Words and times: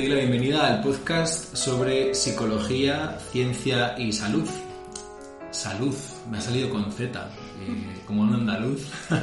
Doy 0.00 0.08
la 0.08 0.14
bienvenida 0.16 0.66
al 0.66 0.80
podcast 0.82 1.54
sobre 1.54 2.14
psicología, 2.14 3.18
ciencia 3.32 3.94
y 3.98 4.14
salud. 4.14 4.48
Salud, 5.50 5.94
me 6.30 6.38
ha 6.38 6.40
salido 6.40 6.70
con 6.70 6.90
Z, 6.90 7.20
eh, 7.60 8.00
como 8.06 8.22
un 8.22 8.32
andaluz. 8.32 8.80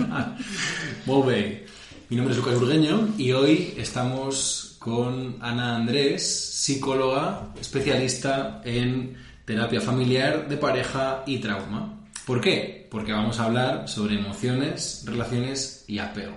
Bien. 1.07 1.65
Mi 2.09 2.15
nombre 2.15 2.35
es 2.35 2.37
Lucas 2.39 2.59
Burgueño 2.59 3.09
y 3.17 3.31
hoy 3.31 3.73
estamos 3.75 4.75
con 4.77 5.37
Ana 5.41 5.77
Andrés, 5.77 6.51
psicóloga 6.53 7.53
especialista 7.59 8.61
en 8.63 9.17
terapia 9.45 9.81
familiar 9.81 10.47
de 10.47 10.57
pareja 10.57 11.23
y 11.25 11.39
trauma. 11.39 12.03
¿Por 12.27 12.39
qué? 12.39 12.87
Porque 12.91 13.13
vamos 13.13 13.39
a 13.39 13.45
hablar 13.45 13.89
sobre 13.89 14.13
emociones, 14.13 15.01
relaciones 15.07 15.85
y 15.87 15.97
apego. 15.97 16.35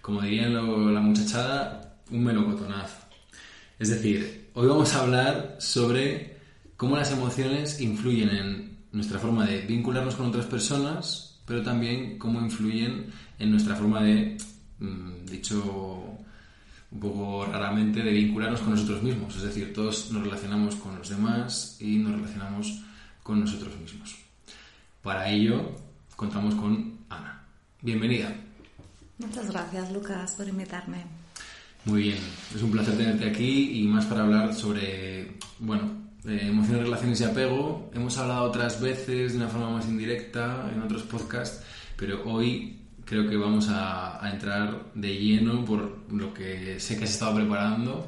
Como 0.00 0.22
dirían 0.22 0.54
lo- 0.54 0.90
la 0.90 1.00
muchachada, 1.00 1.98
un 2.10 2.24
melocotonazo. 2.24 2.99
Es 3.80 3.88
decir, 3.88 4.50
hoy 4.52 4.68
vamos 4.68 4.94
a 4.94 5.00
hablar 5.00 5.56
sobre 5.58 6.36
cómo 6.76 6.98
las 6.98 7.12
emociones 7.12 7.80
influyen 7.80 8.28
en 8.28 8.78
nuestra 8.92 9.18
forma 9.18 9.46
de 9.46 9.62
vincularnos 9.62 10.16
con 10.16 10.26
otras 10.26 10.44
personas, 10.44 11.40
pero 11.46 11.62
también 11.62 12.18
cómo 12.18 12.42
influyen 12.42 13.06
en 13.38 13.50
nuestra 13.50 13.74
forma 13.74 14.02
de, 14.02 14.36
mm, 14.80 15.24
dicho 15.24 16.18
un 16.90 17.00
poco 17.00 17.46
raramente, 17.46 18.02
de 18.02 18.12
vincularnos 18.12 18.60
con 18.60 18.72
nosotros 18.72 19.02
mismos. 19.02 19.34
Es 19.36 19.44
decir, 19.44 19.72
todos 19.72 20.10
nos 20.10 20.24
relacionamos 20.24 20.76
con 20.76 20.98
los 20.98 21.08
demás 21.08 21.78
y 21.80 21.96
nos 21.96 22.12
relacionamos 22.12 22.82
con 23.22 23.40
nosotros 23.40 23.74
mismos. 23.80 24.14
Para 25.02 25.30
ello, 25.30 25.74
contamos 26.16 26.54
con 26.54 26.98
Ana. 27.08 27.46
Bienvenida. 27.80 28.30
Muchas 29.16 29.50
gracias, 29.50 29.90
Lucas, 29.90 30.34
por 30.34 30.46
invitarme. 30.46 31.19
Muy 31.84 32.02
bien, 32.02 32.18
es 32.54 32.62
un 32.62 32.70
placer 32.70 32.96
tenerte 32.96 33.26
aquí 33.28 33.80
y 33.80 33.86
más 33.86 34.04
para 34.04 34.22
hablar 34.22 34.54
sobre, 34.54 35.38
bueno, 35.58 35.82
eh, 36.26 36.40
emociones, 36.44 36.84
relaciones 36.84 37.20
y 37.20 37.24
apego. 37.24 37.90
Hemos 37.94 38.18
hablado 38.18 38.44
otras 38.44 38.80
veces 38.80 39.32
de 39.32 39.38
una 39.38 39.48
forma 39.48 39.70
más 39.70 39.86
indirecta 39.86 40.70
en 40.74 40.82
otros 40.82 41.02
podcasts, 41.04 41.64
pero 41.96 42.22
hoy 42.24 42.78
creo 43.04 43.28
que 43.28 43.36
vamos 43.36 43.68
a, 43.68 44.24
a 44.24 44.30
entrar 44.30 44.92
de 44.94 45.16
lleno 45.16 45.64
por 45.64 46.10
lo 46.12 46.34
que 46.34 46.78
sé 46.78 46.98
que 46.98 47.04
has 47.04 47.10
estado 47.10 47.36
preparando 47.36 48.06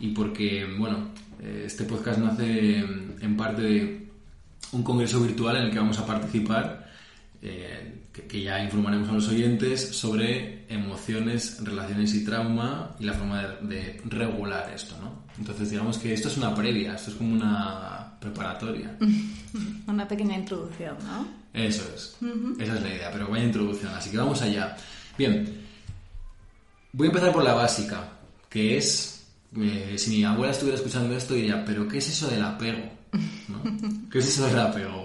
y 0.00 0.08
porque, 0.08 0.66
bueno, 0.76 1.08
eh, 1.40 1.64
este 1.66 1.84
podcast 1.84 2.18
nace 2.18 2.78
en 2.78 3.12
en 3.22 3.36
parte 3.36 3.62
de 3.62 4.08
un 4.72 4.82
congreso 4.82 5.20
virtual 5.20 5.56
en 5.56 5.62
el 5.64 5.70
que 5.70 5.78
vamos 5.78 5.98
a 5.98 6.06
participar, 6.06 6.90
eh, 7.42 8.06
que, 8.12 8.22
que 8.22 8.42
ya 8.42 8.62
informaremos 8.62 9.08
a 9.08 9.12
los 9.12 9.28
oyentes 9.28 9.88
sobre 9.96 10.64
emociones, 10.68 11.58
relaciones 11.62 12.14
y 12.14 12.24
trauma 12.24 12.94
y 13.00 13.04
la 13.04 13.14
forma 13.14 13.42
de, 13.42 13.66
de 13.66 14.00
regular 14.04 14.72
esto, 14.74 14.96
¿no? 15.00 15.22
Entonces 15.38 15.70
digamos 15.70 15.98
que 15.98 16.12
esto 16.12 16.28
es 16.28 16.36
una 16.36 16.54
previa, 16.54 16.94
esto 16.94 17.10
es 17.10 17.16
como 17.16 17.32
una 17.32 18.12
preparatoria. 18.20 18.96
Una 19.86 20.06
pequeña 20.06 20.36
introducción, 20.38 20.96
¿no? 21.04 21.26
Eso 21.52 21.82
es, 21.94 22.16
esa 22.58 22.76
es 22.76 22.82
la 22.82 22.88
idea, 22.88 23.10
pero 23.12 23.28
vaya 23.28 23.44
introducción, 23.44 23.92
así 23.92 24.10
que 24.10 24.16
vamos 24.16 24.40
allá. 24.40 24.74
Bien, 25.18 25.44
voy 26.92 27.08
a 27.08 27.10
empezar 27.10 27.32
por 27.32 27.42
la 27.42 27.52
básica, 27.52 28.08
que 28.48 28.78
es, 28.78 29.26
eh, 29.58 29.96
si 29.98 30.10
mi 30.10 30.24
abuela 30.24 30.52
estuviera 30.52 30.76
escuchando 30.76 31.14
esto 31.14 31.34
diría, 31.34 31.62
pero 31.64 31.86
¿qué 31.88 31.98
es 31.98 32.08
eso 32.08 32.28
del 32.28 32.42
apego? 32.42 32.88
¿No? 33.48 33.62
¿Qué 34.10 34.18
es 34.20 34.28
eso 34.28 34.46
del 34.46 34.60
apego? 34.60 35.01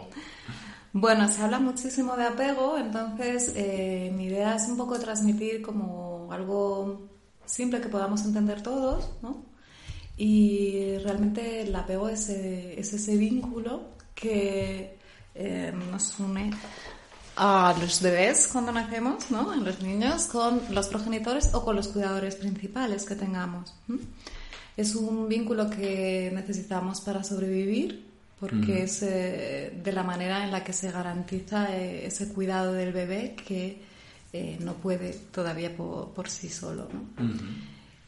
Bueno, 1.00 1.28
se 1.32 1.44
habla 1.44 1.60
muchísimo 1.60 2.18
de 2.18 2.26
apego, 2.26 2.76
entonces 2.76 3.54
eh, 3.56 4.12
mi 4.16 4.26
idea 4.26 4.56
es 4.56 4.68
un 4.68 4.78
poco 4.78 4.98
transmitir 4.98 5.62
como 5.62 6.28
algo 6.32 7.08
simple 7.46 7.80
que 7.80 7.88
podamos 7.88 8.26
entender 8.26 8.64
todos, 8.64 9.12
¿no? 9.22 9.46
Y 10.18 10.98
realmente 11.04 11.62
el 11.62 11.76
apego 11.76 12.10
es, 12.10 12.30
eh, 12.30 12.80
es 12.80 12.94
ese 12.94 13.16
vínculo 13.16 13.90
que 14.16 14.98
eh, 15.36 15.72
nos 15.92 16.20
une 16.20 16.50
a 17.36 17.76
los 17.80 18.02
bebés 18.02 18.50
cuando 18.52 18.72
nacemos, 18.72 19.30
¿no? 19.30 19.54
En 19.54 19.64
los 19.66 19.80
niños, 19.84 20.26
con 20.26 20.62
los 20.72 20.88
progenitores 20.88 21.54
o 21.54 21.64
con 21.64 21.76
los 21.76 21.90
cuidadores 21.90 22.38
principales 22.38 23.06
que 23.06 23.14
tengamos. 23.14 23.76
Es 24.76 24.96
un 24.96 25.30
vínculo 25.30 25.70
que 25.70 26.32
necesitamos 26.34 27.02
para 27.02 27.24
sobrevivir 27.24 28.07
porque 28.40 28.84
es 28.84 29.02
eh, 29.04 29.80
de 29.84 29.92
la 29.92 30.04
manera 30.04 30.44
en 30.44 30.52
la 30.52 30.64
que 30.64 30.74
se 30.74 30.92
garantiza 30.92 31.76
eh, 31.76 32.06
ese 32.06 32.30
cuidado 32.34 32.74
del 32.74 32.94
bebé 32.94 33.36
que 33.36 33.82
eh, 34.34 34.58
no 34.62 34.74
puede 34.76 35.14
todavía 35.32 35.76
po- 35.76 36.12
por, 36.14 36.30
sí 36.30 36.50
solo. 36.50 36.88
¿no? 36.94 37.24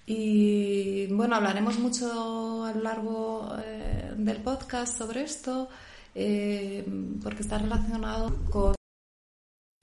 Y 0.06 1.07
bueno, 1.07 1.35
hablaremos 1.35 1.78
mucho 1.79 2.63
a 2.66 2.73
lo 2.73 2.81
largo 2.81 3.56
eh, 3.63 4.13
del 4.18 4.38
podcast 4.38 4.97
sobre 4.97 5.22
esto 5.23 5.69
eh, 6.16 6.84
porque 7.23 7.41
está 7.44 7.57
relacionado 7.59 8.35
con 8.50 8.73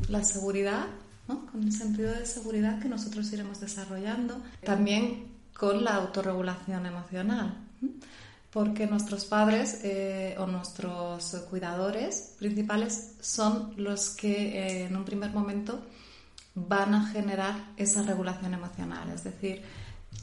la 0.09 0.23
seguridad, 0.25 0.87
¿no? 1.29 1.47
con 1.47 1.63
el 1.63 1.73
sentido 1.73 2.13
de 2.13 2.27
seguridad 2.27 2.81
que 2.81 2.89
nosotros 2.89 3.33
iremos 3.33 3.61
desarrollando, 3.61 4.41
también 4.65 5.29
con 5.57 5.83
la 5.85 5.95
autorregulación 5.95 6.87
emocional. 6.87 7.55
Porque 8.57 8.87
nuestros 8.87 9.27
padres 9.27 9.81
eh, 9.85 10.35
o 10.39 10.47
nuestros 10.47 11.37
cuidadores 11.51 12.33
principales 12.39 13.13
son 13.21 13.75
los 13.77 14.09
que 14.09 14.33
eh, 14.33 14.87
en 14.87 14.97
un 14.97 15.05
primer 15.05 15.31
momento 15.31 15.83
van 16.55 16.95
a 16.95 17.07
generar 17.09 17.75
esa 17.77 18.01
regulación 18.01 18.55
emocional, 18.55 19.11
es 19.15 19.25
decir, 19.25 19.61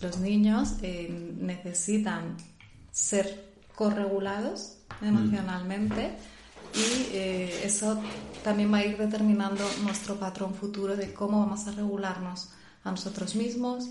los 0.01 0.17
niños 0.17 0.77
eh, 0.81 1.31
necesitan 1.39 2.35
ser 2.89 3.53
corregulados 3.75 4.79
emocionalmente 5.03 6.17
y 6.73 7.15
eh, 7.15 7.61
eso 7.63 8.01
también 8.43 8.73
va 8.73 8.79
a 8.79 8.85
ir 8.85 8.97
determinando 8.97 9.63
nuestro 9.83 10.15
patrón 10.15 10.55
futuro 10.55 10.97
de 10.97 11.13
cómo 11.13 11.41
vamos 11.41 11.67
a 11.67 11.71
regularnos 11.73 12.49
a 12.83 12.89
nosotros 12.89 13.35
mismos. 13.35 13.89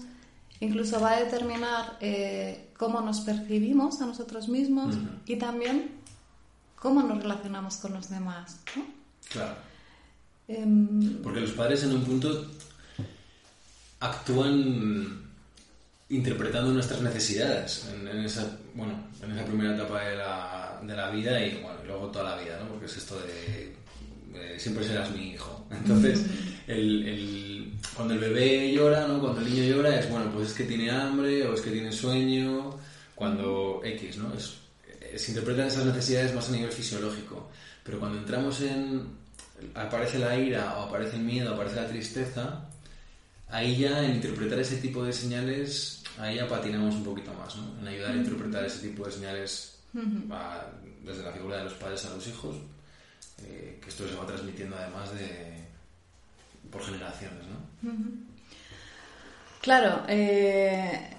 Incluso 0.62 1.00
va 1.00 1.12
a 1.16 1.20
determinar 1.24 1.96
eh, 2.00 2.68
cómo 2.78 3.00
nos 3.00 3.20
percibimos 3.22 4.00
a 4.00 4.06
nosotros 4.06 4.48
mismos 4.48 4.94
y 5.26 5.34
también 5.36 5.90
cómo 6.76 7.02
nos 7.02 7.20
relacionamos 7.22 7.76
con 7.78 7.92
los 7.94 8.08
demás. 8.08 8.60
¿no? 8.76 8.86
Claro. 9.30 9.54
Em, 10.48 11.20
Porque 11.22 11.40
los 11.40 11.50
padres 11.52 11.82
en 11.82 11.92
un 11.96 12.04
punto 12.04 12.46
actúan 14.00 15.22
interpretando 16.08 16.72
nuestras 16.72 17.00
necesidades 17.00 17.88
en, 17.92 18.06
en 18.08 18.24
esa, 18.24 18.58
bueno, 18.74 18.94
en 19.22 19.32
esa 19.32 19.44
primera 19.44 19.74
etapa 19.74 20.00
de 20.04 20.16
la, 20.16 20.80
de 20.86 20.94
la 20.96 21.10
vida 21.10 21.44
y 21.44 21.60
bueno, 21.62 21.78
luego 21.86 22.06
toda 22.08 22.36
la 22.36 22.42
vida, 22.42 22.58
¿no? 22.60 22.68
Porque 22.68 22.86
es 22.86 22.96
esto 22.96 23.16
de, 23.20 23.74
de 24.38 24.60
siempre 24.60 24.84
serás 24.86 25.10
mi 25.10 25.30
hijo. 25.30 25.66
Entonces, 25.70 26.24
el, 26.66 27.08
el- 27.08 27.61
cuando 27.94 28.14
el 28.14 28.20
bebé 28.20 28.72
llora, 28.72 29.06
¿no? 29.06 29.20
Cuando 29.20 29.40
el 29.40 29.52
niño 29.52 29.64
llora 29.64 29.98
es, 29.98 30.08
bueno, 30.10 30.30
pues 30.32 30.48
es 30.48 30.54
que 30.54 30.64
tiene 30.64 30.90
hambre 30.90 31.46
o 31.46 31.54
es 31.54 31.60
que 31.60 31.70
tiene 31.70 31.92
sueño, 31.92 32.78
cuando 33.14 33.80
X, 33.84 34.16
¿no? 34.18 34.32
Es, 34.34 34.54
eh, 35.00 35.18
se 35.18 35.32
interpretan 35.32 35.66
esas 35.66 35.86
necesidades 35.86 36.34
más 36.34 36.48
a 36.48 36.52
nivel 36.52 36.70
fisiológico. 36.70 37.50
Pero 37.84 37.98
cuando 37.98 38.18
entramos 38.18 38.60
en 38.60 39.22
aparece 39.74 40.18
la 40.18 40.36
ira 40.36 40.78
o 40.78 40.82
aparece 40.84 41.16
el 41.16 41.22
miedo, 41.22 41.54
aparece 41.54 41.76
la 41.76 41.88
tristeza, 41.88 42.68
ahí 43.48 43.76
ya 43.76 44.04
en 44.04 44.16
interpretar 44.16 44.58
ese 44.58 44.76
tipo 44.76 45.04
de 45.04 45.12
señales, 45.12 46.02
ahí 46.18 46.36
ya 46.36 46.48
patinamos 46.48 46.94
un 46.96 47.04
poquito 47.04 47.32
más, 47.34 47.54
¿no? 47.56 47.78
En 47.80 47.88
ayudar 47.88 48.12
a 48.12 48.16
interpretar 48.16 48.64
ese 48.64 48.88
tipo 48.88 49.04
de 49.04 49.12
señales 49.12 49.78
desde 49.92 51.22
la 51.22 51.32
figura 51.32 51.58
de 51.58 51.64
los 51.64 51.74
padres 51.74 52.04
a 52.06 52.14
los 52.14 52.26
hijos, 52.26 52.56
eh, 53.44 53.78
que 53.82 53.88
esto 53.88 54.08
se 54.08 54.14
va 54.14 54.26
transmitiendo 54.26 54.76
además 54.76 55.12
de 55.14 55.62
por 56.72 56.82
generaciones, 56.82 57.44
¿no? 57.46 57.92
Claro, 59.60 60.02
eh, 60.08 61.12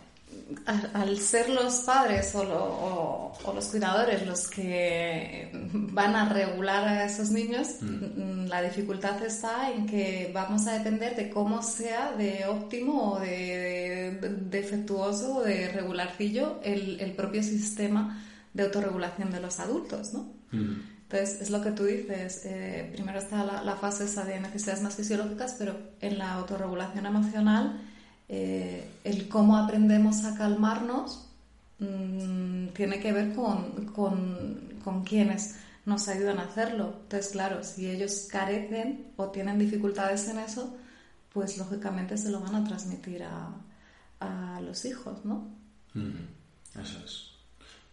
al, 0.65 1.17
ser 1.17 1.50
los 1.50 1.75
padres 1.81 2.33
o, 2.35 3.31
los 3.53 3.65
cuidadores 3.67 4.25
los 4.25 4.50
que 4.50 5.50
van 5.53 6.15
a 6.15 6.27
regular 6.29 6.88
a 6.88 7.05
esos 7.05 7.29
niños, 7.29 7.77
mm. 7.81 8.47
la 8.47 8.61
dificultad 8.61 9.23
está 9.23 9.71
en 9.71 9.85
que 9.85 10.31
vamos 10.33 10.67
a 10.67 10.77
depender 10.77 11.15
de 11.15 11.29
cómo 11.29 11.61
sea 11.61 12.11
de 12.13 12.45
óptimo 12.45 13.13
o 13.13 13.19
de, 13.19 14.17
defectuoso 14.50 15.38
o 15.38 15.44
de 15.44 15.69
regularcillo 15.69 16.59
el, 16.63 17.13
propio 17.15 17.44
sistema 17.44 18.21
de 18.53 18.63
autorregulación 18.63 19.31
de 19.31 19.39
los 19.39 19.59
adultos, 19.59 20.13
¿no? 20.13 20.33
Mm. 20.51 20.92
Entonces, 21.13 21.42
es 21.42 21.51
lo 21.51 21.62
que 21.62 21.69
tú 21.69 21.83
dices, 21.83 22.42
eh, 22.45 22.89
primero 22.92 23.19
está 23.19 23.44
la, 23.44 23.75
fase 23.75 24.06
esa 24.06 24.25
de 24.25 24.39
necesidades 24.39 24.81
más 24.81 24.95
fisiológicas, 24.95 25.56
pero 25.60 25.77
en 26.01 26.18
la 26.18 26.33
autorregulación 26.33 27.06
emocional 27.06 27.81
eh, 28.27 28.89
el 29.04 29.30
cómo 29.30 29.56
aprendemos 29.57 30.25
a 30.25 30.36
calmarnos 30.36 31.30
mm, 31.77 32.69
tiene 32.69 33.00
que 33.00 33.12
ver 33.12 33.36
con, 33.36 33.86
con, 33.94 35.04
quienes 35.04 35.57
nos 35.86 36.07
ayudan 36.07 36.39
a 36.39 36.45
hacerlo. 36.45 36.95
Entonces, 37.04 37.31
claro, 37.31 37.63
si 37.63 37.92
ellos 37.92 38.27
carecen 38.31 39.12
o 39.15 39.27
tienen 39.27 39.60
dificultades 39.60 40.27
en 40.30 40.39
eso, 40.39 40.75
pues 41.31 41.60
lógicamente 41.60 42.18
se 42.18 42.31
lo 42.31 42.39
van 42.39 42.56
a 42.56 42.63
transmitir 42.63 43.21
a, 43.24 44.60
los 44.62 44.83
hijos, 44.86 45.24
¿no? 45.25 45.48
Eso 46.74 47.06
es. 47.06 47.32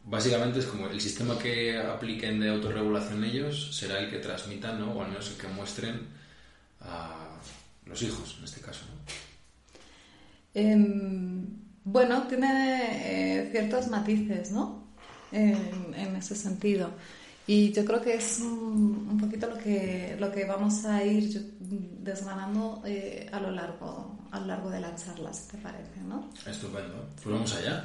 Básicamente 0.04 0.60
es 0.60 0.66
como 0.66 0.88
el 0.88 1.00
sistema 1.00 1.38
que 1.38 1.78
apliquen 1.78 2.40
de 2.40 2.50
autorregulación 2.50 3.22
ellos 3.24 3.76
será 3.76 3.98
el 3.98 4.10
que 4.10 4.18
transmitan, 4.18 4.80
¿no? 4.80 4.92
O 4.92 5.02
al 5.02 5.08
menos 5.08 5.30
el 5.30 5.36
que 5.36 5.48
muestren 5.48 6.08
a 6.80 7.38
los 7.84 8.02
hijos, 8.02 8.36
en 8.38 8.44
este 8.44 8.60
caso, 8.60 8.84
¿no? 8.86 9.30
Em, 10.54 11.46
bueno, 11.84 12.26
tiene 12.28 13.42
eh, 13.42 13.48
ciertos 13.52 13.88
matices, 13.88 14.50
¿no? 14.50 14.84
En, 15.32 16.16
ese 16.16 16.34
sentido. 16.34 16.90
Y 17.46 17.72
yo 17.72 17.84
creo 17.84 18.00
que 18.00 18.14
es 18.14 18.40
un, 18.40 19.18
poquito 19.20 19.48
lo 19.48 19.58
que, 19.58 20.16
lo 20.18 20.30
que 20.32 20.44
vamos 20.44 20.84
a 20.84 21.04
ir 21.04 21.56
desgranando 21.58 22.82
eh, 22.84 23.28
a, 23.32 23.40
lo 23.40 23.50
largo, 23.50 24.18
a 24.30 24.40
lo 24.40 24.46
largo 24.46 24.70
de 24.70 24.80
la 24.80 24.94
charla, 24.96 25.32
si 25.32 25.48
te 25.48 25.58
parece, 25.58 26.00
¿no? 26.06 26.30
Estupendo. 26.46 27.08
Pues 27.22 27.34
vamos 27.34 27.54
allá. 27.54 27.84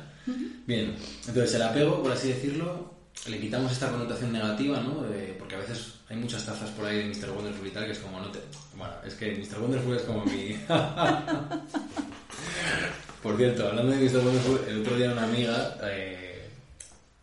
Bien, 0.65 0.95
entonces 1.27 1.55
el 1.55 1.61
apego, 1.61 2.01
por 2.01 2.11
así 2.11 2.29
decirlo, 2.29 2.93
le 3.27 3.39
quitamos 3.39 3.71
esta 3.71 3.91
connotación 3.91 4.33
negativa, 4.33 4.79
¿no? 4.81 5.05
porque 5.37 5.55
a 5.55 5.59
veces 5.59 5.93
hay 6.09 6.17
muchas 6.17 6.45
tazas 6.45 6.69
por 6.71 6.85
ahí 6.85 6.97
de 6.97 7.05
Mr. 7.05 7.31
Wonderful 7.31 7.67
y 7.67 7.71
tal 7.71 7.85
que 7.85 7.91
es 7.91 7.99
como 7.99 8.19
no 8.19 8.29
te... 8.31 8.39
Bueno, 8.75 8.93
es 9.05 9.13
que 9.15 9.31
Mr. 9.35 9.59
Wonderful 9.59 9.95
es 9.95 10.01
como 10.03 10.25
mi... 10.25 10.55
Por 13.23 13.37
cierto, 13.37 13.67
hablando 13.67 13.91
de 13.91 13.97
Mr. 14.03 14.17
Wonderful, 14.17 14.59
el 14.67 14.81
otro 14.81 14.97
día 14.97 15.11
una 15.11 15.23
amiga 15.23 15.77
eh, 15.83 16.47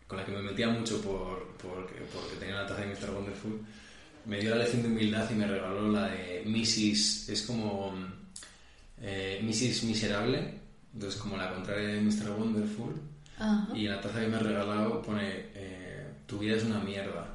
con 0.07 0.17
la 0.17 0.25
que 0.25 0.31
me 0.31 0.41
metía 0.41 0.67
mucho 0.67 1.01
por, 1.01 1.55
porque, 1.57 1.95
tenía 2.39 2.55
una 2.55 2.67
taza 2.67 2.81
de 2.81 2.87
Mr. 2.87 3.11
Wonderful 3.11 3.61
me 4.25 4.39
dio 4.39 4.51
la 4.51 4.57
lección 4.57 4.83
de 4.83 4.87
humildad 4.87 5.29
y 5.29 5.33
me 5.35 5.47
regaló 5.47 5.91
la 5.91 6.07
de 6.07 6.43
Mrs. 6.45 7.29
Es 7.29 7.41
como 7.43 7.93
eh, 9.01 9.41
Mrs. 9.43 9.83
Miserable, 9.83 10.59
entonces 10.93 11.19
como 11.19 11.37
la 11.37 11.53
contraria 11.53 11.89
de 11.89 12.01
Mr. 12.01 12.31
Wonderful. 12.37 12.93
Y 13.73 13.85
en 13.85 13.91
la 13.91 14.01
taza 14.01 14.21
que 14.21 14.27
me 14.27 14.37
ha 14.37 14.39
regalado 14.39 15.01
pone 15.01 15.47
eh, 15.55 16.07
Tu 16.25 16.39
vida 16.39 16.55
es 16.55 16.63
una 16.63 16.79
mierda. 16.79 17.27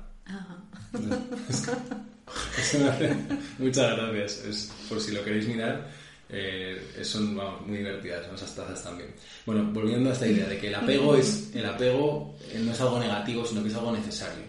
muchas 3.58 3.96
gracias. 3.96 4.44
Es, 4.44 4.72
por 4.88 5.00
si 5.00 5.12
lo 5.12 5.25
queréis 5.25 5.49
mirar, 5.49 5.88
eh, 6.28 7.00
son 7.02 7.34
muy 7.66 7.78
divertidas 7.78 8.26
esas 8.34 8.55
tazas 8.55 8.82
también. 8.82 9.10
Bueno, 9.46 9.70
volviendo 9.72 10.10
a 10.10 10.12
esta 10.12 10.26
idea 10.26 10.46
de 10.46 10.58
que 10.58 10.69
el 10.69 10.75
apego 10.75 11.16
es 11.16 11.55
el 11.55 11.64
apego 11.64 12.37
eh, 12.50 12.60
no 12.62 12.72
es 12.72 12.81
algo 12.81 12.99
negativo, 12.99 13.44
sino 13.44 13.62
que 13.62 13.69
es 13.69 13.75
algo 13.75 13.93
necesario. 13.93 14.44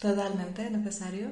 Totalmente 0.00 0.70
necesario. 0.70 1.30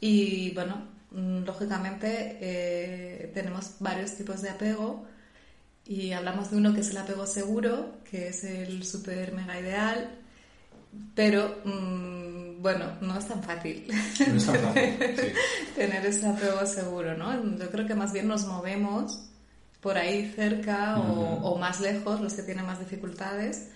Y 0.00 0.50
bueno, 0.50 0.88
mm, 1.12 1.44
lógicamente 1.44 2.38
eh, 2.40 3.30
tenemos 3.32 3.76
varios 3.80 4.14
tipos 4.16 4.42
de 4.42 4.50
apego 4.50 5.06
y 5.86 6.12
hablamos 6.12 6.50
de 6.50 6.56
uno 6.56 6.74
que 6.74 6.80
es 6.80 6.90
el 6.90 6.98
apego 6.98 7.26
seguro, 7.26 7.98
que 8.08 8.28
es 8.28 8.44
el 8.44 8.84
super 8.84 9.32
mega 9.32 9.58
ideal, 9.58 10.18
pero 11.14 11.58
mm, 11.64 12.62
bueno, 12.62 12.86
no 13.00 13.18
es 13.18 13.26
tan 13.26 13.42
fácil, 13.42 13.86
tener 15.76 16.06
ese 16.06 16.26
apego 16.26 16.64
seguro, 16.66 17.16
¿no? 17.16 17.58
Yo 17.58 17.70
creo 17.70 17.86
que 17.86 17.94
más 17.94 18.12
bien 18.12 18.28
nos 18.28 18.46
movemos 18.46 19.28
por 19.80 19.98
ahí 19.98 20.32
cerca 20.36 21.00
o, 21.00 21.58
más 21.58 21.80
lejos, 21.80 22.20
los 22.20 22.34
que 22.34 22.42
tienen 22.42 22.64
más 22.64 22.78
dificultades, 22.78 23.70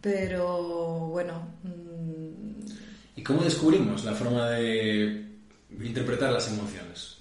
pero 0.00 1.06
bueno. 1.08 1.46
Mm, 1.62 2.66
¿Y 3.14 3.22
cómo 3.22 3.42
descubrimos 3.42 4.04
la 4.04 4.14
forma 4.14 4.48
de 4.50 5.26
interpretar 5.80 6.32
las 6.32 6.48
emociones? 6.48 7.16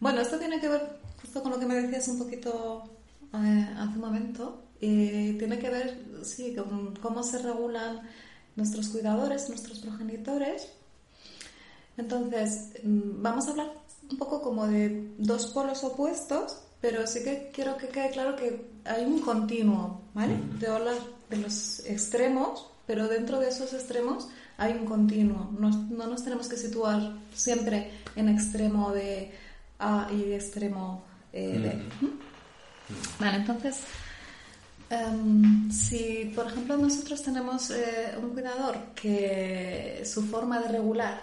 Bueno, 0.00 0.20
esto 0.20 0.38
tiene 0.38 0.60
que 0.60 0.68
ver 0.68 1.01
justo 1.32 1.42
con 1.42 1.52
lo 1.52 1.58
que 1.58 1.64
me 1.64 1.76
decías 1.76 2.08
un 2.08 2.18
poquito 2.18 2.84
eh, 3.32 3.74
hace 3.78 3.94
un 3.94 4.00
momento. 4.00 4.64
y 4.80 5.32
tiene 5.38 5.58
que 5.58 5.70
ver, 5.70 5.96
sí, 6.24 6.54
con 6.54 6.94
cómo 6.96 7.22
se 7.22 7.38
regulan 7.38 8.02
nuestros 8.56 8.88
cuidadores, 8.88 9.48
nuestros 9.48 9.78
progenitores. 9.78 10.68
Entonces, 11.96 12.72
mm, 12.82 13.22
vamos 13.22 13.46
a 13.46 13.50
hablar 13.52 13.72
un 14.10 14.18
poco 14.18 14.42
como 14.42 14.66
de 14.66 15.14
dos 15.18 15.46
polos 15.46 15.84
opuestos, 15.84 16.58
pero 16.82 17.06
sí 17.06 17.22
que 17.22 17.50
quiero 17.54 17.78
que 17.78 17.88
quede 17.88 18.10
claro 18.10 18.36
que 18.36 18.66
hay 18.84 19.04
un 19.06 19.20
continuo, 19.20 20.02
¿vale? 20.12 20.36
De 20.58 20.66
hablar 20.66 20.96
de 21.30 21.36
los 21.38 21.80
extremos, 21.86 22.66
pero 22.86 23.08
dentro 23.08 23.38
de 23.40 23.48
esos 23.48 23.72
extremos 23.72 24.28
hay 24.58 24.72
un 24.72 24.84
continuo. 24.84 25.48
No, 25.58 25.70
no 25.70 26.06
nos 26.08 26.24
tenemos 26.24 26.48
que 26.48 26.56
situar 26.56 27.16
siempre 27.34 27.90
en 28.16 28.28
extremo 28.28 28.92
de 28.92 29.32
A 29.78 30.10
y 30.12 30.32
extremo 30.34 31.11
eh, 31.32 31.58
de... 31.58 31.82
Vale, 33.18 33.36
entonces 33.38 33.78
Em, 34.92 35.70
si, 35.70 36.30
por 36.34 36.48
ejemplo, 36.48 36.76
nosotros 36.76 37.22
tenemos 37.22 37.70
eh, 37.70 38.14
un 38.22 38.30
cuidador 38.34 38.92
que 38.94 40.02
su 40.04 40.22
forma 40.24 40.60
de 40.60 40.68
regular 40.68 41.22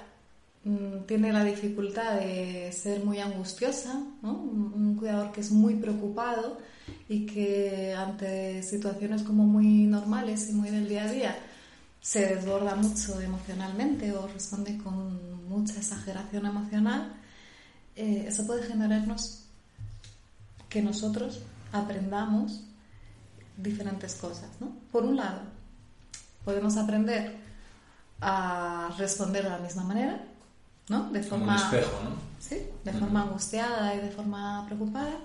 mm, 0.63 1.05
tiene 1.05 1.31
la 1.31 1.43
dificultad 1.43 2.19
de 2.19 2.71
ser 2.71 3.05
muy 3.05 3.19
angustiosa, 3.19 4.01
un, 4.23 4.95
cuidador 4.97 5.31
que 5.31 5.41
es 5.41 5.51
muy 5.51 5.75
preocupado 5.75 6.57
y 7.07 7.27
que 7.27 7.93
ante 7.93 8.63
situaciones 8.63 9.21
como 9.21 9.43
muy 9.45 9.85
normales 9.85 10.49
y 10.49 10.53
muy 10.53 10.71
del 10.71 10.89
día 10.89 11.03
a 11.03 11.11
día 11.11 11.35
se 12.01 12.25
desborda 12.25 12.75
mucho 12.75 13.21
emocionalmente 13.21 14.11
o 14.13 14.27
responde 14.27 14.79
con 14.79 15.47
mucha 15.47 15.75
exageración 15.77 16.47
emocional, 16.47 17.13
eh, 17.95 18.25
eso 18.27 18.47
puede 18.47 18.63
generarnos 18.63 19.48
que 20.69 20.81
nosotros 20.81 21.39
aprendamos 21.71 22.61
diferentes 23.57 24.15
cosas. 24.15 24.49
¿no? 24.59 24.71
Por 24.91 25.03
un 25.03 25.17
lado, 25.17 25.41
podemos 26.45 26.77
aprender 26.77 27.37
a 28.21 28.89
responder 28.97 29.43
de 29.43 29.49
la 29.49 29.59
misma 29.59 29.83
manera, 29.83 30.25
¿no? 30.89 31.09
De 31.11 31.23
forma, 31.23 31.55
espejo, 31.55 32.03
¿no? 32.03 32.11
Sí, 32.39 32.61
de 32.83 32.93
forma 32.93 33.23
angustiada 33.23 33.95
y 33.95 33.99
de 33.99 34.11
forma 34.11 34.65
preocupada, 34.65 35.19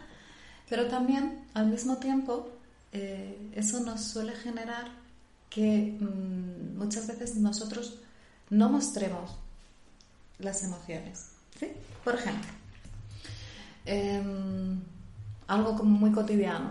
pero 0.68 0.86
también 0.86 1.44
al 1.54 1.66
mismo 1.66 1.96
tiempo 1.96 2.50
eh, 2.92 3.50
eso 3.54 3.80
nos 3.80 4.02
suele 4.02 4.32
generar 4.32 4.86
que 5.50 5.96
mm, 6.00 6.78
muchas 6.78 7.06
veces 7.06 7.36
nosotros 7.36 7.98
no 8.50 8.68
mostremos 8.68 9.36
las 10.38 10.62
emociones. 10.62 11.30
¿sí? 11.58 11.68
Por 12.04 12.14
ejemplo, 12.16 12.50
em, 13.84 14.80
algo 15.46 15.76
como 15.76 15.98
muy 15.98 16.10
cotidiano. 16.10 16.70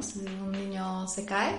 Si 0.00 0.18
un 0.20 0.50
niño 0.50 1.06
se 1.06 1.24
cae 1.24 1.56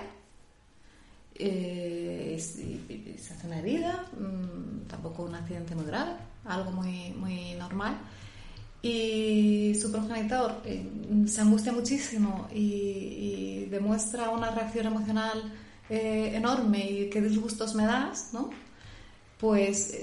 eh, 1.34 2.36
y, 2.36 3.18
se 3.18 3.32
hace 3.34 3.46
una 3.46 3.58
herida, 3.58 4.04
mm, 4.18 4.88
tampoco 4.88 5.22
un 5.22 5.34
accidente 5.34 5.74
muy 5.74 5.86
grave, 5.86 6.12
algo 6.44 6.70
muy, 6.70 7.14
muy 7.16 7.54
normal, 7.54 7.96
y 8.82 9.74
su 9.80 9.90
progenitor 9.90 10.60
eh, 10.64 10.86
se 11.26 11.40
angustia 11.40 11.72
muchísimo 11.72 12.48
y, 12.54 13.66
demuestra 13.70 14.30
una 14.30 14.50
reacción 14.50 14.86
emocional 14.86 15.52
eh, 15.88 16.32
enorme 16.34 16.90
y 16.90 17.08
qué 17.10 17.20
disgustos 17.20 17.74
me 17.76 17.84
das, 17.86 18.30
¿no? 18.32 18.50
Pues 19.38 19.94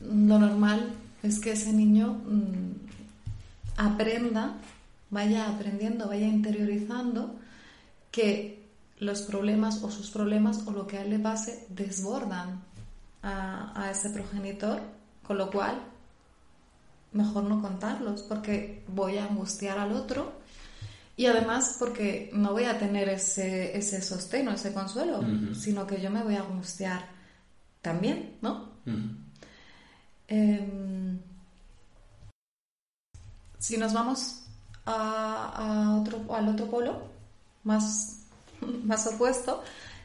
lo 0.00 0.38
normal 0.38 0.92
es 1.22 1.40
que 1.40 1.52
ese 1.52 1.72
niño 1.72 2.12
mm, 2.12 2.72
aprenda, 3.78 4.54
vaya 5.10 5.48
aprendiendo, 5.48 6.08
vaya 6.08 6.26
interiorizando 6.26 7.38
que 8.10 8.66
los 8.98 9.22
problemas 9.22 9.82
o 9.82 9.90
sus 9.90 10.10
problemas 10.10 10.66
o 10.66 10.72
lo 10.72 10.86
que 10.86 10.98
a 10.98 11.02
él 11.02 11.10
le 11.10 11.18
pase 11.18 11.66
desbordan 11.68 12.62
a, 13.22 13.90
ese 13.90 14.10
progenitor, 14.10 14.80
con 15.26 15.38
lo 15.38 15.50
cual 15.50 15.82
mejor 17.12 17.44
no 17.44 17.60
contarlos 17.60 18.22
porque 18.22 18.84
voy 18.88 19.18
a 19.18 19.24
angustiar 19.24 19.78
al 19.78 19.92
otro 19.92 20.32
y 21.16 21.26
además 21.26 21.76
porque 21.78 22.30
no 22.32 22.52
voy 22.52 22.64
a 22.64 22.78
tener 22.78 23.08
ese, 23.08 23.76
ese 23.76 24.00
sostén 24.00 24.46
o 24.48 24.52
ese 24.52 24.72
consuelo, 24.72 25.20
sino 25.54 25.86
que 25.86 26.00
yo 26.00 26.10
me 26.10 26.22
voy 26.22 26.36
a 26.36 26.42
angustiar 26.42 27.08
también, 27.82 28.36
¿no? 28.42 28.70
Em, 30.28 31.18
si 33.58 33.76
nos 33.76 33.92
vamos 33.92 34.45
a, 34.86 35.98
otro, 36.00 36.34
al 36.34 36.48
otro 36.48 36.66
polo, 36.70 37.02
más, 37.64 38.20
más 38.84 39.06
opuesto, 39.06 39.62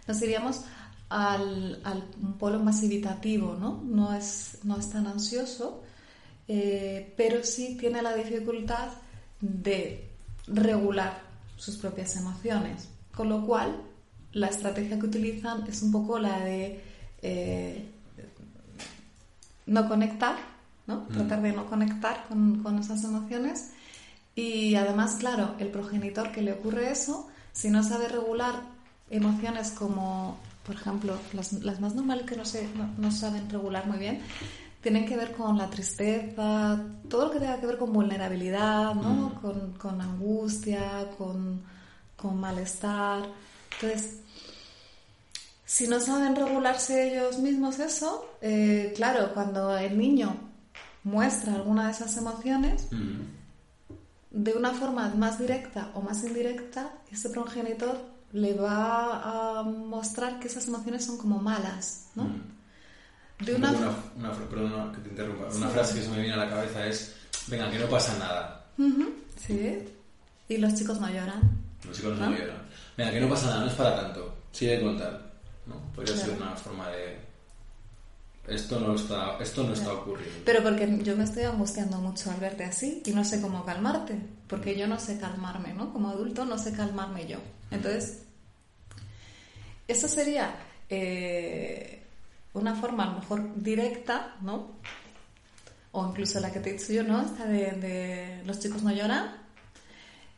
nos 0.07 0.21
iríamos 0.21 0.61
al, 1.09 1.81
al 1.83 2.03
polo 2.39 2.59
más 2.59 2.83
evitativo, 2.83 3.55
¿no? 3.59 3.81
No 3.85 4.13
es, 4.13 4.59
no 4.63 4.77
es 4.77 4.89
tan 4.89 5.07
ansioso, 5.07 5.83
eh, 6.47 7.13
pero 7.15 7.43
sí 7.43 7.77
tiene 7.79 8.01
la 8.01 8.15
dificultad 8.15 8.89
de 9.39 10.09
regular 10.47 11.21
sus 11.57 11.77
propias 11.77 12.15
emociones, 12.15 12.87
con 13.15 13.29
lo 13.29 13.45
cual 13.45 13.81
la 14.33 14.47
estrategia 14.47 14.97
que 14.97 15.05
utilizan 15.05 15.65
es 15.67 15.81
un 15.81 15.91
poco 15.91 16.17
la 16.17 16.39
de 16.39 16.81
eh, 17.21 17.85
no 19.65 19.87
conectar, 19.87 20.35
¿no? 20.87 21.01
Mm. 21.01 21.07
Tratar 21.07 21.41
de 21.41 21.51
no 21.51 21.65
conectar 21.67 22.25
con, 22.27 22.63
con, 22.63 22.79
esas 22.79 23.03
emociones. 23.03 23.71
Y 24.35 24.75
además, 24.75 25.17
claro, 25.19 25.55
el 25.59 25.67
progenitor 25.67 26.31
que 26.31 26.41
le 26.41 26.53
ocurre 26.53 26.91
eso, 26.91 27.27
si 27.51 27.69
no 27.69 27.83
sabe 27.83 28.07
regular 28.07 28.55
emociones 29.09 29.71
como, 29.71 30.37
por 30.65 30.75
ejemplo, 30.75 31.17
las, 31.33 31.53
las 31.53 31.81
más 31.81 31.95
normales 31.95 32.25
que 32.25 32.37
no, 32.37 32.45
se, 32.45 32.67
no, 32.97 33.11
saben 33.11 33.49
regular 33.49 33.87
muy 33.87 33.99
bien, 33.99 34.21
tienen 34.81 35.05
que 35.05 35.17
ver 35.17 35.33
con 35.33 35.57
la 35.57 35.69
tristeza, 35.69 36.81
todo 37.09 37.25
lo 37.25 37.31
que 37.31 37.39
tenga 37.39 37.59
que 37.59 37.67
ver 37.67 37.77
con 37.77 37.91
vulnerabilidad, 37.91 38.95
¿no? 38.95 39.11
Mm. 39.11 39.33
Con, 39.41 39.73
con, 39.73 40.01
angustia, 40.01 41.09
con, 41.17 41.61
con 42.15 42.39
malestar. 42.39 43.27
Entonces, 43.73 44.21
si 45.65 45.87
no 45.87 45.99
saben 45.99 46.35
regularse 46.35 47.13
ellos 47.13 47.39
mismos 47.39 47.79
eso, 47.79 48.25
eh, 48.41 48.93
claro, 48.95 49.33
cuando 49.33 49.77
el 49.77 49.97
niño 49.97 50.35
muestra 51.03 51.55
alguna 51.55 51.85
de 51.85 51.91
esas 51.91 52.17
emociones, 52.17 52.87
de 54.31 54.53
una 54.53 54.71
forma 54.71 55.09
más 55.15 55.39
directa 55.39 55.91
o 55.93 56.01
más 56.01 56.23
indirecta, 56.23 56.91
ese 57.11 57.29
progenitor 57.29 57.99
le 58.31 58.53
va 58.53 59.59
a 59.59 59.63
mostrar 59.63 60.39
que 60.39 60.47
esas 60.47 60.67
emociones 60.67 61.05
son 61.05 61.17
como 61.17 61.39
malas, 61.39 62.07
¿no? 62.15 62.29
De 63.39 63.55
una... 63.55 63.71
Una, 64.15 64.31
perdona 64.49 64.91
que 64.93 65.01
te 65.01 65.09
interrumpa. 65.09 65.47
Una 65.53 65.67
frase 65.67 65.95
que 65.95 66.01
se 66.03 66.09
me 66.09 66.19
viene 66.19 66.33
a 66.33 66.37
la 66.37 66.49
cabeza 66.49 66.85
es, 66.87 67.15
venga, 67.47 67.69
que 67.69 67.79
no 67.79 67.87
pasa 67.87 68.17
nada. 68.17 68.65
Sí. 69.37 69.83
Y 70.47 70.57
los 70.57 70.75
chicos 70.75 70.99
no 70.99 71.09
lloran. 71.09 71.41
Los 71.85 71.97
chicos 71.97 72.17
no, 72.17 72.29
lloran. 72.29 72.61
Venga, 72.95 73.11
que 73.11 73.19
no 73.19 73.29
pasa 73.29 73.47
nada, 73.47 73.59
no 73.61 73.67
es 73.67 73.73
para 73.73 73.95
tanto. 73.95 74.33
Sigue 74.51 74.81
contar. 74.81 75.31
¿no? 75.65 75.75
Podría 75.93 76.15
ser 76.15 76.31
una 76.31 76.55
forma 76.55 76.87
de... 76.89 77.30
Esto 78.51 78.79
no, 78.81 78.95
está, 78.95 79.37
esto 79.39 79.63
no 79.63 79.73
está 79.73 79.93
ocurriendo. 79.93 80.41
Pero 80.43 80.61
porque 80.61 80.99
yo 81.03 81.15
me 81.15 81.23
estoy 81.23 81.43
angustiando 81.43 81.97
mucho 81.99 82.31
al 82.31 82.39
verte 82.39 82.65
así 82.65 83.01
y 83.05 83.11
no 83.11 83.23
sé 83.23 83.39
cómo 83.41 83.63
calmarte, 83.63 84.19
porque 84.47 84.77
yo 84.77 84.87
no 84.87 84.99
sé 84.99 85.17
calmarme, 85.17 85.73
¿no? 85.73 85.93
Como 85.93 86.09
adulto 86.09 86.43
no 86.43 86.57
sé 86.57 86.73
calmarme 86.73 87.27
yo. 87.27 87.37
Entonces, 87.71 88.23
eso 89.87 90.07
sería 90.09 90.53
eh, 90.89 92.03
una 92.53 92.75
forma 92.75 93.03
a 93.03 93.13
lo 93.13 93.19
mejor 93.19 93.55
directa, 93.55 94.35
¿no? 94.41 94.71
O 95.93 96.07
incluso 96.09 96.39
la 96.41 96.51
que 96.51 96.59
te 96.59 96.71
he 96.71 96.73
dicho 96.73 96.91
yo, 96.91 97.03
¿no? 97.03 97.21
Esta 97.21 97.45
de, 97.45 98.41
los 98.45 98.59
chicos 98.59 98.83
no 98.83 98.91
lloran. 98.91 99.37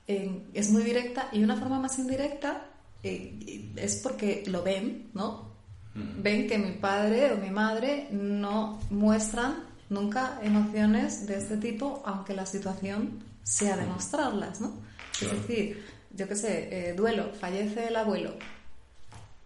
Eh, 0.08 0.44
es 0.54 0.70
muy 0.70 0.84
directa 0.84 1.30
y 1.32 1.44
una 1.44 1.56
forma 1.56 1.80
más 1.80 1.98
indirecta 1.98 2.66
eh, 3.02 3.72
es 3.76 3.96
porque 3.98 4.44
lo 4.48 4.62
ven, 4.62 5.10
¿no? 5.14 5.53
Ven 5.96 6.48
que 6.48 6.58
mi 6.58 6.72
padre 6.72 7.32
o 7.34 7.38
mi 7.38 7.52
madre 7.52 8.08
no 8.12 8.80
muestran 8.90 9.64
nunca 9.90 10.40
emociones 10.42 11.28
de 11.28 11.38
este 11.38 11.58
tipo, 11.58 12.02
aunque 12.06 12.34
la 12.34 12.46
situación 12.46 13.24
sea 13.44 13.78
demostrarlas, 13.78 14.60
¿no? 14.60 14.74
Es 15.22 15.32
decir, 15.32 15.86
yo 16.12 16.28
qué 16.28 16.36
sé, 16.36 16.90
eh, 16.90 16.94
duelo, 16.94 17.32
fallece 17.40 17.88
el 17.88 17.96
abuelo 17.96 18.34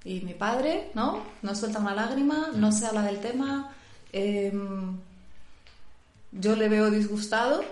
y 0.05 0.21
mi 0.21 0.33
padre, 0.33 0.89
¿no? 0.93 1.21
No 1.41 1.53
suelta 1.53 1.79
una 1.79 1.93
lágrima, 1.93 2.49
no 2.55 2.71
se 2.71 2.85
habla 2.85 3.03
del 3.03 3.19
tema, 3.19 3.73
em, 4.13 4.97
yo 6.31 6.55
le 6.55 6.69
veo 6.69 6.89
disgustado 6.89 7.63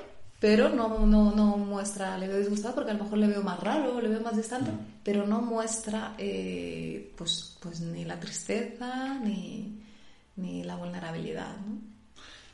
pero 0.46 0.70
no, 0.70 1.08
no, 1.08 1.32
no, 1.32 1.58
muestra, 1.58 2.20
le 2.20 2.28
veo 2.28 2.38
disgustado 2.38 2.75
porque 2.75 2.92
a 2.92 2.94
lo 2.94 3.06
mejor 3.06 3.18
le 3.18 3.25
veo 3.25 3.42
más 3.42 3.60
raro, 3.62 4.00
le 4.00 4.10
veo 4.10 4.22
más 4.22 4.38
distante, 4.38 4.70
pero 5.04 5.25
no 5.25 5.42
muestra 5.42 6.14
eh, 6.20 7.12
pues, 7.18 7.58
pues 7.60 7.82
ni 7.82 8.06
la 8.06 8.20
tristeza 8.20 9.16
ni, 9.24 9.82
ni 10.36 10.64
la 10.64 10.75
vulnerabilidad. 10.75 11.58
¿no? 11.58 11.80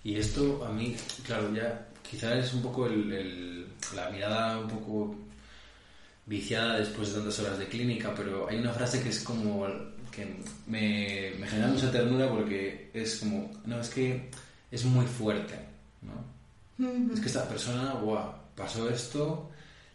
Y 0.05 0.15
esto 0.15 0.65
a 0.65 0.69
mí, 0.71 0.95
claro, 1.25 1.53
ya 1.53 1.89
quizás 2.09 2.37
es 2.37 2.53
un 2.53 2.61
poco 2.61 2.87
el, 2.87 3.67
la 3.93 4.09
mirada 4.09 4.59
un 4.59 4.69
poco 4.69 5.13
viciada 6.25 6.79
después 6.79 7.09
de 7.09 7.15
tantas 7.15 7.39
horas 7.39 7.59
de 7.59 7.67
clínica, 7.67 8.13
pero 8.15 8.47
hay 8.47 8.57
una 8.57 8.71
frase 8.71 9.03
que 9.03 9.09
es 9.09 9.21
como 9.21 9.67
que 10.13 10.37
me, 10.65 11.33
me 11.37 11.45
genera 11.45 11.67
mucha 11.67 11.91
ternura 11.91 12.29
porque 12.29 12.89
es 12.93 13.17
como, 13.17 13.51
no, 13.65 13.81
es 13.81 13.89
que 13.89 14.31
es 14.71 14.85
muy 14.85 15.05
fuerte, 15.05 15.59
¿no? 16.03 16.30
Es 17.13 17.19
que 17.19 17.27
esta 17.27 17.47
persona, 17.47 17.93
guau, 17.93 18.33
pasó 18.55 18.89
esto 18.89 19.51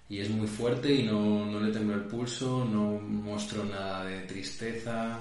y 0.09 0.21
es 0.21 0.31
muy 0.31 0.47
fuerte 0.47 0.95
y 0.95 1.02
no, 1.02 1.45
no 1.45 1.59
le 1.59 1.73
tembló 1.73 1.95
el 1.95 2.05
pulso, 2.05 2.64
no 2.64 3.00
mostró 3.00 3.64
nada 3.64 4.05
de 4.05 4.21
tristeza, 4.21 5.19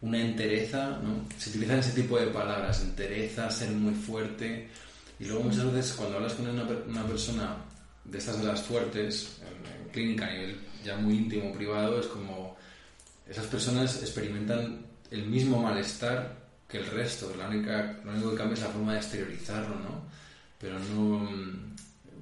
una 0.00 0.20
entereza, 0.20 0.98
¿no? 1.02 1.24
Se 1.38 1.50
utilizan 1.50 1.78
ese 1.78 1.92
tipo 1.92 2.18
de 2.18 2.26
palabras, 2.26 2.82
entereza, 2.82 3.50
ser 3.50 3.70
muy 3.70 3.94
fuerte. 3.94 4.68
Y 5.20 5.26
luego 5.26 5.44
muchas 5.44 5.72
veces 5.72 5.92
cuando 5.92 6.16
hablas 6.16 6.34
con 6.34 6.48
una, 6.48 6.64
una 6.64 7.06
persona 7.06 7.56
de 8.04 8.18
estas 8.18 8.38
de 8.40 8.44
las 8.44 8.62
fuertes, 8.62 9.38
en, 9.42 9.88
clínica 9.90 10.26
a 10.26 10.32
nivel 10.32 10.58
ya 10.84 10.96
muy 10.96 11.14
íntimo, 11.14 11.52
privado, 11.52 12.00
es 12.00 12.06
como 12.06 12.56
esas 13.28 13.46
personas 13.46 14.02
experimentan 14.02 14.84
el 15.10 15.24
mismo 15.26 15.62
malestar 15.62 16.36
que 16.68 16.78
el 16.78 16.86
resto. 16.86 17.32
La 17.38 17.48
única, 17.48 18.00
lo 18.04 18.12
único 18.12 18.30
que 18.32 18.36
cambia 18.36 18.54
es 18.54 18.62
la 18.62 18.68
forma 18.68 18.92
de 18.92 18.98
exteriorizarlo, 18.98 19.76
¿no? 19.76 20.25
Pero 20.66 20.78
no... 20.80 21.28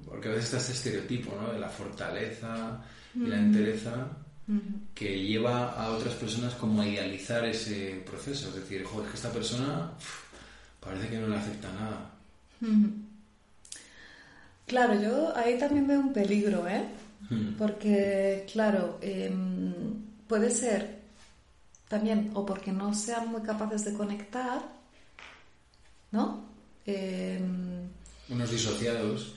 Porque 0.05 0.27
a 0.27 0.31
veces 0.31 0.45
está 0.45 0.57
ese 0.57 0.73
estereotipo, 0.73 1.35
¿no? 1.41 1.51
De 1.51 1.59
la 1.59 1.67
fortaleza 1.67 2.79
y 3.15 3.25
la 3.25 3.37
entereza 3.37 4.07
que 4.93 5.19
lleva 5.19 5.71
a 5.71 5.89
otras 5.89 6.13
personas 6.13 6.53
como 6.53 6.81
a 6.81 6.87
idealizar 6.87 7.43
ese 7.45 8.03
proceso. 8.05 8.49
Es 8.49 8.55
decir, 8.55 8.83
joder, 8.83 9.09
que 9.09 9.15
esta 9.15 9.31
persona 9.31 9.91
parece 10.79 11.09
que 11.09 11.17
no 11.17 11.27
le 11.27 11.37
afecta 11.37 11.67
nada. 11.73 12.11
Claro, 14.67 15.01
yo 15.01 15.35
ahí 15.35 15.57
también 15.57 15.87
veo 15.87 15.99
un 15.99 16.13
peligro, 16.13 16.67
¿eh? 16.67 16.85
Porque, 17.57 18.45
claro, 18.53 18.99
em, 19.01 19.73
puede 20.27 20.51
ser 20.51 20.99
también 21.87 22.29
o 22.35 22.45
porque 22.45 22.71
no 22.71 22.93
sean 22.93 23.29
muy 23.29 23.41
capaces 23.41 23.85
de 23.85 23.93
conectar, 23.93 24.61
¿no? 26.11 26.45
Eh, 26.85 27.39
unos 28.29 28.51
disociados. 28.51 29.35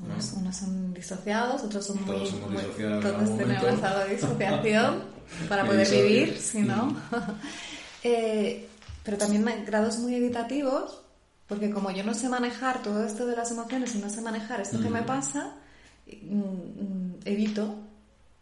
Unos, 0.00 0.56
son 0.56 0.94
disociados, 0.94 1.62
otros 1.62 1.86
son 1.86 1.96
muy... 1.96 2.06
Todos 2.06 2.30
somos 2.30 2.50
disociados. 2.52 3.04
Todos 3.04 3.36
tenemos 3.36 3.82
algo 3.82 3.98
de 4.04 4.14
disociación 4.14 5.02
para 5.48 5.64
poder 5.64 5.90
vivir, 5.90 6.36
si 6.38 6.62
no. 6.62 6.96
Eh, 8.04 8.68
pero 9.02 9.18
también 9.18 9.44
grados 9.66 9.98
muy 9.98 10.14
evitativos, 10.14 11.00
porque 11.48 11.72
como 11.72 11.90
yo 11.90 12.04
no 12.04 12.14
sé 12.14 12.28
manejar 12.28 12.80
todo 12.80 13.04
esto 13.04 13.26
de 13.26 13.34
las 13.34 13.50
emociones 13.50 13.92
y 13.96 13.98
no 13.98 14.08
sé 14.08 14.20
manejar 14.20 14.60
esto 14.60 14.80
que 14.80 14.88
me 14.88 15.02
pasa, 15.02 15.56
mm, 16.06 16.38
mm, 16.38 17.14
evito, 17.24 17.74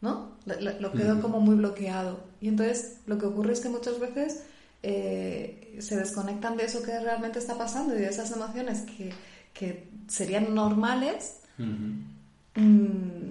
¿no? 0.02 0.32
Lo, 0.44 0.92
quedo 0.92 1.22
como 1.22 1.40
muy 1.40 1.56
bloqueado. 1.56 2.20
Y 2.42 2.48
entonces 2.48 2.98
lo 3.06 3.16
que 3.16 3.24
ocurre 3.24 3.54
es 3.54 3.60
que 3.60 3.70
muchas 3.70 3.98
veces 3.98 4.42
eh, 4.82 5.78
se 5.80 5.96
desconectan 5.96 6.56
de 6.56 6.66
eso 6.66 6.82
que 6.82 6.98
realmente 7.00 7.38
está 7.38 7.56
pasando 7.56 7.94
y 7.94 7.98
de 7.98 8.08
esas 8.08 8.30
emociones 8.30 8.82
que 8.82 9.12
que 9.58 9.88
serían 10.08 10.54
normales 10.54 11.40
mm, 11.58 13.30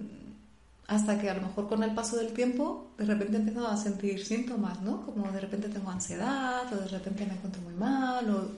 hasta 0.87 1.19
que 1.19 1.29
a 1.29 1.35
lo 1.35 1.41
mejor 1.41 1.67
con 1.67 1.83
el 1.83 1.93
paso 1.93 2.17
del 2.17 2.33
tiempo 2.33 2.91
de 2.97 3.05
repente 3.05 3.37
empiezo 3.37 3.67
a 3.67 3.77
sentir 3.77 4.23
síntomas, 4.23 4.81
¿no? 4.81 5.05
Como 5.05 5.31
de 5.31 5.39
repente 5.39 5.69
tengo 5.69 5.89
ansiedad 5.89 6.71
o 6.71 6.75
de 6.77 6.87
repente 6.87 7.25
me 7.25 7.33
encuentro 7.33 7.61
muy 7.61 7.73
mal 7.73 8.29
o, 8.29 8.49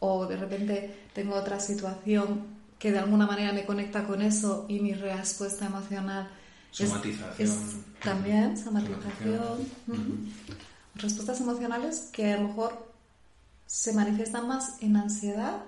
o 0.00 0.26
de 0.26 0.36
repente 0.36 1.06
tengo 1.14 1.34
otra 1.34 1.60
situación 1.60 2.42
que 2.78 2.90
de 2.90 2.98
alguna 2.98 3.26
manera 3.26 3.52
me 3.52 3.64
conecta 3.64 4.04
con 4.04 4.22
eso 4.22 4.66
y 4.68 4.80
mi 4.80 4.92
respuesta 4.92 5.66
emocional 5.66 6.28
somatización. 6.72 7.48
Es, 7.48 7.76
también 8.02 8.58
somatización. 8.58 9.68
Respuestas 10.94 11.40
emocionales 11.40 12.10
que 12.12 12.32
a 12.32 12.36
lo 12.38 12.48
mejor 12.48 12.92
se 13.66 13.92
manifiestan 13.94 14.48
más 14.48 14.82
en 14.82 14.96
ansiedad 14.96 15.62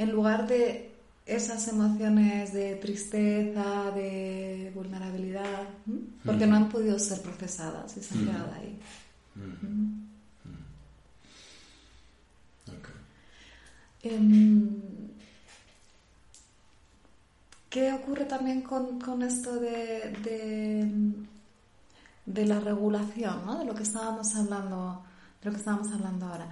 en 0.00 0.12
lugar 0.12 0.46
de 0.46 0.90
esas 1.26 1.68
emociones 1.68 2.54
de 2.54 2.76
tristeza, 2.76 3.90
de 3.90 4.72
vulnerabilidad, 4.74 5.68
porque 6.24 6.46
no 6.46 6.56
han 6.56 6.70
podido 6.70 6.98
ser 6.98 7.20
procesadas 7.20 7.98
y 7.98 8.00
se 8.00 8.14
han 8.14 8.26
quedado 8.26 8.52
ahí. 8.54 8.80
Em, 14.02 14.70
¿Qué 17.68 17.92
ocurre 17.92 18.24
también 18.24 18.62
con, 18.62 19.22
esto 19.22 19.60
de, 19.60 20.96
de, 22.24 22.46
la 22.46 22.58
regulación, 22.58 23.44
¿no? 23.44 23.58
de 23.58 23.66
lo 23.66 23.74
que 23.74 23.82
estábamos 23.82 24.34
hablando, 24.34 25.04
de 25.42 25.46
lo 25.46 25.52
que 25.52 25.58
estábamos 25.58 25.92
hablando 25.92 26.24
ahora? 26.24 26.48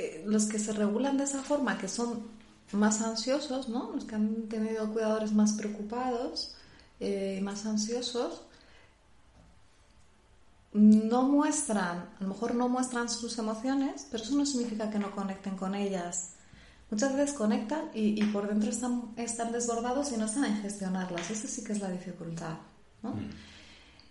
Eh, 0.00 0.22
los 0.24 0.46
que 0.46 0.58
se 0.58 0.72
regulan 0.72 1.18
de 1.18 1.24
esa 1.24 1.42
forma, 1.42 1.76
que 1.76 1.86
son 1.86 2.22
más 2.72 3.02
ansiosos, 3.02 3.68
¿no? 3.68 3.90
los 3.94 4.04
que 4.04 4.14
han 4.14 4.48
tenido 4.48 4.90
cuidadores 4.90 5.32
más 5.32 5.52
preocupados 5.52 6.54
y 6.98 7.04
eh, 7.04 7.40
más 7.42 7.66
ansiosos, 7.66 8.40
no 10.72 11.22
muestran, 11.24 12.08
a 12.18 12.22
lo 12.22 12.28
mejor 12.28 12.54
no 12.54 12.70
muestran 12.70 13.10
sus 13.10 13.36
emociones, 13.36 14.06
pero 14.10 14.22
eso 14.22 14.34
no 14.36 14.46
significa 14.46 14.88
que 14.88 14.98
no 14.98 15.14
conecten 15.14 15.58
con 15.58 15.74
ellas. 15.74 16.30
Muchas 16.90 17.14
veces 17.14 17.34
conectan 17.34 17.90
y, 17.92 18.24
por 18.32 18.48
dentro 18.48 18.70
están, 18.70 19.12
están, 19.16 19.52
desbordados 19.52 20.12
y 20.12 20.16
no 20.16 20.28
saben 20.28 20.62
gestionarlas. 20.62 21.30
Esa 21.30 21.46
sí 21.46 21.62
que 21.62 21.72
es 21.72 21.80
la 21.80 21.90
dificultad. 21.90 22.54
¿no? 23.02 23.10
Mm. 23.10 23.30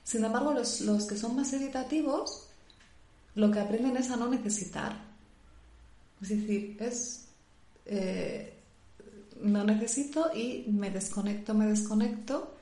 Sin 0.03 0.23
embargo, 0.23 0.53
los, 0.53 0.81
los, 0.81 1.05
que 1.05 1.17
son 1.17 1.35
más 1.35 1.51
evitativos, 1.53 2.47
lo 3.33 3.49
que 3.49 3.59
aprenden 3.59 3.97
es 3.97 4.11
a 4.11 4.17
no 4.17 4.27
necesitar. 4.27 5.08
Es 6.21 6.29
decir, 6.29 6.77
es 6.79 7.29
eh, 7.85 8.59
no 9.41 9.63
necesito 9.63 10.31
y 10.35 10.65
me 10.71 10.91
desconecto, 10.91 11.53
me 11.53 11.65
desconecto. 11.65 12.55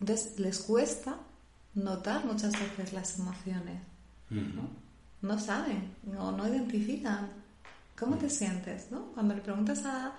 Entonces 0.00 0.38
les 0.38 0.58
cuesta 0.58 1.16
notar 1.74 2.24
muchas 2.24 2.52
veces 2.52 2.92
las 2.92 3.18
emociones. 3.18 3.82
¿no? 5.22 5.38
saben, 5.38 5.94
no, 6.04 6.32
no 6.32 6.48
identifican. 6.48 7.28
¿Cómo 7.98 8.16
te 8.16 8.28
sientes? 8.28 8.90
¿no? 8.90 9.12
Cuando 9.12 9.34
le 9.34 9.40
preguntas 9.40 9.84
a, 9.84 10.12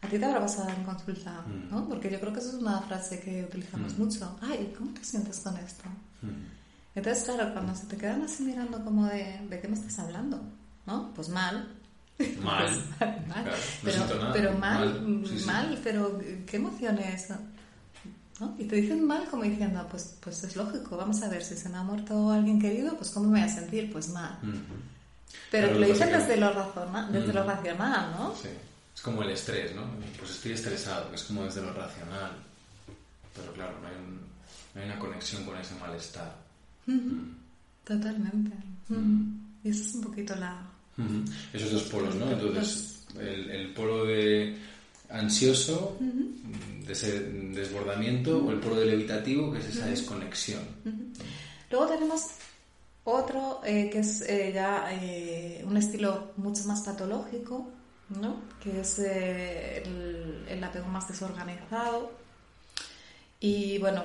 a 0.00 0.08
ti 0.08 0.18
te 0.18 0.24
habrá 0.24 0.40
pasado 0.40 0.68
en 0.70 0.84
consulta, 0.84 1.44
¿no? 1.70 1.88
Porque 1.88 2.10
yo 2.10 2.20
creo 2.20 2.32
que 2.32 2.40
eso 2.40 2.50
es 2.50 2.62
una 2.62 2.80
frase 2.80 3.20
que 3.20 3.44
utilizamos 3.44 3.96
mucho. 3.98 4.38
Ay, 4.42 4.74
¿cómo 4.76 4.92
te 4.92 5.04
sientes 5.04 5.40
con 5.40 5.56
esto? 5.56 5.84
Entonces, 6.94 7.24
claro, 7.24 7.52
cuando 7.54 7.74
se 7.74 7.86
te 7.86 7.96
quedan 7.96 8.22
así 8.22 8.42
mirando 8.42 8.84
como 8.84 9.06
de, 9.06 9.40
¿de 9.48 9.60
qué 9.60 9.68
me 9.68 9.74
estás 9.74 9.98
hablando? 9.98 10.42
¿No? 10.86 11.14
Pues 11.14 11.30
mal. 11.30 11.81
Mal. 12.42 12.70
mal. 13.26 13.52
pero, 13.82 14.32
pero 14.32 14.52
mal, 14.58 15.24
mal, 15.46 15.80
pero 15.82 16.20
¿qué 16.46 16.56
emociones? 16.56 17.28
Y 18.58 18.64
te 18.64 18.76
dicen 18.76 19.06
mal 19.06 19.26
como 19.28 19.44
diciendo, 19.44 19.86
pues, 19.90 20.16
pues 20.20 20.42
es 20.44 20.56
lógico, 20.56 20.96
vamos 20.96 21.22
a 21.22 21.28
ver, 21.28 21.42
si 21.42 21.56
se 21.56 21.68
me 21.68 21.78
ha 21.78 21.82
muerto 21.82 22.30
alguien 22.30 22.60
querido, 22.60 22.96
pues 22.96 23.10
¿cómo 23.10 23.28
me 23.28 23.40
voy 23.40 23.48
a 23.48 23.52
sentir? 23.52 23.92
Pues 23.92 24.08
mal. 24.08 24.38
Pero, 25.50 25.78
lo 25.78 25.86
dicen 25.86 26.10
desde, 26.10 26.36
lo, 26.36 26.52
razona, 26.52 27.08
desde 27.10 27.32
lo 27.32 27.44
racional, 27.44 28.12
¿no? 28.18 28.34
Sí, 28.34 28.48
es 28.94 29.00
como 29.00 29.22
el 29.22 29.30
estrés, 29.30 29.74
¿no? 29.74 29.82
Pues 30.18 30.30
estoy 30.32 30.52
estresado, 30.52 31.12
es 31.14 31.24
como 31.24 31.44
desde 31.44 31.62
lo 31.62 31.72
racional. 31.72 32.32
Pero 33.34 33.52
claro, 33.52 33.78
no 33.80 33.88
hay, 33.88 33.94
no 34.74 34.80
hay 34.80 34.86
una 34.88 34.98
conexión 34.98 35.44
con 35.44 35.56
ese 35.56 35.74
malestar. 35.76 36.34
Totalmente. 37.84 38.56
Y 39.64 39.70
eso 39.70 39.82
es 39.84 39.94
un 39.94 40.02
poquito 40.02 40.34
la... 40.36 40.62
Esos 41.52 41.72
dos 41.72 41.82
polos, 41.84 42.14
¿no? 42.14 42.30
Entonces, 42.30 43.04
el, 43.18 43.50
el 43.50 43.72
polo 43.72 44.04
de 44.04 44.56
ansioso, 45.08 45.96
de 46.00 46.92
ese 46.92 47.20
desbordamiento, 47.20 48.44
o 48.44 48.50
el 48.50 48.58
polo 48.58 48.76
del 48.76 48.90
evitativo, 48.90 49.52
que 49.52 49.58
es 49.58 49.66
esa 49.66 49.86
desconexión. 49.86 50.62
Luego 51.70 51.86
tenemos 51.86 52.26
otro 53.04 53.60
eh, 53.64 53.90
que 53.90 54.00
es 54.00 54.22
eh, 54.22 54.52
ya 54.54 54.88
eh, 54.92 55.64
un 55.66 55.76
estilo 55.76 56.32
mucho 56.36 56.64
más 56.64 56.82
patológico, 56.82 57.68
¿no? 58.20 58.36
que 58.62 58.80
es 58.80 58.98
el, 58.98 60.44
el, 60.48 60.64
apego 60.64 60.86
más 60.88 61.08
desorganizado. 61.08 62.21
Y 63.44 63.78
bueno, 63.78 64.04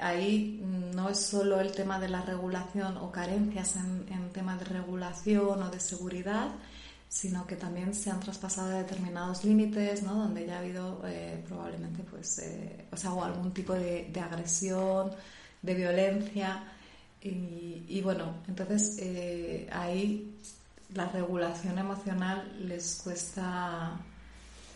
ahí 0.00 0.62
no 0.94 1.08
es 1.08 1.18
solo 1.18 1.60
el 1.60 1.72
tema 1.72 1.98
de 1.98 2.08
la 2.08 2.22
regulación 2.22 2.96
o 2.96 3.10
carencias 3.10 3.74
en, 3.74 4.06
en 4.08 4.30
temas 4.30 4.60
de 4.60 4.66
regulación 4.66 5.60
o 5.64 5.68
de 5.68 5.80
seguridad, 5.80 6.52
sino 7.08 7.44
que 7.46 7.56
también 7.56 7.92
se 7.92 8.10
han 8.10 8.20
traspasado 8.20 8.70
determinados 8.70 9.44
límites, 9.44 10.02
¿no? 10.02 10.14
Donde 10.14 10.46
ya 10.46 10.56
ha 10.56 10.58
habido 10.60 11.02
eh, 11.04 11.44
probablemente, 11.46 12.02
pues, 12.04 12.38
eh, 12.38 12.86
o 12.90 12.96
sea, 12.96 13.10
algún 13.10 13.52
tipo 13.52 13.74
de, 13.74 14.10
agresión, 14.18 15.10
de 15.60 15.74
violencia. 15.74 16.64
Y, 17.20 18.00
bueno, 18.02 18.36
entonces 18.48 18.96
eh, 19.00 19.68
ahí 19.72 20.38
la 20.94 21.06
regulación 21.08 21.78
emocional 21.78 22.50
les 22.66 23.00
cuesta, 23.02 23.98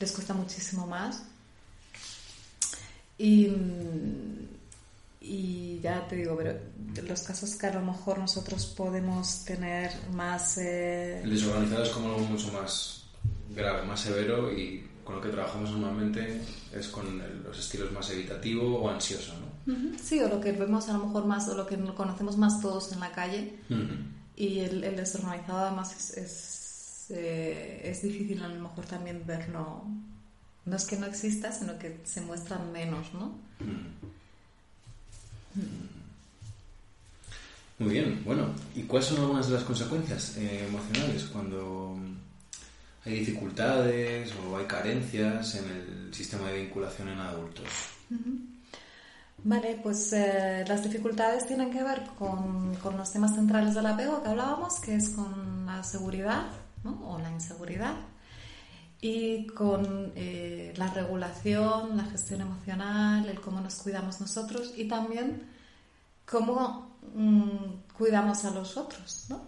les 0.01 0.13
cuesta 0.13 0.35
muchísimo 0.35 0.87
más. 0.89 1.23
Y, 3.19 3.49
y 5.21 5.81
ya 5.81 6.07
te 6.07 6.17
digo, 6.17 6.37
pero 6.37 6.59
los 7.09 7.23
casos 7.23 7.57
que 7.57 7.67
a 7.67 7.75
lo 7.75 7.81
mejor 7.81 8.19
nosotros 8.19 8.67
podemos 8.67 9.45
tener 9.45 9.91
más... 10.13 10.59
Eh... 10.59 11.23
El 11.23 11.31
desorganizado 11.31 11.83
es 11.83 11.91
como 11.91 12.09
algo 12.09 12.27
mucho 12.27 12.53
más 12.53 13.05
grave, 13.55 13.87
más 13.87 14.01
severo 14.01 14.53
y 14.53 14.87
con 15.05 15.17
lo 15.17 15.21
que 15.21 15.29
trabajamos 15.29 15.71
normalmente 15.71 16.41
es 16.73 16.89
con 16.89 17.23
los 17.45 17.59
estilos 17.59 17.93
más 17.93 18.11
evitativo 18.11 18.81
o 18.81 18.91
ansioso, 18.91 19.35
¿no? 19.39 19.57
Sí, 20.03 20.21
o 20.21 20.29
lo 20.29 20.41
que 20.41 20.53
vemos 20.53 20.89
a 20.89 20.95
lo 20.95 21.07
mejor 21.07 21.27
más, 21.27 21.49
o 21.49 21.57
lo 21.57 21.67
que 21.67 21.77
conocemos 21.95 22.37
más 22.37 22.61
todos 22.61 22.93
en 22.93 23.01
la 23.01 23.13
calle. 23.13 23.55
Y 24.37 24.61
el, 24.61 24.85
el, 24.85 24.97
desorganizado 24.97 25.59
además 25.59 25.95
es, 25.97 26.17
es, 26.17 27.11
eh, 27.11 27.81
es, 27.85 28.03
difícil 28.03 28.43
a 28.43 28.49
lo 28.49 28.61
mejor 28.61 28.85
también 28.85 29.23
verlo. 29.25 29.85
No 30.67 30.77
es 30.77 30.85
que 30.85 30.97
no 30.97 31.07
exista, 31.07 31.53
sino 31.53 31.79
que 31.79 32.01
se 32.05 32.21
muestran 32.21 32.73
menos, 32.73 33.15
¿no? 33.15 33.33
Muy 37.79 37.93
bien, 37.93 38.23
bueno, 38.25 38.49
¿y 38.75 38.83
cuáles 38.83 39.09
son 39.09 39.21
algunas 39.21 39.49
de 39.49 39.55
las 39.55 39.65
consecuencias 39.65 40.37
eh, 40.39 40.67
emocionales 40.67 41.25
cuando 41.25 41.97
hay 43.05 43.21
dificultades 43.21 44.33
o 44.35 44.57
hay 44.57 44.65
carencias 44.65 45.55
en 45.55 45.71
el 45.71 46.15
sistema 46.15 46.49
de 46.49 46.63
vinculación 46.63 47.11
en 47.11 47.19
adultos? 47.21 47.69
Vale, 49.45 49.79
pues 49.83 50.13
eh, 50.15 50.65
las 50.67 50.83
dificultades 50.83 51.47
tienen 51.47 51.71
que 51.71 51.83
ver 51.83 52.03
con, 52.19 52.75
con, 52.77 52.97
los 52.97 53.13
temas 53.13 53.35
centrales 53.35 53.75
del 53.75 53.87
apego 53.87 54.23
que 54.23 54.31
hablábamos, 54.31 54.81
que 54.81 54.97
es 54.97 55.11
con 55.11 55.67
la 55.67 55.85
seguridad 55.85 56.47
o 56.83 57.19
la 57.19 57.31
inseguridad 57.31 57.95
y 59.07 59.47
con 59.47 60.13
eh, 60.17 60.75
la 60.77 60.89
regulación, 60.89 61.97
la 61.97 62.07
gestión 62.07 62.41
emocional, 62.41 63.29
el 63.29 63.41
cómo 63.41 63.61
nos 63.61 63.77
cuidamos 63.77 64.21
nosotros 64.21 64.75
y 64.77 64.89
también 64.89 65.43
cómo 66.29 66.97
mm, 67.15 67.95
cuidamos 67.97 68.45
a 68.45 68.51
los 68.51 68.77
otros, 68.77 69.27
¿no? 69.29 69.43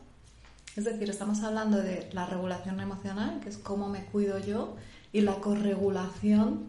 Es 0.76 0.84
decir, 0.84 1.10
estamos 1.10 1.42
hablando 1.42 1.78
de 1.78 2.08
la 2.12 2.24
regulación 2.26 2.78
emocional, 2.78 3.40
que 3.40 3.48
es 3.48 3.58
cómo 3.58 3.88
me 3.88 4.04
cuido 4.04 4.38
yo, 4.38 4.76
y 5.12 5.22
la 5.22 5.34
corregulación, 5.40 6.68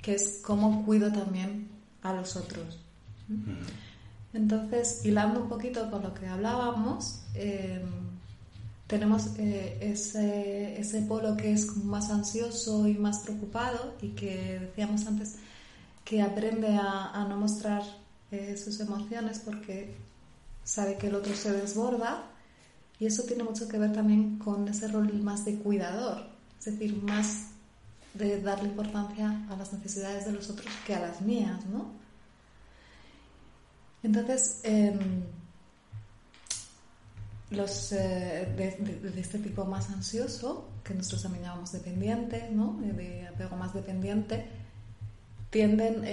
que 0.00 0.14
es 0.14 0.40
cómo 0.42 0.86
cuido 0.86 1.12
también 1.12 1.68
a 2.02 2.14
los 2.14 2.36
otros. 2.36 2.78
Entonces, 4.32 5.04
hilando 5.04 5.42
un 5.42 5.48
poquito 5.50 5.90
con 5.90 6.04
lo 6.04 6.14
que 6.14 6.26
hablábamos, 6.26 7.24
eh, 7.34 7.84
tenemos 8.88 9.28
eh, 9.38 9.78
ese, 9.82 10.80
ese, 10.80 11.02
polo 11.02 11.36
que 11.36 11.52
es 11.52 11.76
más 11.76 12.10
ansioso 12.10 12.88
y 12.88 12.94
más 12.94 13.18
preocupado 13.18 13.94
y 14.00 14.08
que 14.08 14.58
decíamos 14.60 15.06
antes 15.06 15.36
que 16.04 16.22
aprende 16.22 16.68
a, 16.68 17.26
no 17.28 17.36
mostrar 17.36 17.82
eh, 18.30 18.56
sus 18.56 18.80
emociones 18.80 19.40
porque 19.44 19.94
sabe 20.64 20.96
que 20.96 21.08
el 21.08 21.14
otro 21.14 21.34
se 21.36 21.52
desborda 21.52 22.24
y 22.98 23.04
eso 23.06 23.24
tiene 23.24 23.44
mucho 23.44 23.68
que 23.68 23.78
ver 23.78 23.92
también 23.92 24.38
con 24.38 24.66
ese 24.66 24.88
rol 24.88 25.12
más 25.22 25.44
de 25.44 25.56
cuidador, 25.56 26.26
es 26.58 26.64
decir, 26.64 26.96
más 27.02 27.48
de 28.14 28.40
darle 28.40 28.70
importancia 28.70 29.46
a 29.50 29.56
las 29.56 29.70
necesidades 29.72 30.24
de 30.24 30.32
los 30.32 30.48
otros 30.48 30.72
que 30.86 30.94
a 30.94 31.00
las 31.00 31.20
mías, 31.20 31.64
¿no? 31.66 31.92
Entonces, 34.02 34.60
em, 34.62 35.24
los 37.50 37.92
eh, 37.92 38.52
de, 38.56 39.20
este 39.20 39.38
tipo 39.38 39.64
más 39.64 39.90
ansioso, 39.90 40.68
que 40.84 40.94
nosotros 40.94 41.22
también 41.22 41.44
llamamos 41.44 41.72
dependiente, 41.72 42.48
¿no? 42.52 42.78
de 42.80 43.26
apego 43.26 43.56
más 43.56 43.74
dependiente, 43.74 44.46
tienden 45.50 46.04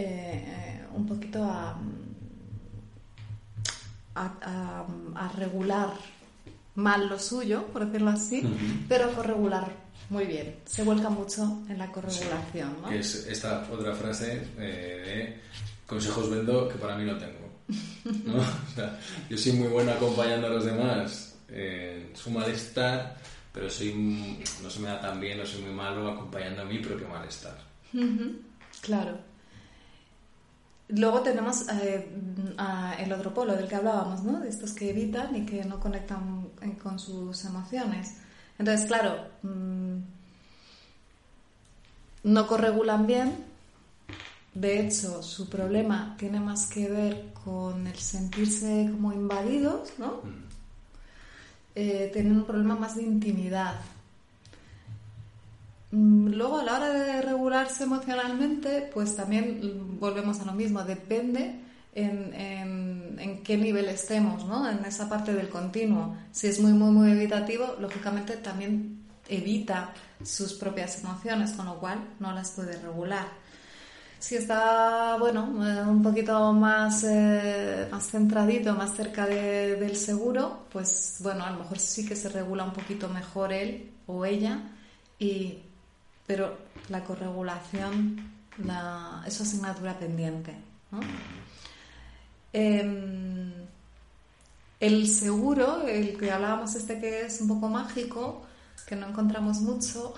un 0.94 1.06
poquito 1.06 1.44
a, 1.44 1.78
a, 4.16 5.32
regular 5.36 5.90
mal 6.76 7.10
lo 7.10 7.20
suyo, 7.20 7.68
por 7.68 7.86
decirlo 7.86 8.12
así, 8.12 8.44
pero 8.88 9.06
a 9.06 9.14
corregular 9.14 9.86
muy 10.10 10.26
bien. 10.26 10.56
Se 10.66 10.84
vuelca 10.84 11.10
mucho 11.10 11.64
en 11.68 11.78
la 11.78 11.92
corregulación. 11.92 12.78
¿no? 12.82 12.90
Que 12.90 13.00
es 13.00 13.26
esta 13.28 13.68
otra 13.72 13.94
frase 13.96 14.48
de 14.58 15.42
consejos 15.88 16.30
vendo 16.30 16.70
que 16.70 16.76
para 16.76 16.96
mí 16.96 17.06
no 17.06 17.18
tengo. 17.18 17.45
¿no? 18.26 18.44
Yo 19.30 19.38
soy 19.38 19.54
muy 19.54 19.68
bueno 19.68 19.92
acompañando 19.92 20.48
a 20.48 20.50
los 20.52 20.66
demás 20.66 21.36
en 21.50 22.16
su 22.16 22.32
malestar, 22.32 23.18
pero 23.52 23.70
soy, 23.70 24.44
no 24.62 24.70
se 24.70 24.80
me 24.80 24.90
da 24.90 25.00
tan 25.00 25.20
bien, 25.20 25.38
no 25.38 25.46
soy 25.46 25.62
muy 25.62 25.74
malo 25.74 26.10
acompañando 26.12 26.62
a 26.62 26.66
mi 26.66 26.80
propio 26.80 27.08
malestar. 27.08 27.58
Claro. 28.82 29.18
Luego 30.90 31.22
tenemos 31.22 31.68
eh, 31.70 32.08
el 33.00 33.14
otro 33.14 33.34
polo 33.34 33.56
del 33.56 33.68
que 33.68 33.76
hablábamos, 33.76 34.24
¿no? 34.24 34.40
De 34.40 34.50
estos 34.50 34.74
que 34.74 34.92
evitan 34.92 35.36
y 35.36 35.46
que 35.46 35.64
no 35.66 35.80
conectan 35.80 36.50
eh, 36.62 36.78
con 36.78 37.00
sus 37.00 37.44
emociones. 37.46 38.18
Entonces, 38.60 38.86
claro, 38.86 39.28
mm, 39.42 39.98
no 42.24 42.48
corregulan 42.48 43.08
bien. 43.08 43.55
De 44.56 44.80
hecho, 44.80 45.22
su 45.22 45.50
problema 45.50 46.16
tiene 46.18 46.40
más 46.40 46.68
que 46.68 46.90
ver 46.90 47.34
con 47.44 47.86
el 47.88 47.98
sentirse 47.98 48.88
como 48.90 49.12
invadidos, 49.12 49.90
¿no? 49.98 50.22
Mm. 50.24 50.46
Eh, 51.76 52.10
tienen 52.14 52.38
un 52.38 52.46
problema 52.46 52.78
más 52.78 52.96
de 52.96 53.04
intimidad. 53.04 53.76
Mm, 55.92 56.30
luego, 56.30 56.60
a 56.60 56.64
la 56.64 56.76
hora 56.76 56.90
de 56.90 57.22
regularse 57.22 57.84
emocionalmente, 57.84 58.90
pues 58.94 59.18
también 59.18 59.98
volvemos 60.00 60.40
a 60.40 60.46
lo 60.46 60.54
mismo, 60.54 60.84
depende 60.86 61.60
en, 61.94 62.34
en, 63.20 63.44
qué 63.44 63.58
nivel 63.58 63.90
estemos, 63.90 64.46
¿no? 64.46 64.70
En 64.70 64.86
esa 64.86 65.10
parte 65.10 65.34
del 65.34 65.50
continuo. 65.50 66.16
Si 66.32 66.48
es 66.48 66.62
muy, 66.62 66.72
muy, 66.72 66.92
muy 66.92 67.12
evitativo, 67.12 67.76
lógicamente 67.80 68.38
también 68.38 69.04
evita 69.28 69.94
sus 70.24 70.54
propias 70.54 71.04
emociones, 71.04 71.52
con 71.52 71.66
lo 71.66 71.78
cual 71.78 72.00
no 72.22 72.32
las 72.32 72.52
puede 72.52 72.80
regular. 72.82 73.28
Si 74.26 74.36
está, 74.36 75.18
bueno, 75.20 75.42
eh, 75.64 75.88
un 75.88 76.02
poquito 76.02 76.52
más, 76.52 77.04
eh, 77.04 77.88
más 77.92 78.10
centradito, 78.10 78.74
más 78.74 78.96
cerca 78.96 79.28
del 79.28 79.96
seguro, 79.96 80.66
pues 80.72 81.18
bueno, 81.20 81.46
a 81.46 81.52
lo 81.52 81.60
mejor 81.60 81.78
sí 81.78 82.08
que 82.08 82.16
se 82.16 82.30
regula 82.30 82.64
un 82.64 82.74
poquito 82.74 83.08
mejor 83.08 83.54
él 83.54 83.92
o 84.08 84.26
ella 84.26 84.64
y 85.20 85.60
pero 86.26 86.58
la 86.90 87.04
corregulación 87.04 88.16
la, 88.66 89.24
es 89.28 89.40
asignatura 89.40 89.94
pendiente. 90.00 90.56
Em, 92.52 93.54
el 94.80 95.08
seguro, 95.08 95.88
el 95.88 96.18
que 96.18 96.32
hablábamos 96.32 96.74
este 96.74 97.00
que 97.00 97.28
es 97.28 97.42
un 97.42 97.48
poco 97.48 97.70
mágico, 97.70 98.45
que 98.86 98.96
no 98.96 99.08
encontramos 99.08 99.62
mucho, 99.62 100.14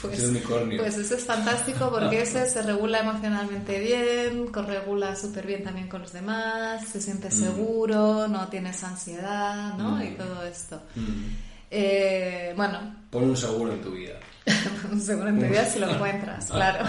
pues, 0.00 0.32
pues 0.78 0.96
ese 0.96 1.14
es 1.16 1.24
fantástico 1.24 1.90
porque 1.90 2.22
ese 2.22 2.48
se 2.48 2.62
regula 2.62 3.00
emocionalmente 3.00 3.78
bien, 3.78 4.46
corregula 4.46 5.14
súper 5.14 5.46
bien 5.46 5.62
también 5.62 5.88
con 5.88 6.00
los 6.00 6.12
demás, 6.12 6.88
se 6.88 7.00
siente 7.00 7.28
mm. 7.28 7.32
seguro, 7.32 8.26
no 8.26 8.48
tienes 8.48 8.82
ansiedad, 8.84 9.74
¿no? 9.76 9.96
Mm. 9.96 10.02
Y 10.02 10.10
todo 10.12 10.46
esto. 10.46 10.82
Mm. 10.94 11.26
Eh, 11.70 12.54
bueno. 12.56 12.96
Pon 13.10 13.24
un 13.24 13.36
seguro 13.36 13.72
en 13.72 13.82
tu 13.82 13.90
vida. 13.90 14.18
un 14.90 15.00
seguro 15.00 15.28
en 15.28 15.38
tu 15.38 15.46
vida 15.46 15.66
si 15.66 15.78
lo 15.78 15.90
encuentras, 15.90 16.46
claro. 16.50 16.86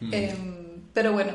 Em, 0.00 0.82
pero 0.92 1.12
bueno, 1.12 1.34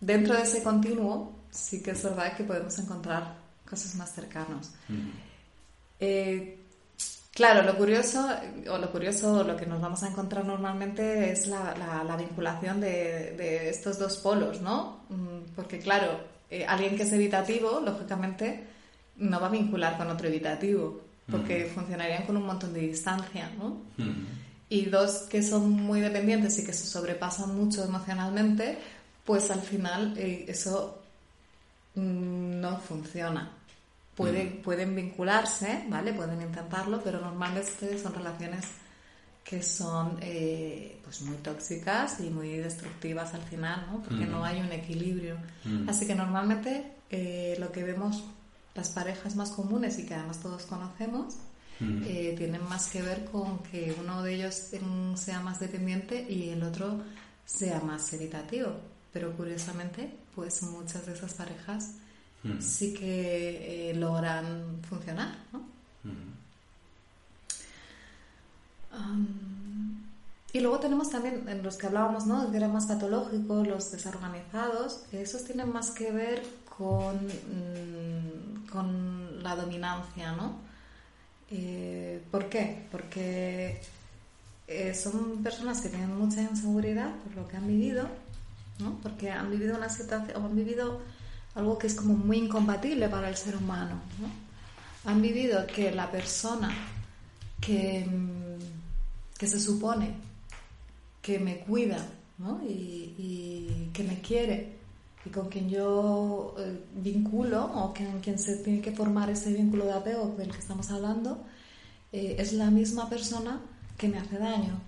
dentro 0.00 0.36
de 0.36 0.42
ese 0.42 0.62
continuo 0.62 1.32
sí 1.50 1.82
que 1.82 1.90
es 1.92 2.02
verdad 2.04 2.36
que 2.36 2.44
podemos 2.44 2.78
encontrar 2.78 3.34
cosas 3.68 3.96
más 3.96 4.14
cercanas. 4.14 4.72
Eh, 5.98 6.59
claro, 7.40 7.62
lo 7.62 7.74
curioso, 7.74 8.28
o 8.70 8.76
lo 8.76 8.92
curioso, 8.92 9.42
lo 9.42 9.56
que 9.56 9.64
nos 9.64 9.80
vamos 9.80 10.02
a 10.02 10.08
encontrar 10.08 10.44
normalmente 10.44 11.32
es 11.32 11.46
la, 11.46 11.74
la, 12.06 12.14
vinculación 12.14 12.82
de, 12.82 13.34
de, 13.34 13.70
estos 13.70 13.98
dos 13.98 14.18
polos, 14.18 14.60
¿no? 14.60 15.04
Mm, 15.08 15.54
porque 15.56 15.78
claro, 15.78 16.20
eh, 16.50 16.66
alguien 16.66 16.96
que 16.98 17.04
es 17.04 17.12
evitativo, 17.14 17.80
lógicamente, 17.80 18.66
no 19.16 19.40
va 19.40 19.46
a 19.46 19.50
vincular 19.50 19.96
con 19.96 20.10
otro 20.10 20.28
evitativo, 20.28 21.00
porque 21.30 21.64
funcionarían 21.74 22.26
con 22.26 22.36
un 22.36 22.44
montón 22.44 22.74
de 22.74 22.80
distancia, 22.80 23.50
¿no? 23.56 23.84
Y 24.68 24.84
dos 24.84 25.22
que 25.30 25.42
son 25.42 25.70
muy 25.70 26.02
dependientes 26.02 26.58
y 26.58 26.66
que 26.66 26.74
se 26.74 26.86
sobrepasan 26.86 27.56
mucho 27.56 27.82
emocionalmente, 27.82 28.76
pues 29.24 29.50
al 29.50 29.62
final 29.62 30.12
eh, 30.18 30.44
eso 30.46 31.02
mm, 31.94 32.60
no 32.60 32.76
funciona. 32.80 33.59
Pueden, 34.20 34.62
pueden 34.62 34.94
vincularse, 34.94 35.84
¿vale? 35.88 36.12
Pueden 36.12 36.42
intentarlo, 36.42 37.00
pero 37.02 37.20
normalmente 37.20 37.98
son 37.98 38.14
relaciones 38.14 38.64
que 39.44 39.62
son 39.62 40.18
eh, 40.20 41.00
pues 41.02 41.22
muy 41.22 41.36
tóxicas 41.38 42.20
y 42.20 42.30
muy 42.30 42.56
destructivas 42.58 43.34
al 43.34 43.42
final, 43.42 43.86
¿no? 43.90 44.02
Porque 44.02 44.26
no 44.26 44.44
hay 44.44 44.60
un 44.60 44.70
equilibrio. 44.70 45.36
Así 45.88 46.06
que 46.06 46.14
normalmente 46.14 46.92
eh, 47.10 47.56
lo 47.58 47.72
que 47.72 47.82
vemos 47.82 48.22
las 48.74 48.90
parejas 48.90 49.34
más 49.34 49.50
comunes 49.50 49.98
y 49.98 50.06
que 50.06 50.14
además 50.14 50.40
todos 50.40 50.62
conocemos 50.66 51.34
eh, 51.80 52.34
tienen 52.36 52.62
más 52.68 52.88
que 52.88 53.00
ver 53.00 53.24
con 53.24 53.58
que 53.60 53.96
uno 53.98 54.22
de 54.22 54.34
ellos 54.34 54.70
sea 55.14 55.40
más 55.40 55.58
dependiente 55.60 56.26
y 56.28 56.50
el 56.50 56.62
otro 56.62 57.00
sea 57.44 57.80
más 57.80 58.12
evitativo. 58.12 58.72
Pero 59.12 59.32
curiosamente, 59.32 60.10
pues 60.34 60.62
muchas 60.62 61.06
de 61.06 61.14
esas 61.14 61.34
parejas 61.34 61.94
sí 62.60 62.94
que 62.94 63.90
eh, 63.90 63.94
logran 63.94 64.80
funcionar, 64.88 65.36
¿no? 65.52 65.68
y 70.52 70.60
luego 70.60 70.80
tenemos 70.80 71.10
también 71.10 71.48
en 71.48 71.62
los 71.62 71.76
que 71.76 71.86
hablábamos, 71.86 72.26
¿no? 72.26 72.50
Que 72.50 72.56
eran 72.56 72.72
más 72.72 72.86
patológicos, 72.86 73.66
los 73.66 73.92
desorganizados, 73.92 75.04
esos 75.12 75.44
tienen 75.44 75.72
más 75.72 75.92
que 75.92 76.10
ver 76.10 76.42
con, 76.76 77.26
mm, 77.26 78.66
con 78.68 79.42
la 79.42 79.54
dominancia, 79.54 80.32
¿no? 80.32 80.56
Eh, 81.50 82.22
¿Por 82.30 82.48
qué? 82.48 82.86
Porque 82.90 83.80
eh, 84.66 84.94
son 84.94 85.42
personas 85.42 85.80
que 85.80 85.88
tienen 85.88 86.16
mucha 86.16 86.42
inseguridad 86.42 87.14
por 87.24 87.36
lo 87.36 87.48
que 87.48 87.56
han 87.56 87.66
vivido, 87.66 88.08
¿no? 88.78 88.98
Porque 89.02 89.30
han 89.30 89.50
vivido 89.50 89.76
una 89.76 89.88
situación, 89.88 90.42
o 90.42 90.46
han 90.46 90.56
vivido 90.56 91.00
algo 91.54 91.78
que 91.78 91.86
es 91.86 91.94
como 91.94 92.14
muy 92.14 92.38
incompatible 92.38 93.08
para 93.08 93.28
el 93.28 93.36
ser 93.36 93.56
humano. 93.56 94.00
¿no? 94.20 95.10
Han 95.10 95.20
vivido 95.22 95.66
que 95.66 95.90
la 95.90 96.10
persona 96.10 96.70
que, 97.60 98.06
mm, 98.06 99.38
que 99.38 99.46
se 99.46 99.60
supone 99.60 100.14
que 101.22 101.38
me 101.38 101.60
cuida 101.60 102.06
¿no? 102.38 102.60
y, 102.66 103.90
que 103.92 104.04
me 104.04 104.20
quiere 104.20 104.78
y 105.26 105.30
con 105.30 105.48
quien 105.48 105.68
yo 105.68 106.54
eh, 106.58 106.80
vinculo 106.94 107.64
o 107.64 107.92
con 107.92 108.20
quien 108.20 108.38
se 108.38 108.56
tiene 108.58 108.80
que 108.80 108.92
formar 108.92 109.28
ese 109.28 109.52
vínculo 109.52 109.84
de 109.84 109.92
apego 109.92 110.34
del 110.38 110.50
que 110.50 110.58
estamos 110.58 110.90
hablando, 110.90 111.44
eh, 112.12 112.36
es 112.38 112.52
la 112.54 112.70
misma 112.70 113.08
persona 113.10 113.60
que 113.98 114.08
me 114.08 114.18
hace 114.18 114.38
daño, 114.38 114.80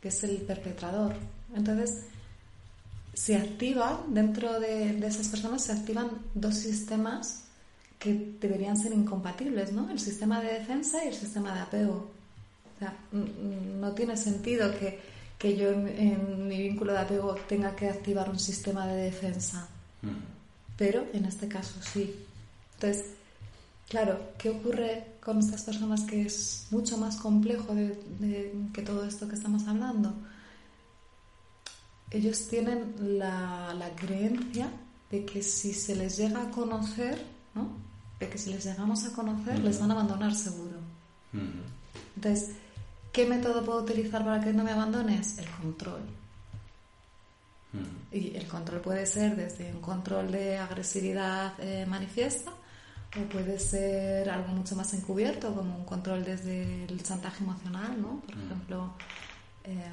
que 0.00 0.08
es 0.08 0.22
el 0.22 0.36
perpetrador. 0.42 1.14
Entonces, 1.56 2.06
se 3.14 3.36
activan, 3.36 4.14
dentro 4.14 4.58
de, 4.58 4.98
esas 5.06 5.28
personas 5.28 5.62
se 5.62 5.72
activan 5.72 6.10
dos 6.34 6.54
sistemas 6.54 7.44
que 7.98 8.34
deberían 8.40 8.76
ser 8.76 8.92
incompatibles, 8.92 9.72
¿no? 9.72 9.90
El 9.90 10.00
sistema 10.00 10.40
de 10.40 10.54
defensa 10.54 11.04
y 11.04 11.08
el 11.08 11.14
sistema 11.14 11.54
de 11.54 11.60
apego. 11.60 12.10
O 12.74 12.78
sea, 12.78 12.96
no 13.12 13.92
tiene 13.92 14.16
sentido 14.16 14.72
que, 14.78 14.98
que 15.38 15.56
yo 15.56 15.70
en, 15.70 16.48
mi 16.48 16.58
vínculo 16.58 16.92
de 16.92 16.98
apego 16.98 17.34
tenga 17.48 17.76
que 17.76 17.88
activar 17.88 18.28
un 18.28 18.40
sistema 18.40 18.86
de 18.86 19.04
defensa. 19.04 19.68
Pero 20.76 21.06
en 21.12 21.26
este 21.26 21.46
caso 21.46 21.74
sí. 21.80 22.16
Entonces, 22.74 23.06
claro, 23.88 24.18
¿qué 24.38 24.50
ocurre 24.50 25.04
con 25.22 25.38
estas 25.38 25.62
personas 25.62 26.02
que 26.02 26.22
es 26.22 26.66
mucho 26.70 26.96
más 26.96 27.16
complejo 27.16 27.72
que 28.72 28.82
todo 28.82 29.04
esto 29.04 29.28
que 29.28 29.36
estamos 29.36 29.68
hablando? 29.68 30.12
Ellos 32.12 32.46
tienen 32.48 32.94
la, 33.18 33.90
creencia 33.96 34.68
de 35.10 35.24
que 35.24 35.42
si 35.42 35.72
se 35.72 35.96
les 35.96 36.16
llega 36.16 36.42
a 36.42 36.50
conocer, 36.50 37.24
¿no? 37.54 37.68
de 38.20 38.28
que 38.28 38.38
si 38.38 38.50
les 38.50 38.64
llegamos 38.64 39.04
a 39.04 39.12
conocer, 39.12 39.58
les 39.58 39.80
van 39.80 39.90
a 39.90 39.94
abandonar 39.94 40.34
seguro. 40.34 40.78
Entonces, 42.16 42.52
¿qué 43.12 43.26
método 43.26 43.64
puedo 43.64 43.82
utilizar 43.82 44.24
para 44.24 44.42
que 44.42 44.52
no 44.52 44.62
me 44.62 44.70
abandones? 44.70 45.38
El 45.38 45.48
control. 45.48 46.02
Y 48.12 48.36
el 48.36 48.46
control 48.46 48.82
puede 48.82 49.06
ser 49.06 49.34
desde 49.34 49.72
un 49.72 49.80
control 49.80 50.30
de 50.30 50.58
agresividad 50.58 51.54
eh, 51.58 51.86
manifiesta 51.86 52.52
o 53.18 53.28
puede 53.30 53.58
ser 53.58 54.28
algo 54.28 54.48
mucho 54.48 54.76
más 54.76 54.92
encubierto, 54.92 55.54
como 55.54 55.76
un 55.78 55.84
control 55.84 56.22
desde 56.22 56.84
el 56.84 57.02
chantaje 57.02 57.42
emocional, 57.42 58.00
¿no? 58.00 58.20
Por 58.20 58.36
ejemplo, 58.36 58.94
eh, 59.64 59.90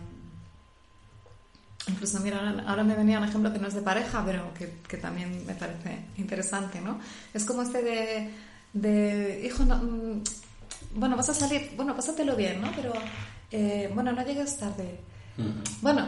incluso, 1.89 2.19
mira, 2.19 2.63
ahora, 2.67 2.83
me 2.83 2.95
venía 2.95 3.17
un 3.19 3.25
ejemplo 3.25 3.51
que 3.51 3.59
no 3.59 3.67
es 3.67 3.73
de 3.73 3.81
pareja, 3.81 4.23
pero 4.25 4.53
que, 4.53 4.77
que 4.87 4.97
también 4.97 5.45
me 5.45 5.53
parece 5.53 5.99
interesante, 6.17 6.79
¿no? 6.81 6.99
Es 7.33 7.45
como 7.45 7.61
este 7.61 7.81
de, 7.81 8.29
de 8.73 9.41
hijo, 9.45 9.65
no, 9.65 9.77
mm, 9.77 10.23
bueno, 10.95 11.15
vas 11.15 11.29
a 11.29 11.33
salir, 11.33 11.71
bueno, 11.75 11.95
pásatelo 11.95 12.35
bien, 12.35 12.61
¿no? 12.61 12.71
Pero, 12.75 12.93
eh, 13.51 13.91
bueno, 13.93 14.11
no 14.11 14.23
llegues 14.25 14.57
tarde. 14.57 14.99
Bueno, 15.81 16.07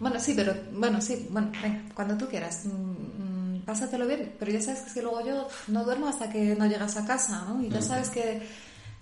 bueno, 0.00 0.18
sí, 0.20 0.32
pero, 0.34 0.54
bueno, 0.72 1.00
sí, 1.00 1.26
bueno, 1.30 1.50
venga, 1.62 1.82
cuando 1.94 2.16
tú 2.16 2.28
quieras. 2.28 2.64
mm, 2.64 3.56
mm, 3.56 3.60
pásatelo 3.66 4.06
bien, 4.06 4.34
pero 4.38 4.50
ya 4.50 4.60
sabes 4.62 4.80
que, 4.80 4.88
es 4.88 4.94
que 4.94 5.02
luego 5.02 5.24
yo 5.26 5.48
no 5.68 5.84
duermo 5.84 6.08
hasta 6.08 6.30
que 6.30 6.54
no 6.56 6.66
llegas 6.66 6.96
a 6.96 7.04
casa, 7.04 7.44
¿no? 7.48 7.62
Y 7.62 7.68
ya 7.68 7.82
sabes 7.82 8.08
que, 8.08 8.40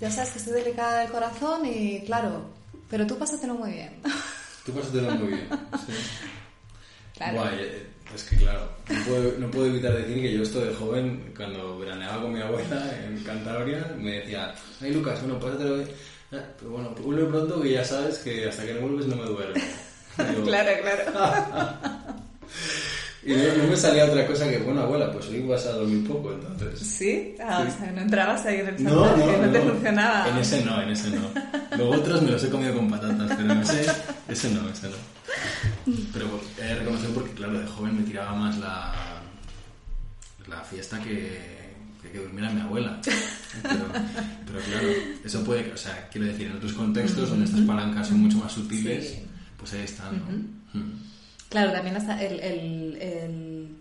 ya 0.01 0.11
sabes 0.11 0.31
que 0.31 0.39
estoy 0.39 0.55
delicada 0.55 1.01
del 1.01 1.11
corazón 1.11 1.65
y, 1.67 2.01
claro, 2.05 2.47
pero 2.91 3.07
tú 3.07 3.17
pásatelo 3.19 3.55
muy 3.55 3.73
bien. 3.73 4.01
Tú 4.67 4.73
pásatelo 4.73 5.13
muy 5.13 5.29
bien. 5.29 5.49
Sí. 5.87 5.93
Claro. 7.17 7.39
Guay, 7.39 7.55
eh, 7.61 7.87
es 8.15 8.25
que 8.25 8.37
claro, 8.37 8.69
no 8.89 9.05
puedo, 9.05 9.39
no 9.39 9.51
puedo 9.51 9.67
evitar 9.67 9.97
decir 9.97 10.21
que 10.21 10.33
yo 10.35 10.43
esto 10.43 10.61
de 10.61 10.75
joven, 10.75 11.33
cuando 11.37 11.79
veraneaba 11.79 12.23
con 12.23 12.33
mi 12.33 12.41
abuela 12.41 12.93
en 13.05 13.23
Cantabria, 13.23 13.95
me 13.97 14.21
decía, 14.21 14.55
ay 14.83 14.93
Lucas, 14.93 15.23
bueno, 15.23 15.39
pásatelo 15.39 15.77
bien. 15.77 15.89
Ah, 16.33 16.43
Pero 16.59 16.73
bueno, 16.73 16.91
vuelve 17.01 17.25
pronto 17.27 17.63
que 17.63 17.71
ya 17.71 17.85
sabes 17.85 18.19
que 18.19 18.49
hasta 18.49 18.67
que 18.67 18.75
no 18.75 18.81
vuelves 18.81 19.07
no 19.07 19.17
me 19.17 19.25
duermo. 19.25 19.55
Claro, 20.17 20.71
claro. 20.83 21.13
Y 23.27 23.35
no, 23.35 23.63
no 23.65 23.69
me 23.71 23.77
salía 23.77 24.05
otra 24.05 24.25
cosa 24.27 24.49
que, 24.49 24.59
bueno, 24.59 24.83
abuela, 24.83 25.11
pues 25.13 25.27
hoy 25.29 25.43
vas 25.43 25.67
a 25.67 25.73
dormir 25.73 26.07
poco, 26.07 26.33
entonces. 26.33 26.79
¿Sí? 26.79 27.35
Ah, 27.43 27.65
o 27.67 27.79
sea, 27.79 27.91
no 27.91 28.01
entrabas 28.03 28.47
ahí 28.47 28.61
en 28.61 28.69
el 28.69 28.85
No, 28.85 29.17
no, 29.17 29.17
no, 29.17 29.51
te 29.53 29.59
no. 29.65 29.73
funcionaba. 29.73 30.29
En 30.29 30.39
ese 30.39 30.65
no, 30.65 30.81
en 30.83 30.89
ese 30.91 31.11
no. 31.11 31.29
Los 31.77 31.99
otros 31.99 32.23
me 32.23 32.31
los 32.31 32.45
he 32.45 32.49
comido 32.51 32.75
con 32.75 32.89
patatas, 32.89 33.33
pero 33.37 33.53
en 33.53 33.59
ese, 33.61 33.85
ese 34.29 34.51
no, 34.51 34.69
ese 34.69 34.89
no. 34.89 34.97
Pero 36.13 36.41
he 36.59 36.63
de 36.65 36.75
reconocer 36.77 37.11
porque, 37.11 37.33
claro, 37.33 37.59
de 37.59 37.67
joven 37.67 37.97
me 37.97 38.03
tiraba 38.05 38.33
más 38.35 38.57
la, 38.59 38.95
la 40.49 40.61
fiesta 40.63 41.01
que, 41.03 41.41
que, 42.13 42.19
durmiera 42.19 42.51
mi 42.51 42.61
abuela. 42.61 43.01
Pero, 43.63 43.87
pero 44.47 44.59
claro, 44.61 44.89
eso 45.25 45.43
puede, 45.45 45.73
o 45.73 45.77
sea, 45.77 46.09
quiero 46.13 46.27
decir, 46.29 46.47
en 46.47 46.57
otros 46.57 46.73
contextos 46.75 47.31
donde 47.31 47.47
estas 47.47 47.61
palancas 47.63 48.07
son 48.09 48.21
mucho 48.21 48.39
más 48.39 48.53
sutiles, 48.53 49.09
Sí. 49.09 49.23
pues 49.57 49.73
ahí 49.73 49.81
están, 49.83 50.19
¿no? 50.19 50.79
Mm. 50.81 50.93
Claro, 51.49 51.73
también 51.73 51.97
está 51.97 52.21
el, 52.23 52.41
el, 52.41 52.99
el, 53.01 53.77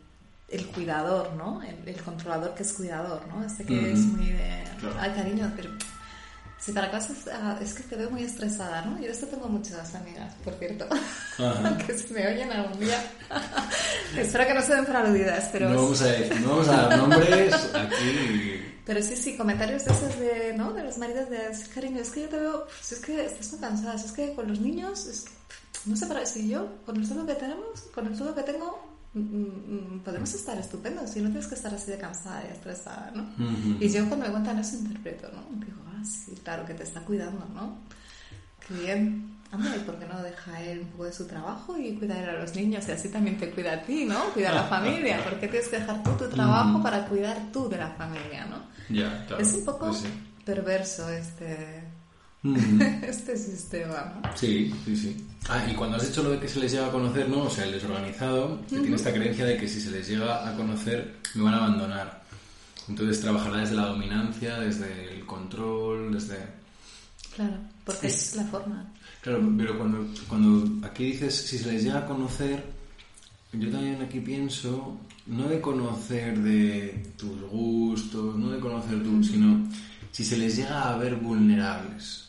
el 0.49 0.65
cuidador, 0.67 1.33
¿no? 1.33 1.61
El, 1.63 1.95
controlador 2.01 2.53
que 2.53 2.63
es 2.63 2.73
cuidador, 2.73 3.27
¿no? 3.27 3.43
Este 3.45 3.63
que 3.65 3.91
es 3.91 3.99
muy 3.99 4.27
de... 4.27 4.63
Claro. 4.79 4.95
Ay, 4.99 5.11
cariño, 5.11 5.51
pero... 5.55 5.71
Si 6.59 6.71
para 6.71 6.89
casa 6.89 7.13
es, 7.13 7.27
ah, 7.27 7.59
es 7.61 7.73
que 7.75 7.83
te 7.83 7.95
veo 7.95 8.09
muy 8.09 8.23
estresada, 8.23 8.81
¿no? 8.83 8.95
Yo 8.97 9.03
de 9.03 9.11
esto 9.11 9.27
tengo 9.27 9.47
muchas 9.47 9.93
amigas, 9.93 10.33
por 10.43 10.53
cierto, 10.55 10.87
que 11.85 11.95
se 11.97 12.11
me 12.13 12.27
oyen 12.27 12.51
algún 12.51 12.79
día. 12.79 13.03
Espero 14.17 14.47
que 14.47 14.53
no 14.55 14.61
se 14.63 14.73
den 14.73 14.85
por 14.85 14.95
aludidas, 14.95 15.49
pero... 15.51 15.69
No 15.69 15.75
vamos 15.83 16.01
a 16.01 16.17
no 16.41 16.49
vamos 16.49 16.67
a 16.69 16.71
dar 16.87 16.97
nombres 16.97 17.53
aquí. 17.73 18.61
Pero 18.85 19.01
sí, 19.03 19.15
sí, 19.15 19.35
comentarios 19.37 19.85
de 19.85 19.91
esos 19.93 20.19
de, 20.19 20.53
¿no? 20.57 20.73
De 20.73 20.83
los 20.83 20.97
maridos 20.97 21.29
de, 21.29 21.53
"Sí, 21.53 21.69
cariño, 21.69 22.01
es 22.01 22.09
que 22.11 22.21
yo 22.21 22.29
te 22.29 22.37
veo, 22.39 22.67
si 22.81 22.95
es 22.95 23.01
que 23.01 23.25
estás 23.25 23.51
muy 23.51 23.59
cansada, 23.61 23.97
si 23.97 24.05
es 24.05 24.11
que 24.11 24.33
con 24.33 24.47
los 24.47 24.59
niños, 24.59 25.05
es 25.07 25.21
que, 25.21 25.31
no 25.85 25.95
sé 25.95 26.05
para 26.07 26.25
si 26.25 26.47
yo, 26.47 26.67
con 26.85 26.97
el 26.97 27.05
sueldo 27.05 27.25
que 27.25 27.35
tenemos, 27.35 27.81
con 27.93 28.07
el 28.07 28.15
sueldo 28.15 28.35
que 28.35 28.43
tengo, 28.43 28.95
mm, 29.13 29.19
mm, 29.19 29.95
mm, 29.95 29.99
podemos 29.99 30.33
estar 30.33 30.57
estupendos 30.57 31.15
y 31.15 31.21
no 31.21 31.29
tienes 31.29 31.47
que 31.47 31.55
estar 31.55 31.73
así 31.73 31.91
de 31.91 31.97
cansada 31.97 32.43
y 32.47 32.51
estresada, 32.53 33.11
¿no? 33.15 33.25
Y 33.79 33.89
yo 33.89 34.07
cuando 34.07 34.25
me 34.25 34.31
cuentan 34.31 34.59
eso 34.59 34.75
interpreto, 34.77 35.29
¿no? 35.33 35.41
Digo, 35.65 35.77
ah, 35.87 36.03
sí, 36.03 36.35
claro, 36.43 36.65
que 36.65 36.73
te 36.73 36.83
está 36.83 37.01
cuidando, 37.01 37.45
¿no? 37.53 37.77
Qué 38.67 38.73
bien. 38.73 39.31
¿y 39.55 39.79
por 39.85 39.97
qué 39.97 40.05
no 40.05 40.21
deja 40.21 40.61
él 40.63 40.79
un 40.81 40.87
poco 40.87 41.05
de 41.05 41.13
su 41.13 41.27
trabajo 41.27 41.77
y 41.77 41.93
cuidar 41.95 42.27
a 42.27 42.39
los 42.41 42.55
niños 42.55 42.85
y 42.89 42.91
así 42.91 43.07
también 43.07 43.37
te 43.37 43.51
cuida 43.51 43.73
a 43.73 43.81
ti, 43.83 44.03
¿no? 44.03 44.19
Cuida 44.33 44.49
a 44.49 44.55
la 44.55 44.63
familia. 44.63 45.23
¿Por 45.23 45.39
qué 45.39 45.47
tienes 45.47 45.69
que 45.69 45.79
dejar 45.79 46.03
tú 46.03 46.09
tu 46.17 46.27
trabajo 46.27 46.83
para 46.83 47.05
cuidar 47.07 47.37
tú 47.53 47.69
de 47.69 47.77
la 47.77 47.91
familia, 47.91 48.45
¿no? 48.47 48.57
Ya, 48.93 49.25
claro. 49.27 49.41
es 49.41 49.53
un 49.53 49.63
poco 49.63 49.85
Pues 49.87 49.99
sí. 49.99 50.07
perverso 50.43 51.07
este, 51.09 51.84
Este 53.07 53.37
sistema, 53.37 54.13
¿no? 54.23 54.37
Sí, 54.37 54.71
sí, 54.85 54.95
sí. 54.95 55.25
Ah, 55.49 55.65
y 55.69 55.73
cuando 55.75 55.97
has 55.97 56.09
hecho 56.09 56.23
lo 56.23 56.31
de 56.31 56.39
que 56.39 56.47
se 56.47 56.59
les 56.59 56.71
llega 56.71 56.87
a 56.87 56.91
conocer, 56.91 57.29
¿no? 57.29 57.43
O 57.43 57.49
sea, 57.49 57.65
el 57.65 57.71
desorganizado, 57.73 58.61
que 58.69 58.79
tiene 58.79 58.95
esta 58.95 59.13
creencia 59.13 59.45
de 59.45 59.57
que 59.57 59.67
si 59.67 59.79
se 59.81 59.91
les 59.91 60.07
llega 60.07 60.47
a 60.47 60.55
conocer, 60.55 61.17
me 61.35 61.43
van 61.43 61.53
a 61.53 61.57
abandonar. 61.57 62.23
Entonces 62.87 63.19
trabajará 63.21 63.57
desde 63.57 63.75
la 63.75 63.87
dominancia, 63.87 64.59
desde 64.59 65.13
el 65.15 65.25
control, 65.25 66.13
desde... 66.13 66.37
Claro, 67.35 67.57
porque 67.83 68.07
Es- 68.07 68.29
es 68.29 68.35
la 68.37 68.43
forma. 68.45 68.91
Claro, 69.21 69.51
pero 69.57 69.77
cuando, 69.77 70.07
cuando 70.27 70.87
aquí 70.87 71.05
dices 71.05 71.35
si 71.35 71.57
se 71.57 71.71
les 71.71 71.83
llega 71.83 71.99
a 71.99 72.05
conocer, 72.05 72.63
yo 73.53 73.69
también 73.71 74.01
aquí 74.01 74.19
pienso, 74.19 74.97
no 75.25 75.47
de 75.47 75.59
conocer 75.61 76.37
de 76.39 77.11
tus 77.17 77.41
gustos, 77.49 78.35
no 78.35 78.49
de 78.51 78.59
conocer 78.59 79.01
tú, 79.03 79.23
sino 79.23 79.67
si 80.11 80.23
se 80.23 80.37
les 80.37 80.55
llega 80.57 80.89
a 80.93 80.97
ver 80.97 81.15
vulnerables. 81.15 82.24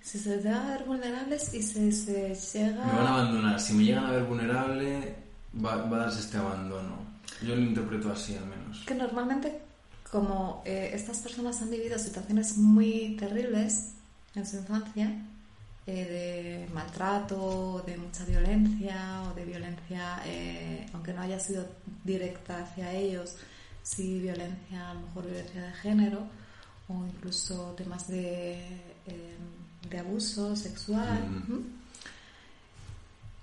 Si 0.00 0.18
se 0.18 0.36
llega 0.36 0.62
a 0.62 0.70
ver 0.70 0.84
vulnerables 0.84 1.52
y 1.54 1.62
se, 1.62 1.90
se 1.90 2.34
llega... 2.34 2.84
Me 2.84 2.92
van 2.92 3.06
a 3.06 3.14
abandonar. 3.14 3.60
Si 3.60 3.72
me 3.72 3.84
llegan 3.84 4.06
a 4.06 4.10
ver 4.12 4.24
vulnerable, 4.24 5.16
va, 5.64 5.76
va 5.76 5.96
a 5.96 6.00
darse 6.00 6.20
este 6.20 6.38
abandono. 6.38 6.98
Yo 7.42 7.56
lo 7.56 7.62
interpreto 7.62 8.12
así, 8.12 8.36
al 8.36 8.46
menos. 8.46 8.84
que 8.86 8.94
normalmente 8.94 9.60
como 10.10 10.62
eh, 10.64 10.90
estas 10.94 11.18
personas 11.18 11.60
han 11.62 11.70
vivido 11.70 11.98
situaciones 11.98 12.56
muy 12.56 13.16
terribles 13.18 13.92
en 14.34 14.46
su 14.46 14.56
infancia, 14.56 15.12
eh, 15.86 16.66
de 16.66 16.74
maltrato, 16.74 17.82
de 17.86 17.96
mucha 17.96 18.24
violencia 18.24 19.22
o 19.22 19.34
de 19.34 19.44
violencia, 19.44 20.20
eh, 20.24 20.86
aunque 20.92 21.12
no 21.12 21.22
haya 21.22 21.38
sido 21.38 21.66
directa 22.04 22.62
hacia 22.62 22.92
ellos, 22.92 23.36
sí 23.82 24.20
violencia, 24.20 24.90
a 24.90 24.94
lo 24.94 25.00
mejor 25.00 25.26
violencia 25.26 25.62
de 25.62 25.72
género 25.74 26.26
o 26.88 27.04
incluso 27.04 27.74
temas 27.76 28.08
de, 28.08 28.54
eh, 29.06 29.36
de 29.88 29.98
abuso 29.98 30.54
sexual. 30.56 31.20
Mm. 31.28 31.76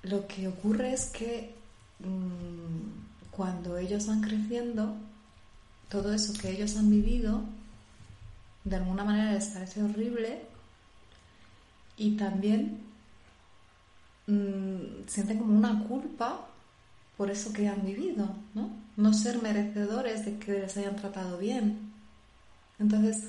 Lo 0.04 0.28
que 0.28 0.48
ocurre 0.48 0.94
es 0.94 1.06
que 1.08 1.56
mm, 2.00 3.32
cuando 3.32 3.78
ellos 3.78 4.08
van 4.08 4.22
creciendo, 4.22 4.96
todo 5.90 6.14
eso 6.14 6.34
que 6.34 6.52
ellos 6.52 6.76
han 6.76 6.90
vivido, 6.90 7.42
de 8.64 8.76
alguna 8.78 9.04
manera 9.04 9.34
les 9.34 9.48
parece 9.48 9.84
horrible 9.84 10.42
y 11.98 12.16
también 12.18 12.82
mm, 14.28 15.08
sienten 15.08 15.40
como 15.40 15.58
una 15.58 15.84
culpa 15.84 16.48
por 17.18 17.30
eso 17.30 17.54
que 17.54 17.68
han 17.68 17.86
vivido, 17.86 18.28
¿no? 18.54 18.72
No 18.98 19.14
ser 19.14 19.42
merecedores 19.42 20.26
de 20.26 20.40
que 20.40 20.60
les 20.60 20.78
hayan 20.78 20.96
tratado 20.96 21.38
bien. 21.38 21.93
Entonces, 22.80 23.26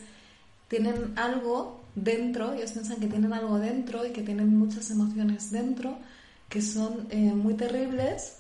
tienen 0.69 1.13
algo 1.17 1.85
dentro, 1.95 2.55
ellos 2.55 2.73
piensan 2.73 2.99
que 2.99 3.07
tienen 3.07 3.33
algo 3.33 3.59
dentro 3.59 4.05
y 4.07 4.11
que 4.11 4.23
tienen 4.23 4.57
muchas 4.57 4.91
emociones 4.91 5.51
dentro 5.51 5.99
que 6.49 6.63
son 6.63 7.07
eh, 7.11 7.33
muy 7.33 7.55
terribles 7.55 8.35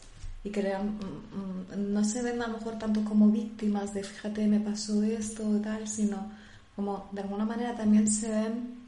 y 0.44 0.50
que 0.50 0.62
mm, 0.62 1.78
mm, 1.78 1.92
no 1.92 2.04
se 2.04 2.22
ven 2.22 2.42
a 2.42 2.48
lo 2.48 2.58
mejor 2.58 2.78
tanto 2.78 3.04
como 3.04 3.28
víctimas 3.28 3.94
de 3.94 4.04
fíjate 4.04 4.46
me 4.46 4.60
pasó 4.60 5.02
esto 5.02 5.42
tal, 5.62 5.88
sino 5.88 6.30
como 6.76 7.08
de 7.12 7.22
alguna 7.22 7.44
manera 7.44 7.74
también 7.74 8.10
se 8.10 8.30
ven 8.30 8.84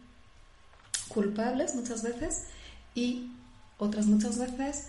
culpables 1.09 1.75
muchas 1.75 2.03
veces 2.03 2.45
y 2.95 3.33
otras 3.79 4.07
muchas 4.07 4.39
veces 4.39 4.89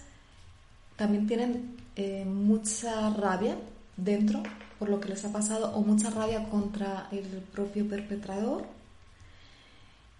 también 0.96 1.28
tienen 1.28 1.76
eh, 1.96 2.26
mucha 2.26 3.10
rabia 3.12 3.58
dentro 3.96 4.44
por 4.80 4.90
lo 4.90 5.00
que 5.00 5.10
les 5.10 5.24
ha 5.26 5.32
pasado 5.32 5.76
o 5.76 5.82
mucha 5.82 6.10
rabia 6.10 6.50
contra 6.50 7.08
el 7.12 7.26
propio 7.52 7.88
perpetrador. 7.88 8.66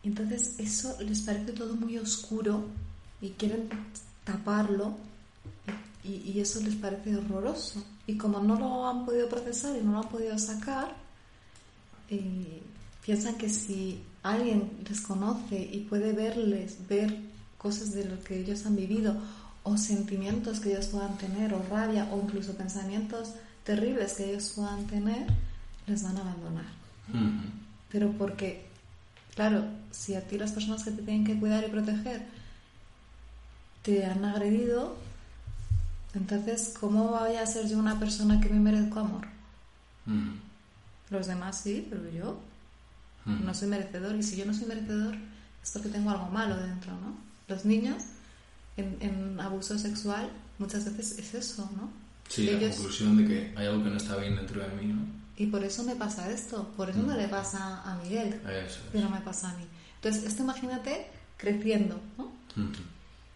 Entonces 0.04 0.56
eso 0.60 0.96
les 1.02 1.22
parece 1.22 1.52
todo 1.52 1.76
muy 1.76 1.98
oscuro 1.98 2.64
y 3.22 3.32
quieren 3.32 3.70
taparlo 4.24 4.96
y, 6.04 6.32
y 6.32 6.40
eso 6.40 6.60
les 6.62 6.76
parece 6.76 7.16
horroroso. 7.18 7.84
Y 8.06 8.18
como 8.18 8.40
no 8.40 8.58
lo 8.58 8.88
han 8.88 9.06
podido 9.06 9.28
procesar 9.28 9.76
y 9.76 9.84
no 9.84 9.92
lo 9.92 10.00
han 10.00 10.10
podido 10.10 10.38
sacar, 10.40 10.96
eh, 12.10 12.62
piensan 13.06 13.36
que 13.36 13.50
si 13.50 14.02
alguien 14.24 14.72
les 14.88 15.02
conoce 15.02 15.60
y 15.60 15.82
puede 15.82 16.14
verles, 16.14 16.78
ver 16.88 17.18
cosas 17.58 17.94
de 17.94 18.06
lo 18.06 18.24
que 18.24 18.40
ellos 18.40 18.66
han 18.66 18.76
vivido 18.76 19.16
o 19.64 19.78
sentimientos 19.78 20.60
que 20.60 20.72
ellos 20.72 20.88
puedan 20.88 21.18
tener 21.18 21.54
o 21.54 21.62
rabia 21.70 22.08
o 22.12 22.22
incluso 22.22 22.54
pensamientos 22.54 23.34
terribles 23.68 24.14
que 24.14 24.32
ellos 24.32 24.54
puedan 24.56 24.88
tener, 24.88 25.28
les 25.88 26.02
van 26.02 26.16
a 26.18 26.22
abandonar. 26.22 26.66
Ujú. 27.10 27.52
Pero 27.92 28.12
porque, 28.14 28.66
claro, 29.36 29.66
si 29.92 30.16
a 30.16 30.22
ti 30.22 30.38
las 30.38 30.54
personas 30.54 30.86
que 30.86 30.92
te 30.92 31.02
tienen 31.02 31.26
que 31.26 31.38
cuidar 31.38 31.66
y 31.66 31.70
proteger 31.70 32.26
te 33.84 34.06
han 34.06 34.24
agredido, 34.24 34.96
entonces, 36.14 36.76
¿cómo 36.80 37.10
voy 37.10 37.36
a 37.36 37.46
ser 37.46 37.68
yo 37.68 37.78
una 37.78 38.00
persona 38.00 38.40
que 38.40 38.50
me 38.50 38.60
merezco 38.60 39.02
amor? 39.02 39.28
Los 41.10 41.28
demás 41.28 41.60
sí, 41.62 41.86
pero 41.90 42.10
yo 42.10 42.40
no 43.26 43.54
soy 43.54 43.68
merecedor. 43.68 44.16
Y 44.16 44.24
si 44.24 44.38
yo 44.38 44.46
no 44.46 44.54
soy 44.54 44.68
merecedor, 44.68 45.16
es 45.62 45.72
porque 45.72 45.90
tengo 45.90 46.10
algo 46.10 46.28
malo 46.28 46.56
dentro, 46.56 46.94
¿no? 46.94 47.18
Los 47.50 47.66
niños 47.66 48.04
en, 48.78 48.98
en 49.02 49.40
abuso 49.42 49.78
sexual 49.78 50.32
muchas 50.58 50.86
veces 50.86 51.20
es 51.20 51.34
eso, 51.34 51.70
¿no? 51.76 52.07
Sí, 52.30 52.46
la 52.46 52.52
Ellos- 52.54 52.76
conclusión 52.76 53.18
de 53.18 53.26
que 53.28 53.54
hay 53.56 53.68
algo 53.68 53.84
que 53.84 53.90
no 53.90 53.98
está 53.98 54.16
bien 54.18 54.36
dentro 54.36 54.62
de 54.62 54.68
mí, 54.76 54.94
¿no? 54.94 55.02
Y 55.38 55.46
por 55.48 55.64
eso 55.64 55.84
me 55.84 55.96
pasa 55.96 56.30
esto, 56.32 56.68
por 56.76 56.90
eso 56.90 57.00
no 57.04 57.16
le 57.16 57.28
pasa 57.28 57.84
a 57.84 57.96
Miguel, 58.04 58.42
Eso 58.44 58.50
es. 58.50 58.80
pero 58.92 59.10
me 59.10 59.22
pasa 59.22 59.52
a 59.52 59.54
mí. 59.58 59.66
Entonces, 59.96 60.24
esto 60.24 60.44
imagínate 60.44 61.08
creciendo, 61.38 62.00
¿no? 62.18 62.32
Mm. 62.56 62.72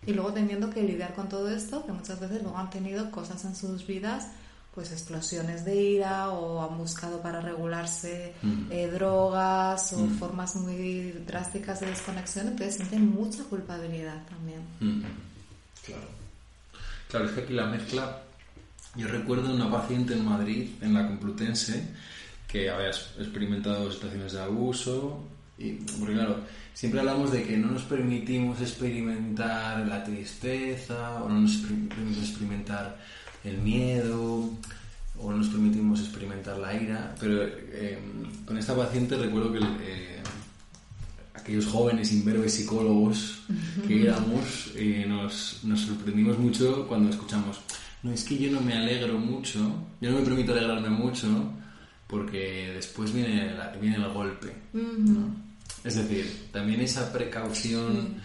Y 0.07 0.13
luego 0.13 0.33
teniendo 0.33 0.69
que 0.71 0.81
lidiar 0.81 1.13
con 1.13 1.29
todo 1.29 1.47
esto, 1.49 1.85
que 1.85 1.91
muchas 1.91 2.19
veces 2.19 2.41
luego 2.41 2.57
han 2.57 2.69
tenido 2.71 3.11
cosas 3.11 3.45
en 3.45 3.55
sus 3.55 3.85
vidas, 3.85 4.27
pues 4.73 4.91
explosiones 4.91 5.63
de 5.65 5.75
ira 5.75 6.29
o 6.29 6.63
han 6.63 6.77
buscado 6.77 7.21
para 7.21 7.39
regularse 7.41 8.33
Mm. 8.41 8.71
eh, 8.71 8.87
drogas 8.87 9.93
o 9.93 9.99
Mm. 9.99 10.17
formas 10.17 10.55
muy 10.55 11.11
drásticas 11.27 11.81
de 11.81 11.87
desconexión, 11.87 12.47
entonces 12.47 12.75
sienten 12.77 13.11
mucha 13.11 13.43
culpabilidad 13.43 14.25
también. 14.27 14.61
Mm. 14.79 15.03
Claro. 15.85 16.07
Claro, 17.09 17.25
es 17.25 17.31
que 17.33 17.41
aquí 17.41 17.53
la 17.53 17.65
mezcla. 17.67 18.21
Yo 18.95 19.07
recuerdo 19.07 19.53
una 19.53 19.71
paciente 19.71 20.13
en 20.13 20.25
Madrid, 20.25 20.69
en 20.81 20.93
la 20.93 21.07
Complutense, 21.07 21.87
que 22.47 22.69
había 22.69 22.89
experimentado 22.89 23.91
situaciones 23.91 24.33
de 24.33 24.41
abuso. 24.41 25.23
Y, 25.57 25.73
porque 25.99 26.13
claro, 26.15 26.37
siempre 26.73 26.99
hablamos 26.99 27.31
de 27.31 27.43
que 27.43 27.55
no 27.57 27.71
nos 27.71 27.83
permitimos 27.83 28.59
experimentar 28.61 29.85
la 29.87 30.03
tristeza, 30.03 31.23
o 31.23 31.29
no 31.29 31.39
nos 31.41 31.55
per- 31.57 31.87
permitimos 31.87 32.17
experimentar 32.29 32.97
el 33.43 33.57
miedo, 33.59 34.49
o 35.19 35.31
no 35.31 35.37
nos 35.37 35.47
permitimos 35.47 35.99
experimentar 36.01 36.57
la 36.57 36.73
ira. 36.73 37.15
Pero 37.19 37.43
eh, 37.43 37.97
con 38.45 38.57
esta 38.57 38.75
paciente 38.75 39.15
recuerdo 39.17 39.53
que 39.53 39.59
eh, 39.59 40.21
aquellos 41.33 41.65
jóvenes 41.67 42.11
imberbes 42.11 42.55
psicólogos 42.55 43.43
que 43.87 44.01
éramos, 44.07 44.71
eh, 44.75 45.05
nos, 45.07 45.59
nos 45.63 45.79
sorprendimos 45.81 46.37
mucho 46.39 46.87
cuando 46.87 47.09
escuchamos, 47.09 47.61
no, 48.03 48.11
es 48.11 48.23
que 48.23 48.37
yo 48.37 48.51
no 48.51 48.61
me 48.61 48.73
alegro 48.73 49.17
mucho, 49.17 49.59
yo 49.99 50.11
no 50.11 50.17
me 50.19 50.23
permito 50.25 50.51
alegrarme 50.53 50.89
mucho 50.89 51.27
porque 52.07 52.71
después 52.73 53.13
viene, 53.13 53.53
la- 53.53 53.69
viene 53.79 53.95
el 53.97 54.09
golpe. 54.09 54.51
¿no? 54.73 55.35
Es 55.83 55.95
decir, 55.95 56.49
también 56.51 56.81
esa 56.81 57.11
precaución 57.11 58.15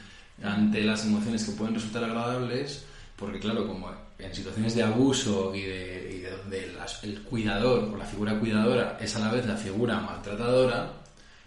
ante 0.42 0.82
las 0.82 1.04
emociones 1.06 1.44
que 1.44 1.52
pueden 1.52 1.74
resultar 1.74 2.04
agradables, 2.04 2.84
porque 3.16 3.38
claro, 3.38 3.66
como 3.66 3.90
en 4.18 4.34
situaciones 4.34 4.74
de 4.74 4.82
abuso 4.82 5.54
y 5.54 5.62
de, 5.62 6.10
y 6.46 6.50
de 6.50 6.72
las- 6.76 7.02
el 7.04 7.22
cuidador 7.22 7.84
o 7.92 7.96
la 7.96 8.04
figura 8.04 8.38
cuidadora 8.38 8.98
es 9.00 9.14
a 9.16 9.20
la 9.20 9.30
vez 9.32 9.46
la 9.46 9.56
figura 9.56 10.00
maltratadora, 10.00 10.90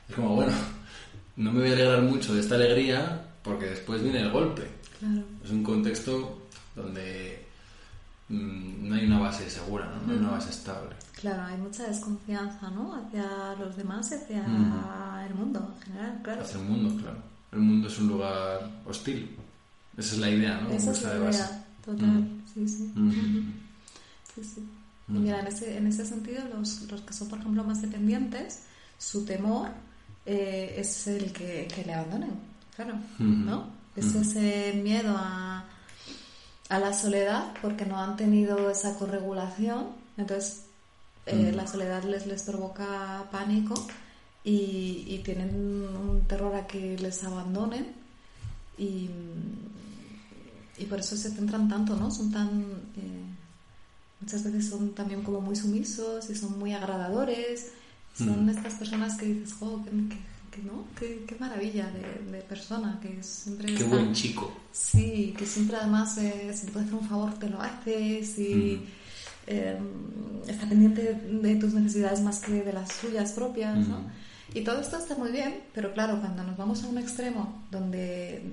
es 0.07 0.15
como, 0.15 0.35
bueno, 0.35 0.53
no 1.35 1.51
me 1.51 1.59
voy 1.61 1.69
a 1.69 1.73
alegrar 1.73 2.01
mucho 2.03 2.33
de 2.33 2.39
esta 2.41 2.55
alegría 2.55 3.21
porque 3.43 3.65
después 3.67 4.01
viene 4.01 4.21
el 4.21 4.31
golpe. 4.31 4.63
Claro. 4.99 5.23
Es 5.43 5.51
un 5.51 5.63
contexto 5.63 6.47
donde 6.75 7.38
no 8.29 8.95
hay 8.95 9.05
una 9.05 9.19
base 9.19 9.49
segura, 9.49 9.85
¿no? 9.85 10.07
No 10.07 10.13
hay 10.13 10.19
una 10.19 10.31
base 10.31 10.49
estable. 10.51 10.95
Claro, 11.19 11.43
hay 11.43 11.57
mucha 11.57 11.87
desconfianza, 11.87 12.69
¿no? 12.69 12.95
Hacia 12.95 13.55
los 13.59 13.75
demás 13.75 14.11
y 14.11 14.15
hacia 14.15 14.43
Mm. 14.47 15.25
el 15.27 15.35
mundo 15.35 15.73
en 15.75 15.81
general, 15.83 16.19
claro. 16.23 16.41
Hacia 16.43 16.59
el 16.59 16.65
mundo, 16.65 17.01
claro. 17.01 17.17
El 17.51 17.59
mundo 17.59 17.87
es 17.87 17.99
un 17.99 18.07
lugar 18.07 18.69
hostil. 18.85 19.35
Esa 19.97 20.13
es 20.15 20.19
la 20.19 20.29
idea, 20.29 20.61
¿no? 20.61 20.69
Esa 20.69 20.91
es 20.91 21.01
la 21.03 21.13
de 21.13 21.19
base. 21.19 21.39
idea, 21.39 21.65
total, 21.83 22.07
Mm. 22.07 22.41
sí, 22.53 22.67
sí. 22.69 22.91
Mm. 22.95 23.53
Sí, 24.35 24.43
sí. 24.43 24.69
Mm. 25.07 25.15
Y 25.15 25.19
mira, 25.19 25.39
en 25.39 25.47
ese, 25.47 25.77
en 25.77 25.87
ese 25.87 26.05
sentido, 26.05 26.43
los, 26.55 26.83
los 26.89 27.01
que 27.01 27.13
son, 27.13 27.27
por 27.29 27.39
ejemplo, 27.39 27.63
más 27.63 27.81
dependientes, 27.81 28.63
su 28.97 29.25
temor 29.25 29.69
eh, 30.25 30.75
es 30.77 31.07
el 31.07 31.33
que, 31.33 31.67
que 31.73 31.83
le 31.83 31.93
abandonen, 31.95 32.31
claro, 32.75 32.93
Mm. 33.17 33.45
¿no? 33.45 33.67
Es 33.95 34.13
Mm. 34.13 34.21
ese 34.21 34.79
miedo 34.83 35.15
a, 35.17 35.65
a 36.69 36.79
la 36.79 36.93
soledad 36.93 37.53
porque 37.62 37.86
no 37.86 37.97
han 37.99 38.15
tenido 38.15 38.69
esa 38.69 38.95
corregulación, 38.97 39.88
entonces 40.17 40.63
eh, 41.25 41.51
Mm. 41.51 41.55
la 41.55 41.67
soledad 41.67 42.03
les, 42.03 42.25
les 42.27 42.43
provoca 42.43 43.25
pánico 43.32 43.73
y, 44.43 45.03
y 45.08 45.21
tienen 45.23 45.49
un 45.53 46.21
terror 46.27 46.55
a 46.55 46.65
que 46.67 46.97
les 46.97 47.23
abandonen 47.23 47.88
y, 48.77 49.10
y 50.77 50.86
por 50.86 50.99
eso 50.99 51.17
se 51.17 51.29
centran 51.32 51.67
tanto, 51.69 51.95
¿no? 51.95 52.10
Son 52.12 52.32
tan... 52.32 52.62
eh, 52.95 53.23
muchas 54.21 54.43
veces 54.43 54.69
son 54.69 54.93
también 54.93 55.23
como 55.23 55.41
muy 55.41 55.55
sumisos 55.55 56.29
y 56.29 56.36
son 56.36 56.58
muy 56.60 56.73
agradadores. 56.73 57.71
Son 58.17 58.45
Mm. 58.45 58.49
estas 58.49 58.73
personas 58.75 59.17
que 59.17 59.25
dices, 59.27 59.55
oh, 59.62 59.82
qué, 59.84 59.91
qué- 59.91 60.10
qué- 60.10 60.17
¿no? 60.65 60.86
qué, 60.98 61.24
qué 61.28 61.36
maravilla 61.39 61.89
de, 61.91 62.32
de 62.32 62.41
persona, 62.43 63.00
que 63.02 63.22
siempre 63.24 63.74
Qué 63.76 63.84
buen 63.84 64.13
chico. 64.13 64.52
Sí, 64.72 65.34
que 65.38 65.45
siempre 65.45 65.78
además 65.78 66.17
eh, 66.17 66.52
si 66.54 66.65
te 66.67 66.72
puede 66.72 66.86
hacer 66.86 66.98
un 67.00 67.08
favor 67.08 67.34
te 67.39 67.50
lo 67.50 67.62
haces 67.62 68.38
y 68.39 68.82
Mm. 68.82 69.52
eh, 69.52 69.80
está 70.48 70.67
pendiente 70.69 71.13
de 71.13 71.56
tus 71.56 71.74
necesidades 71.74 72.22
más 72.22 72.39
que 72.39 72.63
de 72.63 72.72
las 72.74 72.91
suyas 72.93 73.32
propias, 73.32 73.78
¿no? 73.88 74.00
Mm. 74.02 74.12
Y 74.54 74.62
todo 74.63 74.80
esto 74.82 74.98
está 74.98 75.15
muy 75.15 75.32
bien, 75.32 75.62
pero 75.74 75.91
claro, 75.93 76.19
cuando 76.19 76.43
nos 76.43 76.56
vamos 76.58 76.84
a 76.84 76.88
un 76.88 76.98
extremo 77.00 77.63
donde, 77.72 78.43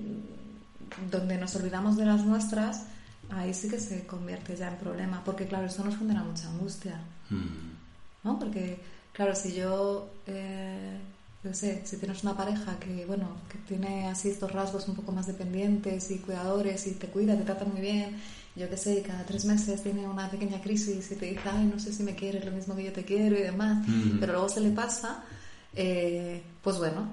donde 1.11 1.37
nos 1.37 1.55
olvidamos 1.55 1.97
de 1.97 2.05
las 2.05 2.23
nuestras, 2.25 2.83
ahí 3.29 3.53
sí 3.53 3.67
que 3.69 3.79
se 3.79 4.05
convierte 4.07 4.55
ya 4.55 4.69
en 4.69 4.77
problema, 4.77 5.23
porque 5.23 5.47
claro, 5.47 5.65
esto 5.67 5.83
nos 5.83 5.97
genera 5.97 6.23
mucha 6.23 6.49
angustia, 6.49 6.99
Mm. 7.29 7.75
¿no? 8.23 8.39
Porque 8.39 8.79
claro, 9.13 9.35
si 9.35 9.53
yo, 9.53 10.09
eh, 10.27 10.97
yo 11.43 11.53
sé, 11.53 11.81
si 11.85 11.97
tienes 11.97 12.23
una 12.23 12.35
pareja 12.35 12.77
que, 12.79 13.05
bueno, 13.05 13.37
que 13.49 13.57
tiene 13.59 14.07
así 14.07 14.29
estos 14.29 14.51
rasgos 14.51 14.87
un 14.87 14.95
poco 14.95 15.11
más 15.11 15.27
dependientes 15.27 16.11
y 16.11 16.17
cuidadores 16.19 16.87
y 16.87 16.91
te 16.95 17.07
cuida, 17.07 17.37
te 17.37 17.43
trata 17.43 17.63
muy 17.65 17.79
bien, 17.79 18.17
yo 18.55 18.69
qué 18.69 18.75
sé, 18.77 19.01
cada 19.03 19.23
tres 19.23 19.45
meses 19.45 19.83
tiene 19.83 20.07
una 20.07 20.29
pequeña 20.29 20.59
crisis 20.61 21.11
y 21.11 21.15
te 21.15 21.27
dice, 21.27 21.41
ay, 21.49 21.65
no 21.65 21.79
sé 21.79 21.93
si 21.93 22.03
me 22.03 22.15
quieres 22.15 22.43
lo 22.43 22.51
mismo 22.51 22.75
que 22.75 22.83
yo 22.85 22.91
te 22.93 23.05
quiero 23.05 23.37
y 23.37 23.43
demás, 23.43 23.87
Ujú. 23.87 24.17
pero 24.19 24.33
luego 24.33 24.49
se 24.49 24.61
le 24.61 24.71
pasa, 24.71 25.23
eh, 25.75 26.41
pues 26.63 26.77
bueno, 26.79 27.07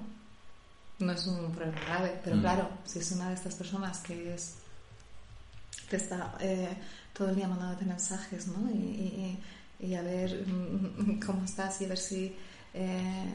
no 0.99 1.11
es 1.11 1.27
un 1.27 1.51
problema 1.51 1.79
grave, 1.87 2.19
pero 2.23 2.37
Mm. 2.37 2.41
claro, 2.41 2.69
si 2.85 2.99
es 2.99 3.11
una 3.11 3.29
de 3.29 3.35
estas 3.35 3.53
personas 3.55 3.99
que 3.99 4.33
es 4.33 4.55
te 5.89 5.97
está 5.97 6.35
eh, 6.39 6.75
todo 7.13 7.29
el 7.29 7.35
día 7.35 7.47
mandándote 7.47 7.85
mensajes, 7.85 8.47
¿no? 8.47 8.69
Y, 8.71 8.77
y- 8.77 9.39
y 9.87 9.93
a 9.93 10.01
ver 10.01 10.45
mm, 10.47 11.19
cómo 11.25 11.43
estás 11.45 11.79
y 11.81 11.85
a 11.85 11.89
ver 11.89 11.97
si 11.97 12.35
eh, 12.75 13.25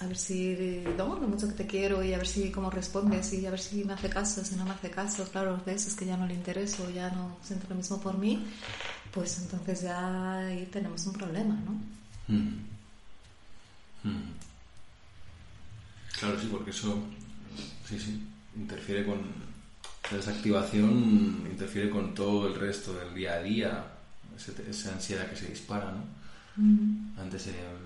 a 0.00 0.06
ver 0.06 0.16
si 0.16 0.84
no, 0.96 1.18
lo 1.18 1.28
mucho 1.28 1.48
que 1.48 1.54
te 1.54 1.66
quiero 1.66 2.02
y 2.02 2.12
a 2.12 2.18
ver 2.18 2.26
si 2.26 2.50
cómo 2.50 2.70
respondes 2.70 3.32
y 3.32 3.46
a 3.46 3.50
ver 3.50 3.60
si 3.60 3.84
me 3.84 3.92
hace 3.92 4.08
caso, 4.08 4.44
si 4.44 4.56
no 4.56 4.64
me 4.64 4.72
hace 4.72 4.90
caso, 4.90 5.24
claro, 5.30 5.60
ves, 5.64 5.86
es 5.86 5.94
que 5.94 6.06
ya 6.06 6.16
no 6.16 6.26
le 6.26 6.34
intereso, 6.34 6.90
ya 6.90 7.10
no 7.10 7.36
siente 7.42 7.66
lo 7.68 7.76
mismo 7.76 8.00
por 8.00 8.18
mí, 8.18 8.46
pues 9.12 9.38
entonces 9.38 9.82
ya 9.82 10.38
ahí 10.38 10.66
tenemos 10.72 11.06
un 11.06 11.12
problema, 11.14 11.54
¿no? 11.54 11.72
Mm. 12.34 12.58
Mm. 14.04 14.32
Claro, 16.18 16.40
sí, 16.40 16.48
porque 16.50 16.70
eso, 16.70 16.98
sí, 17.88 17.98
sí, 17.98 18.26
interfiere 18.56 19.04
con, 19.04 19.20
esa 20.04 20.16
desactivación 20.16 21.48
interfiere 21.50 21.90
con 21.90 22.14
todo 22.14 22.48
el 22.48 22.54
resto 22.54 22.94
del 22.94 23.14
día 23.14 23.34
a 23.34 23.42
día, 23.42 23.84
esa 24.68 24.92
ansiedad 24.92 25.28
que 25.28 25.36
se 25.36 25.48
dispara, 25.48 25.92
¿no? 25.92 26.04
Antes, 27.20 27.48
eh, 27.48 27.50
eh, 27.50 27.85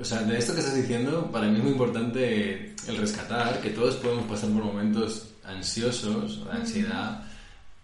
o 0.00 0.04
sea, 0.04 0.22
de 0.22 0.38
esto 0.38 0.54
que 0.54 0.60
estás 0.60 0.76
diciendo, 0.76 1.28
para 1.30 1.48
mí 1.48 1.56
es 1.56 1.62
muy 1.62 1.72
importante 1.72 2.74
el 2.86 2.96
rescatar 2.96 3.60
que 3.60 3.70
todos 3.70 3.96
podemos 3.96 4.26
pasar 4.26 4.50
por 4.50 4.64
momentos 4.64 5.30
ansiosos, 5.44 6.44
de 6.44 6.50
ansiedad 6.52 7.24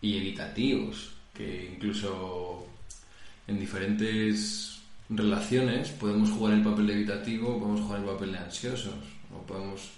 y 0.00 0.16
evitativos, 0.18 1.10
que 1.32 1.72
incluso 1.74 2.66
en 3.46 3.58
diferentes 3.58 4.78
relaciones 5.08 5.88
podemos 5.90 6.30
jugar 6.30 6.54
el 6.54 6.62
papel 6.62 6.86
de 6.86 6.92
evitativo, 6.94 7.58
podemos 7.58 7.80
jugar 7.80 8.00
el 8.00 8.06
papel 8.06 8.32
de 8.32 8.38
ansiosos, 8.38 8.94
o 9.34 9.42
podemos 9.46 9.90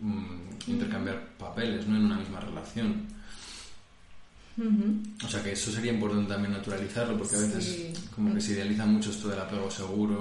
mm, 0.00 0.70
intercambiar 0.70 1.28
papeles 1.38 1.86
¿no? 1.86 1.96
en 1.96 2.04
una 2.04 2.18
misma 2.18 2.40
relación. 2.40 3.06
O 5.24 5.28
sea 5.28 5.42
que 5.42 5.52
eso 5.52 5.70
sería 5.70 5.92
importante 5.92 6.32
también 6.32 6.52
naturalizarlo, 6.52 7.16
porque 7.16 7.36
a 7.36 7.40
veces 7.40 7.64
Sí. 7.64 7.92
como 8.14 8.34
que 8.34 8.40
se 8.40 8.52
idealiza 8.52 8.84
mucho 8.86 9.10
esto 9.10 9.28
del 9.28 9.38
apego 9.40 9.70
seguro 9.70 10.20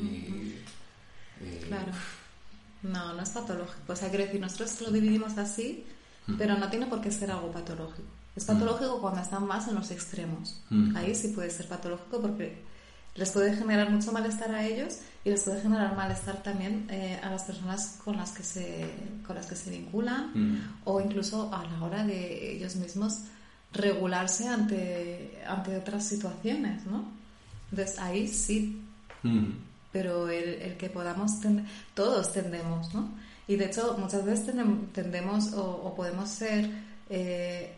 y, 0.00 0.04
y- 0.04 0.62
Claro. 1.68 1.92
No, 2.82 3.14
no 3.14 3.22
es 3.22 3.30
patológico. 3.30 3.92
O 3.92 3.96
sea, 3.96 4.08
quiero 4.10 4.24
decir, 4.26 4.40
nosotros 4.40 4.80
lo 4.82 4.90
dividimos 4.90 5.36
así, 5.38 5.84
pero 6.38 6.56
no 6.58 6.68
tiene 6.68 6.86
por 6.86 7.00
qué 7.00 7.10
ser 7.10 7.30
algo 7.30 7.50
patológico. 7.50 8.08
Es 8.36 8.44
patológico 8.44 9.00
cuando 9.00 9.20
están 9.22 9.46
más 9.46 9.66
en 9.68 9.74
los 9.76 9.90
extremos. 9.90 10.60
Ahí 10.94 11.14
sí 11.14 11.28
puede 11.28 11.50
ser 11.50 11.66
patológico 11.68 12.20
porque 12.20 12.62
les 13.14 13.30
puede 13.30 13.56
generar 13.56 13.90
mucho 13.90 14.12
malestar 14.12 14.50
a 14.54 14.64
ellos 14.66 14.98
y 15.24 15.30
les 15.30 15.42
puede 15.42 15.62
generar 15.62 15.96
malestar 15.96 16.42
también 16.42 16.86
eh, 16.90 17.18
a 17.22 17.30
las 17.30 17.44
personas 17.44 17.98
con 18.04 18.16
las 18.18 18.32
que 18.32 18.42
se, 18.42 18.86
con 19.26 19.36
las 19.36 19.46
que 19.46 19.56
se 19.56 19.70
vinculan 19.70 20.68
o 20.84 21.00
incluso 21.00 21.52
a 21.54 21.64
la 21.64 21.82
hora 21.82 22.04
de 22.04 22.54
ellos 22.56 22.76
mismos 22.76 23.20
regularse 23.76 24.48
ante, 24.48 25.38
ante 25.46 25.76
otras 25.76 26.04
situaciones, 26.06 26.84
¿no? 26.86 27.04
Entonces 27.70 27.98
ahí 27.98 28.28
sí, 28.28 28.82
Ujú. 29.24 29.46
pero 29.92 30.28
el, 30.28 30.54
el 30.62 30.76
que 30.76 30.88
podamos, 30.88 31.40
ten- 31.40 31.66
todos 31.94 32.32
tendemos, 32.32 32.94
¿no? 32.94 33.08
Y 33.48 33.56
de 33.56 33.66
hecho 33.66 33.96
muchas 33.98 34.24
veces 34.24 34.54
tendemos 34.92 35.52
o, 35.52 35.62
o 35.64 35.94
podemos 35.94 36.28
ser 36.28 36.68
eh, 37.10 37.72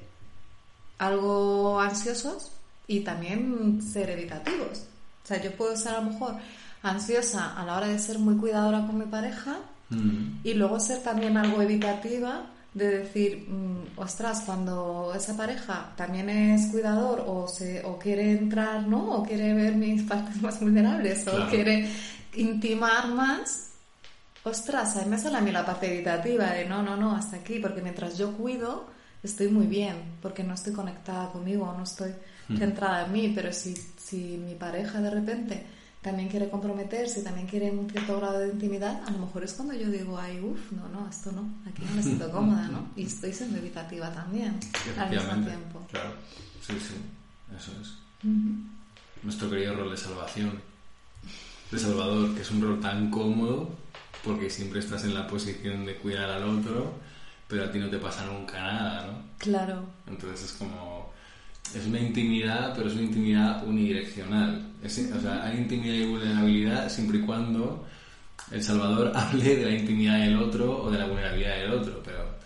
algo 0.98 1.80
ansiosos 1.80 2.50
y 2.86 3.00
también 3.00 3.80
ser 3.82 4.10
evitativos. 4.10 4.84
O 5.24 5.26
sea, 5.28 5.42
yo 5.42 5.52
puedo 5.52 5.76
ser 5.76 5.94
a 5.94 6.00
lo 6.00 6.10
mejor 6.10 6.36
ansiosa 6.82 7.54
a 7.60 7.64
la 7.66 7.76
hora 7.76 7.88
de 7.88 7.98
ser 7.98 8.18
muy 8.18 8.36
cuidadora 8.36 8.86
con 8.86 8.98
mi 8.98 9.04
pareja 9.04 9.58
Ujú. 9.90 10.00
y 10.44 10.54
luego 10.54 10.80
ser 10.80 11.02
también 11.02 11.36
algo 11.36 11.60
evitativa 11.62 12.46
de 12.74 12.98
decir, 12.98 13.48
mm, 13.48 13.98
ostras, 13.98 14.42
cuando 14.44 15.12
esa 15.16 15.36
pareja 15.36 15.92
también 15.96 16.28
es 16.28 16.70
cuidador 16.70 17.24
o, 17.26 17.48
se, 17.48 17.84
o 17.84 17.98
quiere 17.98 18.32
entrar, 18.32 18.86
¿no? 18.86 19.16
O 19.16 19.22
quiere 19.22 19.54
ver 19.54 19.74
mis 19.74 20.02
partes 20.02 20.36
más 20.42 20.60
vulnerables 20.60 21.26
o 21.28 21.48
quiere 21.48 21.90
intimar 22.34 23.08
más, 23.08 23.70
ostras, 24.44 24.96
ahí 24.96 25.06
me 25.06 25.18
sale 25.18 25.38
a 25.38 25.40
mí 25.40 25.50
la 25.50 25.64
parte 25.64 25.92
evitativa 25.92 26.46
de 26.52 26.66
no, 26.66 26.82
no, 26.82 26.96
no, 26.96 27.14
hasta 27.14 27.36
aquí, 27.36 27.58
porque 27.58 27.82
mientras 27.82 28.16
yo 28.16 28.32
cuido, 28.32 28.86
estoy 29.22 29.48
muy 29.48 29.66
bien, 29.66 29.96
porque 30.22 30.44
no 30.44 30.54
estoy 30.54 30.72
conectada 30.72 31.30
conmigo, 31.32 31.72
no 31.76 31.84
estoy 31.84 32.12
centrada 32.56 33.06
en 33.06 33.12
mí, 33.12 33.32
pero 33.34 33.52
si, 33.52 33.74
si 33.74 34.38
mi 34.38 34.54
pareja 34.54 35.00
de 35.00 35.10
repente 35.10 35.66
también 36.02 36.28
quiere 36.28 36.48
comprometerse, 36.48 37.22
también 37.22 37.46
quiere 37.46 37.70
un 37.70 37.90
cierto 37.90 38.16
grado 38.18 38.38
de 38.40 38.48
intimidad, 38.48 39.02
a 39.06 39.10
lo 39.10 39.18
mejor 39.18 39.44
es 39.44 39.52
cuando 39.52 39.74
yo 39.74 39.88
digo, 39.90 40.18
ay, 40.18 40.40
uff, 40.40 40.72
no, 40.72 40.88
no, 40.88 41.08
esto 41.08 41.32
no, 41.32 41.48
aquí 41.68 41.82
no 41.84 41.94
me 41.94 42.02
siento 42.02 42.30
cómoda, 42.32 42.68
¿no? 42.68 42.88
Y 42.96 43.04
estoy 43.04 43.32
siendo 43.32 43.58
evitativa 43.58 44.12
también, 44.12 44.58
al 44.96 45.10
mismo 45.10 45.32
tiempo. 45.44 45.86
Claro. 45.90 46.12
Sí, 46.60 46.74
sí. 46.78 46.94
Eso 47.56 47.72
es. 47.80 47.94
Nuestro 49.22 49.50
querido 49.50 49.74
rol 49.74 49.90
de 49.90 49.96
salvación. 49.96 50.60
De 51.70 51.78
Salvador, 51.78 52.34
que 52.34 52.42
es 52.42 52.50
un 52.50 52.62
rol 52.62 52.80
tan 52.80 53.10
cómodo 53.10 53.70
porque 54.24 54.50
siempre 54.50 54.80
estás 54.80 55.04
en 55.04 55.14
la 55.14 55.26
posición 55.26 55.84
de 55.84 55.96
cuidar 55.96 56.30
al 56.30 56.44
otro, 56.44 56.94
pero 57.46 57.64
a 57.64 57.70
ti 57.70 57.78
no 57.78 57.88
te 57.88 57.98
pasa 57.98 58.26
nunca 58.26 58.60
nada, 58.60 59.06
¿no? 59.06 59.22
Claro, 59.38 59.84
Entonces 60.06 60.50
es 60.50 60.52
como... 60.52 61.12
Es 61.74 61.86
una 61.86 62.00
intimidad, 62.00 62.74
pero 62.74 62.88
es 62.88 62.94
una 62.94 63.04
intimidad 63.04 63.66
unidireccional. 63.66 64.67
Es- 64.82 65.10
o 65.12 65.20
sea, 65.20 65.44
hay 65.44 65.58
intimidad 65.58 65.94
y 65.94 66.06
vulnerabilidad 66.06 66.88
siempre 66.90 67.18
y 67.18 67.22
cuando 67.22 67.86
el 68.50 68.62
Salvador 68.62 69.12
hable 69.16 69.56
de 69.56 69.64
la 69.66 69.72
intimidad 69.78 70.18
del 70.20 70.36
otro 70.36 70.82
o 70.84 70.90
de 70.90 70.98
la 70.98 71.06
vulnerabilidad 71.06 71.56
del 71.56 71.72
otro, 71.72 72.02
pero 72.04 72.38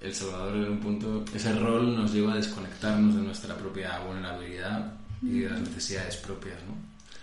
el 0.00 0.14
Salvador 0.14 0.56
en 0.56 0.70
un 0.72 0.78
punto, 0.80 1.24
ese 1.34 1.52
rol 1.58 1.96
nos 1.96 2.12
lleva 2.12 2.32
a 2.32 2.36
desconectarnos 2.36 3.14
de 3.16 3.22
nuestra 3.22 3.56
propia 3.56 3.98
vulnerabilidad 4.00 4.92
y 5.22 5.40
de 5.40 5.50
las 5.50 5.60
necesidades 5.60 6.16
propias, 6.16 6.56
¿no? 6.66 6.74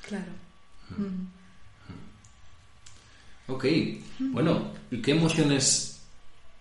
claro. 0.08 0.32
Ok, 3.48 3.66
bueno, 4.20 4.72
¿y 4.90 4.98
qué 5.02 5.12
emociones 5.12 6.02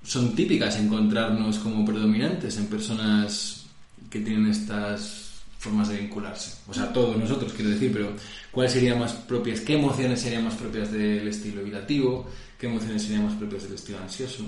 son 0.02 0.34
típicas 0.34 0.76
encontrarnos 0.78 1.58
como 1.58 1.84
predominantes 1.84 2.56
en 2.58 2.66
personas 2.66 3.66
que 4.10 4.20
tienen 4.20 4.48
estas 4.48 5.31
formas 5.62 5.88
de 5.88 5.98
vincularse? 5.98 6.58
O 6.68 6.74
sea, 6.74 6.92
todos 6.92 7.16
nosotros, 7.16 7.52
quiero 7.52 7.70
decir, 7.70 7.92
pero 7.92 8.14
¿cuáles 8.50 8.72
serían 8.72 8.98
más 8.98 9.12
propias? 9.12 9.60
¿Qué 9.60 9.74
emociones 9.74 10.20
serían 10.20 10.44
más 10.44 10.54
propias 10.54 10.90
del 10.90 11.26
estilo 11.28 11.60
evitativo? 11.60 12.26
¿Qué 12.58 12.66
emociones 12.66 13.02
serían 13.02 13.24
más 13.24 13.34
propias 13.34 13.62
del 13.64 13.74
estilo 13.74 13.98
ansioso? 13.98 14.44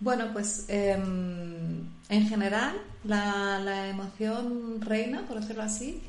Bueno, 0.00 0.30
pues 0.32 0.64
em, 0.68 1.80
en 2.08 2.28
general 2.28 2.74
la, 3.04 3.58
la 3.58 3.88
emoción 3.88 4.80
reina, 4.80 5.26
por 5.26 5.40
decirlo 5.40 5.62
así, 5.62 6.00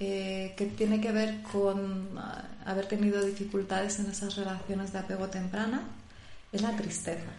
eh, 0.00 0.54
que 0.56 0.66
tiene 0.66 1.00
que 1.00 1.12
ver 1.12 1.42
con 1.52 2.08
ah, 2.18 2.42
haber 2.66 2.86
tenido 2.86 3.24
dificultades 3.24 4.00
en 4.00 4.06
esas 4.06 4.34
relaciones 4.34 4.92
de 4.92 4.98
apego 4.98 5.28
temprana, 5.28 5.82
es 6.52 6.62
la 6.62 6.74
tristeza. 6.76 7.30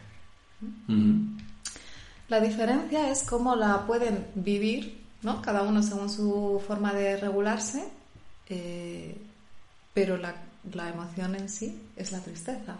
La 2.29 2.39
diferencia 2.39 3.11
es 3.11 3.23
cómo 3.23 3.55
la 3.55 3.85
pueden 3.85 4.25
vivir, 4.35 5.04
¿no? 5.25 5.41
Cada 5.41 5.63
uno 5.63 5.81
según 5.81 6.09
su 6.09 6.61
forma 6.67 6.93
de 6.93 7.17
regularse, 7.17 7.83
eh, 8.47 9.17
pero 9.91 10.17
la, 10.17 10.35
emoción 10.89 11.35
en 11.35 11.49
sí 11.49 11.81
es 11.95 12.11
la 12.11 12.19
tristeza. 12.19 12.77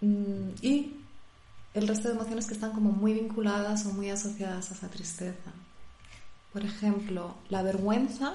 Mm, 0.00 0.50
Y 0.60 0.96
el 1.74 1.86
resto 1.86 2.08
de 2.08 2.14
emociones 2.14 2.46
que 2.46 2.54
están 2.54 2.72
como 2.72 2.90
muy 2.90 3.14
vinculadas 3.14 3.86
o 3.86 3.92
muy 3.92 4.10
asociadas 4.10 4.72
a 4.72 4.74
esa 4.74 4.88
tristeza. 4.88 5.52
Por 6.52 6.64
ejemplo, 6.64 7.36
la 7.48 7.62
vergüenza 7.62 8.34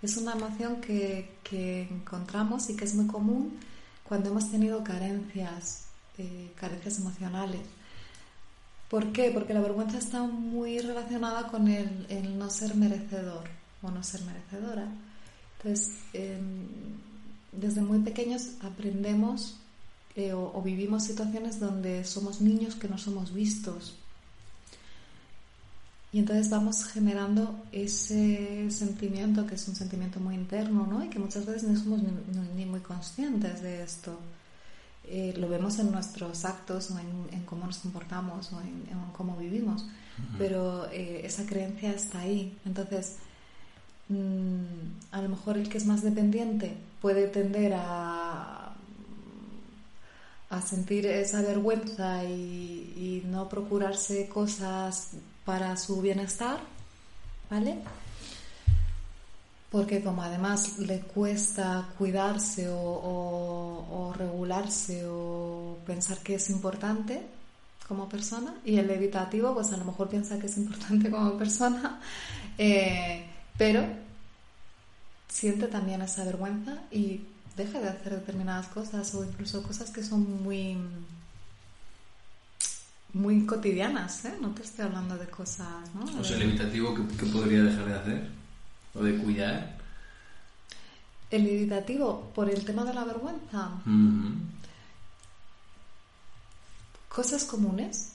es 0.00 0.16
una 0.16 0.32
emoción 0.32 0.80
que, 0.80 1.36
que 1.44 1.82
encontramos 1.82 2.70
y 2.70 2.76
que 2.76 2.86
es 2.86 2.94
muy 2.94 3.06
común 3.06 3.58
cuando 4.04 4.30
hemos 4.30 4.50
tenido 4.50 4.82
carencias, 4.82 5.88
eh, 6.16 6.52
carencias 6.56 6.98
emocionales. 7.00 7.60
¿Por 8.90 9.12
qué? 9.12 9.30
Porque 9.30 9.54
la 9.54 9.60
vergüenza 9.60 9.98
está 9.98 10.24
muy 10.24 10.80
relacionada 10.80 11.46
con 11.46 11.68
el, 11.68 12.36
no 12.36 12.50
ser 12.50 12.74
merecedor 12.74 13.44
o 13.82 13.90
no 13.90 14.02
ser 14.02 14.22
merecedora. 14.22 14.88
Entonces, 15.56 15.94
em, 16.12 16.66
desde 17.52 17.82
muy 17.82 18.00
pequeños 18.00 18.50
aprendemos 18.60 19.56
eh, 20.16 20.32
o, 20.32 20.60
vivimos 20.60 21.04
situaciones 21.04 21.60
donde 21.60 22.04
somos 22.04 22.40
niños 22.40 22.74
que 22.74 22.88
no 22.88 22.98
somos 22.98 23.32
vistos. 23.32 23.94
Y 26.12 26.18
entonces 26.18 26.50
vamos 26.50 26.84
generando 26.84 27.62
ese 27.70 28.68
sentimiento 28.72 29.46
que 29.46 29.54
es 29.54 29.68
un 29.68 29.76
sentimiento 29.76 30.18
muy 30.18 30.34
interno, 30.34 30.84
¿no? 30.84 31.04
Y 31.04 31.08
que 31.08 31.20
muchas 31.20 31.46
veces 31.46 31.62
no 31.62 31.78
somos 31.78 32.00
ni 32.56 32.66
muy 32.66 32.80
conscientes 32.80 33.62
de 33.62 33.84
esto. 33.84 34.18
Eh, 35.12 35.34
lo 35.36 35.48
vemos 35.48 35.76
en 35.80 35.90
nuestros 35.90 36.44
actos 36.44 36.92
o 36.92 36.98
en, 37.00 37.08
en 37.32 37.44
cómo 37.44 37.66
nos 37.66 37.78
comportamos 37.78 38.52
o 38.52 38.60
en, 38.60 38.86
en 38.88 39.10
cómo 39.12 39.36
vivimos, 39.36 39.84
pero 40.38 40.88
eh, 40.92 41.22
esa 41.24 41.44
creencia 41.46 41.90
está 41.90 42.20
ahí. 42.20 42.56
Entonces, 42.64 43.16
mm, 44.08 45.10
a 45.10 45.20
lo 45.20 45.28
mejor 45.30 45.58
el 45.58 45.68
que 45.68 45.78
es 45.78 45.86
más 45.86 46.02
dependiente 46.02 46.76
puede 47.02 47.26
tender 47.26 47.72
a, 47.74 48.72
a 50.48 50.62
sentir 50.62 51.06
esa 51.06 51.42
vergüenza 51.42 52.22
y, 52.22 53.22
y 53.24 53.26
no 53.26 53.48
procurarse 53.48 54.28
cosas 54.28 55.10
para 55.44 55.76
su 55.76 56.00
bienestar, 56.00 56.60
¿vale? 57.50 57.78
Porque 59.70 60.02
como 60.02 60.22
además 60.22 60.78
le 60.78 61.00
cuesta 61.00 61.88
cuidarse 61.96 62.68
o, 62.68 62.76
o- 62.80 63.86
o 64.08 64.12
regularse 64.14 65.04
o 65.06 65.78
pensar 65.86 66.18
que 66.18 66.34
es 66.34 66.50
importante 66.50 67.22
como 67.86 68.08
persona, 68.08 68.54
y 68.64 68.76
el 68.78 68.90
evitativo 68.90 69.54
pues 69.54 69.72
a 69.72 69.76
lo 69.76 69.84
mejor 69.84 70.08
piensa 70.08 70.38
que 70.38 70.46
es 70.46 70.56
importante 70.56 71.10
como 71.14 71.36
persona, 71.38 72.00
eh, 72.58 73.26
pero 73.56 73.84
siente 75.28 75.66
también 75.68 76.02
esa 76.02 76.24
vergüenza 76.24 76.78
y 76.90 77.20
deja 77.56 77.78
de 77.80 77.88
hacer 77.90 78.14
determinadas 78.14 78.66
cosas 78.68 79.14
o 79.14 79.24
incluso 79.24 79.62
cosas 79.62 79.90
que 79.90 80.02
son 80.02 80.42
muy 80.42 80.76
muy 83.12 83.44
cotidianas, 83.44 84.24
¿eh? 84.24 84.34
No 84.40 84.50
te 84.50 84.62
estoy 84.62 84.84
hablando 84.84 85.16
de 85.18 85.26
cosas, 85.26 85.92
¿no? 85.94 86.04
O 86.20 86.24
sea, 86.24 86.36
el 86.36 86.42
evitativo, 86.42 86.94
¿qué, 86.94 87.02
qué 87.16 87.26
podría 87.26 87.62
dejar 87.64 87.86
de 87.86 87.94
hacer? 87.94 88.39
¿O 88.94 89.02
de 89.02 89.16
cuidar? 89.18 89.78
El 91.30 91.46
evitativo, 91.46 92.32
por 92.34 92.50
el 92.50 92.64
tema 92.64 92.84
de 92.84 92.94
la 92.94 93.04
vergüenza, 93.04 93.70
cosas 97.08 97.44
comunes. 97.44 98.14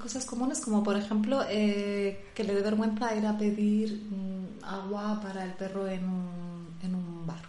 Cosas 0.00 0.24
comunes 0.24 0.60
como, 0.60 0.82
por 0.82 0.96
ejemplo, 0.96 1.42
eh, 1.48 2.30
que 2.34 2.44
le 2.44 2.54
dé 2.54 2.62
vergüenza 2.62 3.16
ir 3.16 3.26
a 3.26 3.36
pedir 3.36 4.06
mm, 4.10 4.64
agua 4.64 5.20
para 5.20 5.44
el 5.44 5.52
perro 5.54 5.88
en 5.88 6.04
un, 6.04 6.76
en 6.82 6.94
un 6.94 7.26
bar, 7.26 7.42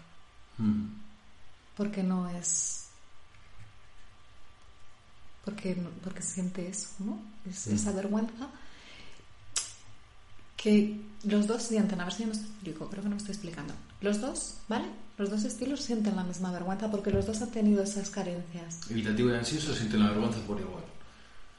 porque 1.78 2.02
no 2.02 2.28
es... 2.30 2.88
Porque, 5.46 5.76
porque 6.04 6.22
siente 6.22 6.68
eso, 6.68 6.90
¿no? 7.00 7.20
Es-. 7.48 7.68
Esa 7.68 7.92
vergüenza 7.92 8.50
que 10.64 10.98
los 11.26 11.46
dos 11.46 11.62
sienten, 11.62 12.00
a 12.00 12.06
ver 12.06 12.14
si 12.14 12.24
yo 12.24 12.30
me 12.30 12.36
explico, 12.36 12.88
creo 12.88 13.04
que 13.04 13.10
no 13.10 13.16
me 13.16 13.20
estoy 13.20 13.34
explicando. 13.34 13.74
Los 14.00 14.22
dos, 14.22 14.56
¿vale? 14.70 14.86
Los 15.18 15.30
dos 15.30 15.44
estilos 15.44 15.82
sienten 15.82 16.16
la 16.16 16.24
misma 16.24 16.54
vergüenza 16.54 16.90
porque 16.90 17.12
los 17.12 17.26
dos 17.26 17.42
han 17.42 17.52
tenido 17.52 17.84
esas 17.84 18.10
carencias. 18.10 18.80
Evitativo 18.90 19.30
y 19.30 19.34
ansioso 19.34 19.76
sienten 19.76 20.00
la 20.02 20.12
vergüenza 20.12 20.40
por 20.48 20.62
igual. 20.62 20.84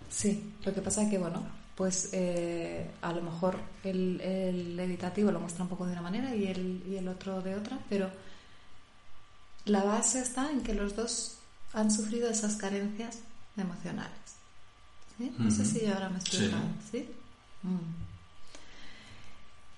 Sí, 0.09 0.55
lo 0.65 0.73
que 0.73 0.81
pasa 0.81 1.03
es 1.03 1.11
que, 1.11 1.19
bueno, 1.19 1.45
pues 1.75 2.09
eh, 2.13 2.91
a 3.03 3.13
lo 3.13 3.21
mejor 3.21 3.59
el, 3.83 4.23
el 4.23 4.81
evitativo 4.81 5.31
lo 5.31 5.41
muestra 5.41 5.65
un 5.65 5.69
poco 5.69 5.85
de 5.85 5.93
una 5.93 6.03
manera 6.03 6.35
y 6.35 6.47
el, 6.47 6.83
y 6.89 6.97
el 6.97 7.07
otro 7.07 7.43
de 7.43 7.57
otra, 7.57 7.79
pero 7.91 8.11
la 9.67 9.85
base 9.85 10.21
está 10.21 10.51
en 10.51 10.63
que 10.63 10.73
los 10.73 10.97
dos 10.97 11.37
han 11.75 11.91
sufrido 11.91 12.31
esas 12.31 12.57
carencias 12.57 13.19
emocionales. 13.55 14.17
¿Sí? 15.19 15.31
No 15.39 15.51
sé 15.51 15.67
si 15.67 15.87
ahora 15.87 16.09
me 16.09 16.19
estoy 16.19 16.41
Sí. 16.41 16.55
¿sí? 16.91 17.09
Mm. 17.63 18.04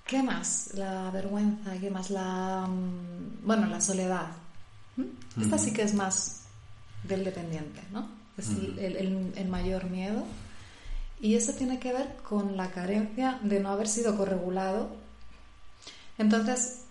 ¿Qué 0.07 0.23
más? 0.23 0.71
La 0.75 1.11
vergüenza, 1.11 1.77
¿qué 1.81 1.91
más? 1.91 2.11
La, 2.11 2.67
mm, 2.69 3.45
bueno, 3.47 3.67
la 3.67 3.81
soledad. 3.81 4.29
¿Mm? 4.97 5.41
Esta 5.43 5.57
Ujú. 5.57 5.65
sí 5.65 5.73
que 5.73 5.83
es 5.83 5.95
más 5.95 6.43
del 7.05 7.25
dependiente, 7.25 7.81
¿no? 7.93 8.09
Es 8.39 8.49
el- 8.51 8.71
Ujú. 8.71 8.79
el, 8.81 8.97
el- 8.97 9.33
el 9.37 9.49
mayor 9.49 9.85
miedo. 9.91 10.25
Y 11.21 11.35
eso 11.35 11.53
tiene 11.55 11.79
que 11.79 11.93
ver 11.93 12.17
con 12.29 12.57
la 12.57 12.71
carencia 12.71 13.41
de 13.43 13.59
no 13.61 13.71
haber 13.71 13.89
sido 13.89 14.17
corregulado. 14.17 14.91
Entonces, 16.19 16.83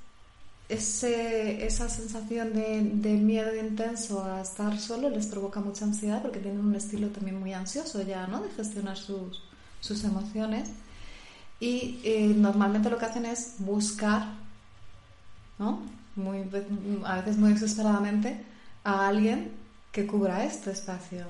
ese, 0.68 1.66
esa 1.66 1.88
sensación 1.90 2.54
de, 2.54 2.82
de 2.82 3.14
miedo 3.14 3.56
intenso 3.56 4.24
a 4.26 4.42
estar 4.42 4.80
solo 4.80 5.10
les 5.10 5.28
provoca 5.28 5.60
mucha 5.60 5.86
ansiedad 5.86 6.22
porque 6.24 6.40
tienen 6.40 6.60
un 6.66 6.76
estilo 6.76 7.10
también 7.10 7.40
muy 7.40 7.54
ansioso 7.54 8.02
ya, 8.02 8.26
¿no? 8.28 8.42
De 8.42 8.50
gestionar 8.50 8.98
sus, 8.98 9.42
sus 9.80 10.04
emociones. 10.04 10.70
Y 11.60 12.00
eh, 12.04 12.34
normalmente 12.36 12.90
lo 12.90 12.98
que 12.98 13.06
hacen 13.06 13.26
es 13.26 13.56
buscar, 13.60 14.28
¿no? 15.58 15.82
Muy, 16.16 16.40
a 17.06 17.16
veces 17.18 17.38
muy 17.38 17.54
desesperadamente, 17.54 18.44
a 18.84 19.08
alguien 19.08 19.52
que 19.92 20.06
cubra 20.06 20.44
este 20.46 20.72
espacio. 20.72 21.26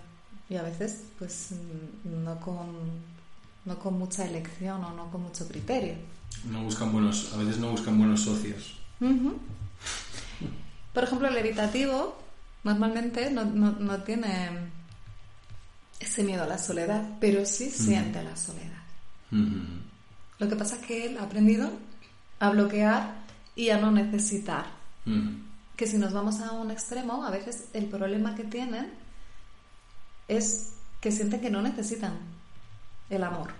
Y 0.49 0.55
a 0.55 0.61
veces, 0.63 1.03
pues, 1.17 1.49
no 2.03 2.39
con, 2.39 2.67
no 3.65 3.80
con 3.80 3.97
mucha 3.97 4.26
elección 4.26 4.84
o 4.84 4.93
no 4.93 5.09
con 5.11 5.23
mucho 5.23 5.47
criterio. 5.47 5.95
No 6.51 6.63
buscan 6.63 6.91
buenos, 6.91 7.34
a 7.34 7.38
veces 7.38 7.57
no 7.57 7.71
buscan 7.71 7.97
buenos 7.97 8.21
socios. 8.21 8.76
Por 10.93 11.03
ejemplo, 11.03 11.28
el 11.28 11.38
evitativo 11.38 12.17
normalmente 12.63 13.30
no, 13.32 13.43
no- 13.45 13.71
no 13.73 14.03
tiene 14.03 14.49
ese 15.99 16.23
miedo 16.23 16.43
a 16.43 16.47
la 16.47 16.57
soledad, 16.57 17.03
pero 17.19 17.45
sí 17.45 17.69
siente 17.69 18.23
la 18.23 18.36
soledad. 18.36 18.84
Ujú. 19.32 19.59
Lo 20.40 20.50
que 20.50 20.56
pasa 20.56 20.76
es 20.76 20.86
que 20.86 21.06
él 21.06 21.18
ha 21.18 21.24
aprendido 21.24 21.70
a 22.40 22.50
bloquear 22.50 23.16
y 23.56 23.70
a 23.70 23.78
no 23.78 23.92
necesitar. 23.92 24.66
Ujú. 25.06 25.40
Que 25.76 25.88
si 25.88 25.98
nos 25.98 26.14
vamos 26.14 26.40
a 26.42 26.52
un 26.52 26.72
extremo, 26.72 27.24
a 27.26 27.32
veces 27.32 27.70
el 27.74 27.86
problema 27.86 28.36
que 28.36 28.44
tienen 28.44 28.92
es 30.28 30.74
que 31.02 31.12
sienten 31.12 31.42
que 31.42 31.50
no 31.50 31.62
necesitan 31.62 32.14
el 33.10 33.24
amor. 33.24 33.54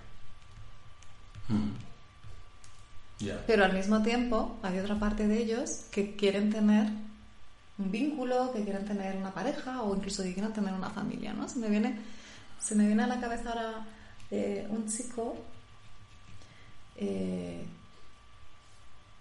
Ya. 3.20 3.44
Pero 3.46 3.64
al 3.64 3.74
mismo 3.74 4.02
tiempo 4.02 4.58
hay 4.64 4.80
otra 4.80 5.00
parte 5.00 5.28
de 5.28 5.38
ellos 5.38 5.86
que 5.92 6.16
quieren 6.16 6.52
tener 6.52 6.90
un 7.78 7.92
vínculo, 7.92 8.52
que 8.52 8.64
quieren 8.64 8.86
tener 8.86 9.16
una 9.16 9.34
pareja 9.34 9.82
o 9.84 9.96
incluso 9.96 10.24
que 10.24 10.34
quieren 10.34 10.54
tener 10.54 10.74
una 10.74 10.90
familia, 10.90 11.34
¿no? 11.34 11.48
Se 11.48 11.60
me 11.60 11.70
viene, 11.70 12.00
se 12.60 12.76
me 12.76 12.88
viene 12.88 13.04
a 13.04 13.08
la 13.08 13.20
cabeza 13.20 13.50
ahora 13.50 13.86
eh, 14.32 14.66
un 14.70 14.88
chico 14.88 15.38
eh, 16.98 17.66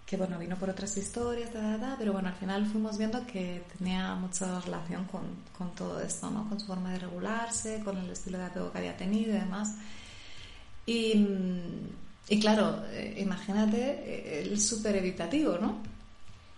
que, 0.05 0.17
bueno, 0.17 0.37
vino 0.37 0.55
por 0.55 0.69
otras 0.69 0.95
historias, 0.97 1.51
ta, 1.51 1.95
pero 1.97 2.13
bueno, 2.13 2.29
al 2.29 2.35
final 2.35 2.65
fuimos 2.65 2.97
viendo 2.97 3.25
que 3.25 3.63
tenía 3.77 4.13
mucha 4.15 4.59
relación 4.61 5.05
con, 5.05 5.23
con 5.57 5.73
todo 5.73 5.99
esto, 5.99 6.29
¿no? 6.29 6.47
Con 6.47 6.59
su 6.59 6.67
forma 6.67 6.91
de 6.91 6.99
regularse, 6.99 7.81
con 7.83 7.97
el 7.97 8.11
estilo 8.11 8.37
de 8.37 8.45
apego 8.45 8.71
que 8.71 8.77
había 8.77 8.95
tenido 8.95 9.35
y 9.35 9.39
demás. 9.39 9.75
Y, 10.85 11.15
mm, 11.15 11.89
y 12.29 12.39
claro, 12.39 12.83
eh, 12.91 13.15
imagínate 13.17 13.77
eh, 13.77 14.41
el 14.43 14.59
súper 14.61 14.95
evitativo, 14.95 15.57
¿no? 15.57 15.94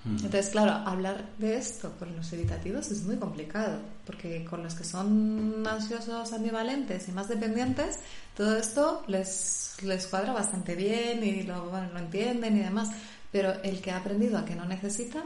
Ujú. 0.06 0.26
Entonces, 0.26 0.50
claro, 0.50 0.72
hablar 0.88 1.26
de 1.38 1.58
esto 1.58 1.94
con 2.00 2.16
los 2.16 2.32
evitativos 2.32 2.90
es 2.92 3.04
muy 3.04 3.18
complicado, 3.18 3.80
porque 4.06 4.46
con 4.46 4.64
los 4.64 4.74
que 4.76 4.84
son 4.84 5.66
ansiosos, 5.68 6.32
ambivalentes 6.34 7.08
y 7.10 7.12
más 7.12 7.28
dependientes, 7.28 8.00
todo 8.36 8.56
esto 8.58 9.04
les, 9.08 9.76
les 9.82 10.08
cuadra 10.08 10.34
bastante 10.34 10.76
bien 10.76 11.24
y 11.24 11.44
lo, 11.44 11.70
bueno, 11.70 11.90
lo 11.92 12.00
entienden 12.00 12.58
y 12.58 12.62
demás. 12.62 12.90
Pero 13.32 13.62
el 13.64 13.82
que 13.82 13.92
ha 13.92 13.98
aprendido 13.98 14.38
a 14.38 14.46
que 14.46 14.56
no 14.56 14.66
necesita, 14.66 15.24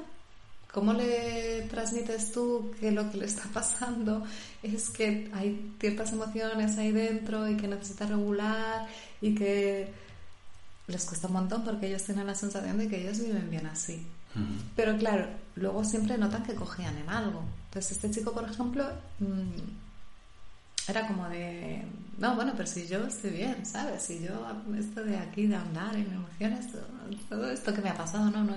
¿cómo 0.72 0.94
le 0.94 1.64
transmites 1.70 2.32
tú 2.32 2.74
que 2.80 2.92
lo 2.92 3.12
que 3.12 3.18
le 3.18 3.26
está 3.26 3.44
pasando 3.54 4.24
es 4.64 4.90
que 4.90 5.30
hay 5.34 5.76
ciertas 5.80 6.12
emociones 6.14 6.78
ahí 6.78 6.92
dentro 6.92 7.48
y 7.50 7.58
que 7.58 7.68
necesita 7.68 8.06
regular 8.08 8.88
y 9.22 9.36
que 9.36 9.94
les 10.88 11.06
cuesta 11.06 11.28
un 11.28 11.34
montón 11.34 11.64
porque 11.64 11.88
ellos 11.88 12.04
tienen 12.04 12.28
la 12.28 12.36
sensación 12.36 12.78
de 12.78 12.88
que 12.88 13.02
ellos 13.02 13.20
viven 13.20 13.50
bien 13.50 13.66
así? 13.68 14.08
Pero 14.76 14.98
claro, 14.98 15.28
luego 15.56 15.84
siempre 15.84 16.18
notan 16.18 16.44
que 16.44 16.56
cogían 16.56 16.98
en 16.98 17.10
algo. 17.10 17.44
Entonces 17.66 17.94
este 17.94 18.12
chico, 18.12 18.32
por 18.34 18.50
ejemplo, 18.50 18.86
mm, 19.20 20.90
era 20.90 21.08
como 21.08 21.28
de, 21.30 21.84
no, 22.18 22.36
bueno, 22.36 22.54
pero 22.56 22.68
si 22.68 22.88
yo 22.88 23.06
estoy 23.06 23.32
bien, 23.32 23.66
¿sabes? 23.66 24.04
Si 24.04 24.24
yo, 24.24 24.46
esto 24.78 25.04
de 25.04 25.18
aquí, 25.18 25.48
de 25.48 25.56
andar 25.56 25.96
en 25.96 26.12
emociones, 26.12 26.68
todo, 27.30 27.50
esto 27.52 27.74
que 27.74 27.82
me 27.82 27.90
ha 27.90 27.96
pasado, 27.96 28.30
no, 28.30 28.44
no. 28.44 28.56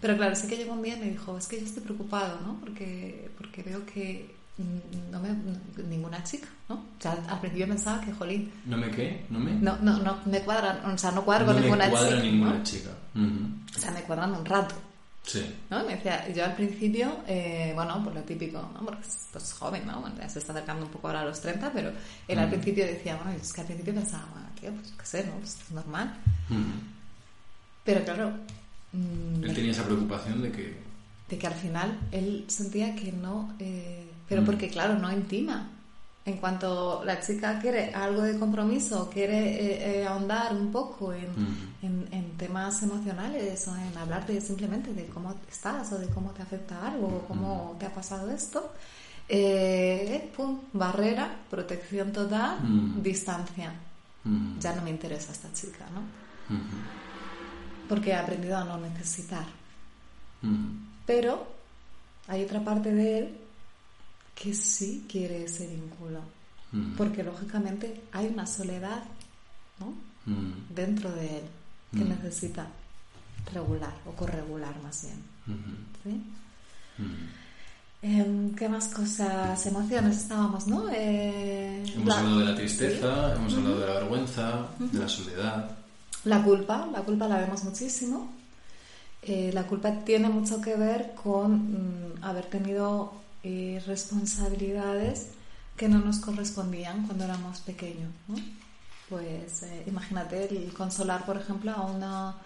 Pero 0.00 0.16
claro, 0.16 0.36
sí 0.36 0.46
que 0.46 0.56
llegó 0.56 0.74
un 0.74 0.82
día 0.82 0.96
y 0.96 1.00
me 1.00 1.10
dijo, 1.10 1.36
es 1.38 1.46
que 1.46 1.58
yo 1.58 1.64
estoy 1.64 1.82
preocupado, 1.82 2.40
¿no? 2.42 2.60
Porque, 2.60 3.30
porque 3.38 3.62
veo 3.62 3.86
que 3.86 4.34
no 4.58 5.18
me, 5.20 5.30
ninguna 5.88 6.22
chica, 6.24 6.46
¿no? 6.68 6.74
O 6.76 7.00
sea, 7.02 7.12
al 7.28 7.40
principio 7.40 7.66
pensaba 7.68 8.00
que, 8.04 8.12
jolín, 8.12 8.52
¿No 8.66 8.76
me 8.76 8.90
qué? 8.90 9.24
¿No 9.30 9.38
me? 9.38 9.52
no, 9.52 9.76
no, 9.78 9.98
no 9.98 10.18
me 10.26 10.40
cuadran, 10.40 10.84
o 10.84 10.98
sea, 10.98 11.10
no 11.10 11.24
cuadro 11.24 11.46
No 11.46 11.52
con 11.52 11.56
me 11.60 11.66
ninguna 11.66 11.90
cuadra 11.90 12.10
chica. 12.10 12.22
ninguna 12.22 12.54
¿no? 12.54 12.62
chica. 12.62 12.90
Ujú. 13.14 13.76
O 13.76 13.80
sea, 13.80 13.90
me 13.92 14.02
cuadran 14.02 14.32
un 14.34 14.44
rato. 14.44 14.74
Sí. 15.24 15.54
¿no? 15.70 15.82
Y 15.82 15.86
me 15.86 15.94
decía, 15.96 16.28
yo 16.32 16.44
al 16.44 16.54
principio, 16.56 17.16
eh, 17.28 17.70
bueno, 17.74 18.00
pues 18.02 18.14
lo 18.16 18.22
típico, 18.22 18.58
¿no? 18.74 18.80
Porque 18.84 19.02
es 19.02 19.28
pues, 19.32 19.52
joven, 19.52 19.86
¿no? 19.86 20.00
Bueno, 20.00 20.16
ya 20.18 20.28
se 20.28 20.40
está 20.40 20.52
acercando 20.52 20.84
un 20.86 20.90
poco 20.92 21.06
ahora 21.08 21.20
a 21.20 21.24
los 21.24 21.40
30, 21.40 21.72
pero 21.72 21.92
él 22.28 22.38
al 22.38 22.48
Mm. 22.48 22.50
principio 22.50 22.84
decía, 22.84 23.16
bueno, 23.16 23.30
es 23.40 23.52
que 23.52 23.60
al 23.60 23.66
principio 23.68 23.94
pensaba, 23.94 24.26
bueno, 24.32 24.48
tío, 24.60 24.70
pues 24.72 24.92
qué 24.98 25.06
sé, 25.06 25.24
¿no? 25.26 25.32
Pues, 25.38 25.58
es 25.60 25.70
normal. 25.70 26.12
Ujú. 26.50 26.60
Pero 27.84 28.04
claro, 28.04 28.32
mm, 28.92 29.44
Él 29.44 29.54
tenía 29.54 29.70
esa 29.70 29.84
preocupación 29.84 30.42
de 30.42 30.52
que... 30.52 30.76
de 31.28 31.38
que 31.38 31.46
al 31.46 31.54
final 31.54 31.98
él 32.12 32.44
sentía 32.48 32.94
que 32.94 33.12
no, 33.12 33.54
eh, 33.58 34.10
pero 34.32 34.40
Mm. 34.42 34.46
porque 34.46 34.68
claro, 34.70 34.94
no 34.98 35.12
intima. 35.12 35.68
En 36.24 36.38
cuanto 36.38 37.02
la 37.04 37.20
chica 37.20 37.58
quiere 37.60 37.92
algo 37.92 38.22
de 38.22 38.38
compromiso, 38.38 39.10
quiere 39.12 39.38
eh, 39.40 40.00
eh, 40.00 40.06
ahondar 40.06 40.54
un 40.54 40.70
poco 40.72 41.12
en, 41.12 41.24
Ujú. 41.30 41.52
en, 41.82 42.08
en 42.12 42.36
temas 42.38 42.82
emocionales 42.82 43.68
o 43.68 43.76
en 43.76 43.94
hablar 43.98 44.24
de 44.26 44.40
simplemente 44.40 44.94
de 44.94 45.04
cómo 45.06 45.34
estás 45.50 45.92
o 45.92 45.98
de 45.98 46.06
cómo 46.06 46.30
te 46.30 46.40
afecta 46.40 46.86
algo 46.92 47.08
o 47.08 47.28
cómo 47.28 47.76
te 47.78 47.84
ha 47.86 47.92
pasado 47.92 48.30
esto, 48.30 48.72
eh, 49.28 50.30
pum, 50.34 50.60
barrera, 50.72 51.28
protección 51.50 52.10
total, 52.12 52.56
Mm. 52.62 53.02
distancia. 53.02 53.72
Ujú. 54.24 54.60
Ya 54.60 54.74
no 54.76 54.82
me 54.82 54.90
interesa 54.90 55.32
esta 55.32 55.52
chica, 55.52 55.84
¿no? 55.92 56.00
Ujú. 56.56 56.76
Porque 57.88 58.10
he 58.10 58.14
aprendido 58.14 58.56
a 58.56 58.64
no 58.64 58.78
necesitar. 58.78 59.44
Ujú. 60.42 60.56
Pero 61.04 61.46
hay 62.28 62.44
otra 62.44 62.60
parte 62.60 62.92
de 62.94 63.18
él 63.18 63.38
que 64.34 64.54
sí 64.54 65.04
quiere 65.08 65.44
ese 65.44 65.66
vínculo. 65.66 66.20
Ujú. 66.72 66.96
Porque 66.96 67.22
lógicamente 67.22 68.02
hay 68.12 68.26
una 68.28 68.46
soledad 68.46 69.02
¿no? 69.80 69.86
Ujú. 69.86 70.54
dentro 70.74 71.10
de 71.12 71.38
él 71.38 71.44
que 71.92 72.04
Mm. 72.04 72.08
necesita 72.10 72.66
regular 73.52 73.92
o 74.06 74.12
corregular 74.12 74.74
más 74.82 75.02
bien. 75.02 75.22
Ujú. 75.58 76.20
Em, 78.02 78.54
¿Qué 78.54 78.68
más 78.68 78.88
cosas? 78.88 79.64
Emociones 79.66 80.16
estábamos, 80.18 80.66
¿no? 80.66 80.88
Eh, 80.92 81.84
Hemos 81.94 82.06
la- 82.08 82.18
hablado 82.18 82.38
de 82.40 82.44
la 82.46 82.54
tristeza, 82.56 83.34
Sí. 83.34 83.40
hemos 83.40 83.54
hablado 83.54 83.78
de 83.80 83.86
la 83.86 83.92
vergüenza, 83.94 84.66
de 84.78 84.98
la 84.98 85.08
soledad. 85.08 85.70
La 86.24 86.42
culpa, 86.42 86.88
la 86.92 87.00
culpa 87.02 87.28
la 87.28 87.36
vemos 87.38 87.62
muchísimo. 87.64 88.32
Eh, 89.22 89.50
la 89.54 89.64
culpa 89.68 90.00
tiene 90.04 90.28
mucho 90.28 90.60
que 90.60 90.74
ver 90.74 91.14
con 91.22 91.52
mm, 92.18 92.24
haber 92.24 92.46
tenido 92.46 93.21
eh, 93.42 93.82
responsabilidades 93.86 95.28
que 95.76 95.88
no 95.88 95.98
nos 95.98 96.18
correspondían 96.18 97.06
cuando 97.06 97.24
éramos 97.24 97.60
pequeños. 97.60 98.10
¿no? 98.28 98.36
Pues 99.08 99.62
eh, 99.64 99.84
imagínate 99.86 100.44
el 100.44 100.72
consolar, 100.72 101.24
por 101.26 101.36
ejemplo, 101.36 101.70
a, 101.72 101.82
una, 101.82 102.36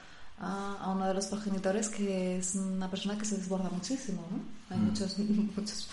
a, 0.40 0.76
a 0.80 0.90
uno 0.90 1.06
de 1.06 1.14
los 1.14 1.26
progenitores 1.26 1.88
que 1.88 2.38
es 2.38 2.54
una 2.54 2.90
persona 2.90 3.16
que 3.18 3.24
se 3.24 3.36
desborda 3.36 3.68
muchísimo. 3.70 4.26
¿no? 4.30 4.40
Hay 4.74 4.80
Mm. 4.80 4.84
muchos, 4.86 5.18
muchos 5.56 5.88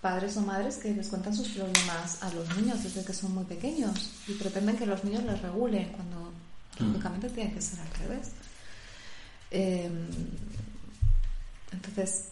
padres 0.00 0.36
o 0.38 0.40
madres 0.40 0.76
que 0.78 0.92
les 0.94 1.08
cuentan 1.08 1.34
sus 1.34 1.48
problemas 1.48 2.22
a 2.22 2.32
los 2.32 2.56
niños 2.56 2.82
desde 2.82 3.04
que 3.04 3.12
son 3.12 3.34
muy 3.34 3.44
pequeños 3.44 4.10
y 4.26 4.32
pretenden 4.32 4.76
que 4.76 4.86
los 4.86 5.04
niños 5.04 5.22
les 5.24 5.40
regulen 5.42 5.88
cuando 5.92 6.32
Mm. 6.78 6.86
lógicamente 6.92 7.28
tiene 7.28 7.52
que 7.52 7.60
ser 7.60 7.78
al 7.80 7.90
revés. 7.94 8.30
Eh, 9.50 9.90
entonces, 11.72 12.28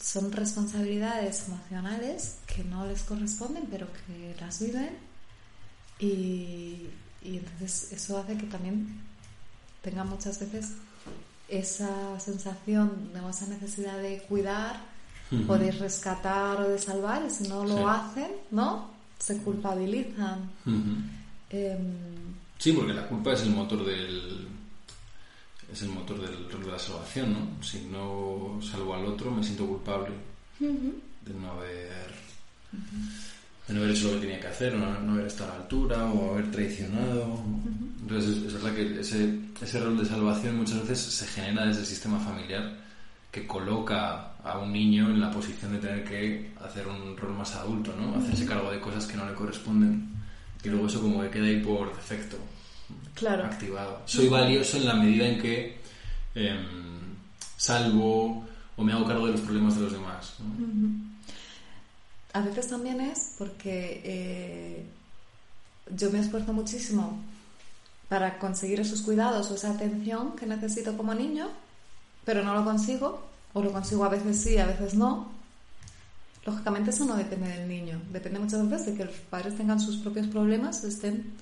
son 0.00 0.30
responsabilidades 0.32 1.44
emocionales 1.48 2.36
que 2.46 2.64
no 2.64 2.86
les 2.86 3.02
corresponden, 3.02 3.64
pero 3.70 3.86
que 4.06 4.34
las 4.40 4.60
viven 4.60 4.90
y, 5.98 6.86
y 7.22 7.38
entonces 7.38 7.92
eso 7.92 8.18
hace 8.18 8.36
que 8.36 8.46
también 8.46 9.00
tengan 9.82 10.08
muchas 10.08 10.38
veces 10.40 10.72
esa 11.48 12.18
sensación 12.20 13.10
o 13.24 13.30
esa 13.30 13.46
necesidad 13.46 13.98
de 13.98 14.18
cuidar 14.28 14.80
o 15.46 15.54
de 15.58 15.70
rescatar 15.72 16.60
o 16.60 16.68
de 16.68 16.78
salvar 16.78 17.22
y 17.26 17.30
si 17.30 17.48
no 17.48 17.64
lo 17.64 17.76
Sí. 17.76 17.82
hacen, 17.86 18.30
¿no? 18.50 18.90
se 19.18 19.36
culpabilizan. 19.38 20.48
Em, 21.50 21.80
sí, 22.58 22.72
porque 22.72 22.92
la 22.94 23.08
culpa 23.08 23.32
es 23.32 23.42
el 23.42 23.50
motor 23.50 23.84
del 23.84 24.46
es 25.72 25.82
el 25.82 25.90
motor 25.90 26.20
del 26.20 26.48
de 26.48 26.70
la 26.70 26.78
salvación, 26.78 27.32
¿no? 27.32 27.62
Si 27.62 27.86
no 27.86 28.58
salvo 28.62 28.94
al 28.94 29.04
otro, 29.06 29.30
me 29.30 29.42
siento 29.42 29.66
culpable 29.66 30.14
de 30.58 31.34
no 31.34 31.52
haber 31.52 32.08
de 33.66 33.74
no 33.74 33.80
haber 33.80 33.94
hecho 33.94 34.08
lo 34.08 34.14
que 34.14 34.26
tenía 34.26 34.40
que 34.40 34.46
hacer, 34.46 34.74
no, 34.74 34.98
no 35.00 35.12
haber 35.12 35.26
estado 35.26 35.52
a 35.52 35.56
la 35.56 35.62
altura 35.62 36.06
o 36.06 36.32
haber 36.32 36.50
traicionado. 36.50 37.38
Entonces 38.00 38.38
es, 38.38 38.52
verdad 38.54 38.74
que 38.74 39.00
ese, 39.00 39.38
ese 39.60 39.80
rol 39.80 39.98
de 39.98 40.06
salvación 40.06 40.56
muchas 40.56 40.80
veces 40.88 41.00
se 41.00 41.26
genera 41.26 41.66
desde 41.66 41.80
el 41.80 41.86
sistema 41.86 42.18
familiar 42.18 42.78
que 43.30 43.46
coloca 43.46 44.32
a 44.42 44.58
un 44.58 44.72
niño 44.72 45.10
en 45.10 45.20
la 45.20 45.30
posición 45.30 45.72
de 45.72 45.78
tener 45.78 46.04
que 46.04 46.52
hacer 46.64 46.86
un 46.86 47.14
rol 47.16 47.34
más 47.34 47.54
adulto, 47.56 47.94
¿no? 47.94 48.18
Hacerse 48.18 48.46
cargo 48.46 48.70
de 48.70 48.80
cosas 48.80 49.04
que 49.06 49.16
no 49.16 49.28
le 49.28 49.34
corresponden. 49.34 50.08
Y 50.64 50.68
luego 50.70 50.86
eso 50.86 51.00
como 51.02 51.20
que 51.22 51.30
queda 51.30 51.44
ahí 51.44 51.60
por 51.60 51.94
defecto. 51.94 52.38
Claro. 53.14 53.44
Activado. 53.44 54.02
Soy 54.06 54.28
valioso 54.28 54.76
en 54.76 54.86
la 54.86 54.94
medida 54.94 55.26
en 55.26 55.40
que 55.40 55.80
em, 56.34 57.16
salvo 57.56 58.46
o 58.76 58.84
me 58.84 58.92
hago 58.92 59.04
cargo 59.04 59.26
de 59.26 59.32
los 59.32 59.40
problemas 59.40 59.74
de 59.74 59.82
los 59.82 59.92
demás. 59.92 60.34
A 62.32 62.40
veces 62.40 62.68
también 62.68 63.00
es 63.00 63.34
porque 63.36 64.00
eh, 64.04 64.86
yo 65.94 66.10
me 66.10 66.20
esfuerzo 66.20 66.52
muchísimo 66.52 67.18
para 68.08 68.38
conseguir 68.38 68.80
esos 68.80 69.02
cuidados 69.02 69.50
o 69.50 69.54
esa 69.54 69.72
atención 69.72 70.36
que 70.36 70.46
necesito 70.46 70.96
como 70.96 71.14
niño, 71.14 71.48
pero 72.24 72.42
no 72.42 72.54
lo 72.54 72.64
consigo, 72.64 73.22
o 73.52 73.62
lo 73.62 73.72
consigo 73.72 74.04
a 74.04 74.08
veces 74.08 74.40
sí, 74.40 74.58
a 74.58 74.66
veces 74.66 74.94
no. 74.94 75.30
Lógicamente 76.46 76.90
eso 76.90 77.04
no 77.04 77.16
depende 77.16 77.48
del 77.48 77.68
niño, 77.68 78.00
depende 78.10 78.38
muchas 78.38 78.68
veces 78.68 78.86
de 78.86 78.94
que 78.94 79.04
los 79.04 79.14
padres 79.16 79.56
tengan 79.56 79.80
sus 79.80 79.96
propios 79.98 80.26
problemas, 80.28 80.84
estén, 80.84 81.34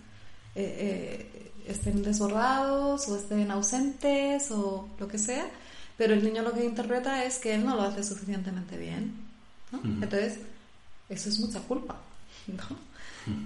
eh, 0.56 1.28
eh, 1.36 1.52
estén 1.68 2.02
desbordados 2.02 3.08
o 3.08 3.16
estén 3.16 3.50
ausentes 3.50 4.50
o 4.50 4.88
lo 4.98 5.06
que 5.06 5.18
sea, 5.18 5.46
pero 5.98 6.14
el 6.14 6.24
niño 6.24 6.42
lo 6.42 6.52
que 6.52 6.64
interpreta 6.64 7.24
es 7.24 7.38
que 7.38 7.54
él 7.54 7.64
no 7.64 7.76
lo 7.76 7.82
hace 7.82 8.02
suficientemente 8.02 8.76
bien. 8.76 9.14
Entonces, 10.00 10.38
eso 11.08 11.28
es 11.28 11.38
mucha 11.40 11.60
culpa. 11.60 11.96
¿no? 12.46 12.96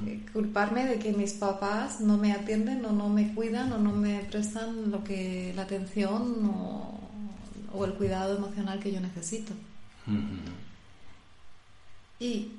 Eh, 0.06 0.20
culparme 0.32 0.84
de 0.84 0.98
que 0.98 1.12
mis 1.12 1.32
papás 1.32 2.00
no 2.00 2.18
me 2.18 2.32
atienden 2.32 2.84
o 2.84 2.92
no 2.92 3.08
me 3.08 3.34
cuidan 3.34 3.72
o 3.72 3.78
no 3.78 3.92
me 3.92 4.20
prestan 4.20 4.90
lo 4.90 5.02
que 5.02 5.52
la 5.56 5.62
atención 5.62 6.50
o, 6.54 6.96
el 7.84 7.94
cuidado 7.94 8.36
emocional 8.36 8.78
que 8.78 8.92
yo 8.92 9.00
necesito. 9.00 9.54
Y 12.18 12.52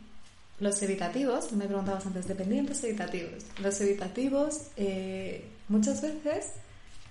los 0.62 0.80
evitativos, 0.84 1.52
me 1.54 1.66
preguntabas 1.66 2.06
antes, 2.06 2.28
dependientes 2.28 2.84
evitativos. 2.84 3.44
Los 3.60 3.82
evitativos 3.82 4.68
eh, 4.78 5.50
muchas 5.68 6.04
veces 6.04 6.52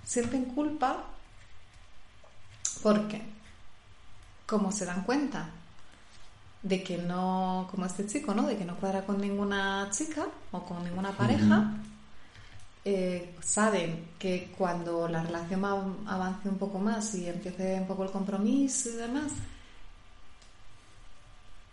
sienten 0.05 0.45
culpa 0.45 1.05
porque, 2.81 3.21
como 4.47 4.71
se 4.71 4.87
dan 4.87 5.03
cuenta 5.03 5.51
de 6.63 6.85
que 6.85 6.99
no, 6.99 7.67
como 7.73 7.87
este 7.87 8.07
chico, 8.07 8.35
¿no? 8.35 8.47
De 8.47 8.57
que 8.57 8.65
no 8.65 8.77
cuadra 8.77 9.05
con 9.05 9.21
ninguna 9.21 9.89
chica 9.91 10.29
o 10.53 10.65
con 10.65 10.85
ninguna 10.85 11.11
pareja. 11.11 11.75
Eh, 12.85 13.35
saben 13.43 14.11
que 14.17 14.55
cuando 14.57 15.09
la 15.09 15.25
relación 15.25 15.65
avance 16.07 16.49
un 16.49 16.57
poco 16.57 16.79
más 16.79 17.17
y 17.17 17.29
empiece 17.29 17.81
un 17.81 17.89
poco 17.89 18.05
el 18.05 18.13
compromiso 18.13 18.91
y 18.91 18.93
demás, 18.93 19.33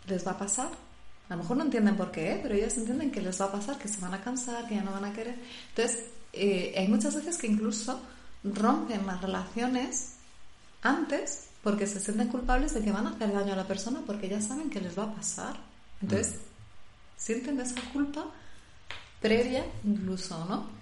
les 0.07 0.25
va 0.25 0.31
a 0.31 0.37
pasar. 0.39 0.86
A 1.29 1.35
lo 1.35 1.41
mejor 1.41 1.57
no 1.57 1.63
entienden 1.63 1.97
por 1.97 2.11
qué, 2.11 2.39
pero 2.41 2.55
ellos 2.55 2.77
entienden 2.77 3.11
que 3.11 3.21
les 3.21 3.39
va 3.39 3.45
a 3.45 3.51
pasar, 3.51 3.77
que 3.77 3.87
se 3.87 3.99
van 3.99 4.13
a 4.13 4.21
cansar, 4.21 4.67
que 4.67 4.75
ya 4.75 4.83
no 4.83 4.91
van 4.91 5.05
a 5.05 5.13
querer. 5.13 5.35
Entonces, 5.69 6.05
eh, 6.33 6.73
hay 6.77 6.87
muchas 6.87 7.15
veces 7.15 7.37
que 7.37 7.47
incluso 7.47 7.99
rompen 8.43 9.05
las 9.05 9.21
relaciones 9.21 10.13
antes 10.81 11.47
porque 11.63 11.85
se 11.85 11.99
sienten 11.99 12.29
culpables 12.29 12.73
de 12.73 12.81
que 12.81 12.91
van 12.91 13.07
a 13.07 13.09
hacer 13.09 13.33
daño 13.33 13.53
a 13.53 13.57
la 13.57 13.67
persona 13.67 14.01
porque 14.05 14.29
ya 14.29 14.41
saben 14.41 14.69
que 14.69 14.79
les 14.79 14.97
va 14.97 15.03
a 15.03 15.13
pasar. 15.13 15.57
Entonces, 16.01 16.35
mm. 16.35 16.39
sienten 17.17 17.59
esa 17.59 17.81
culpa 17.91 18.25
previa 19.21 19.65
incluso, 19.83 20.45
¿no? 20.45 20.77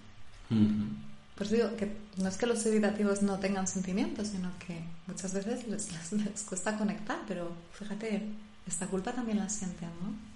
Pues 1.35 1.49
digo 1.49 1.75
que 1.75 1.91
no 2.17 2.29
es 2.29 2.37
que 2.37 2.45
los 2.45 2.65
evitativos 2.65 3.21
no 3.21 3.39
tengan 3.39 3.67
sentimientos, 3.67 4.27
sino 4.27 4.51
que 4.59 4.83
muchas 5.07 5.33
veces 5.33 5.67
les, 5.67 5.91
les, 6.11 6.41
cuesta 6.43 6.77
conectar, 6.77 7.19
pero 7.27 7.51
fíjate, 7.73 8.29
esta 8.67 8.87
culpa 8.87 9.11
también 9.11 9.39
la 9.39 9.49
sienten, 9.49 9.89
¿no? 10.01 10.34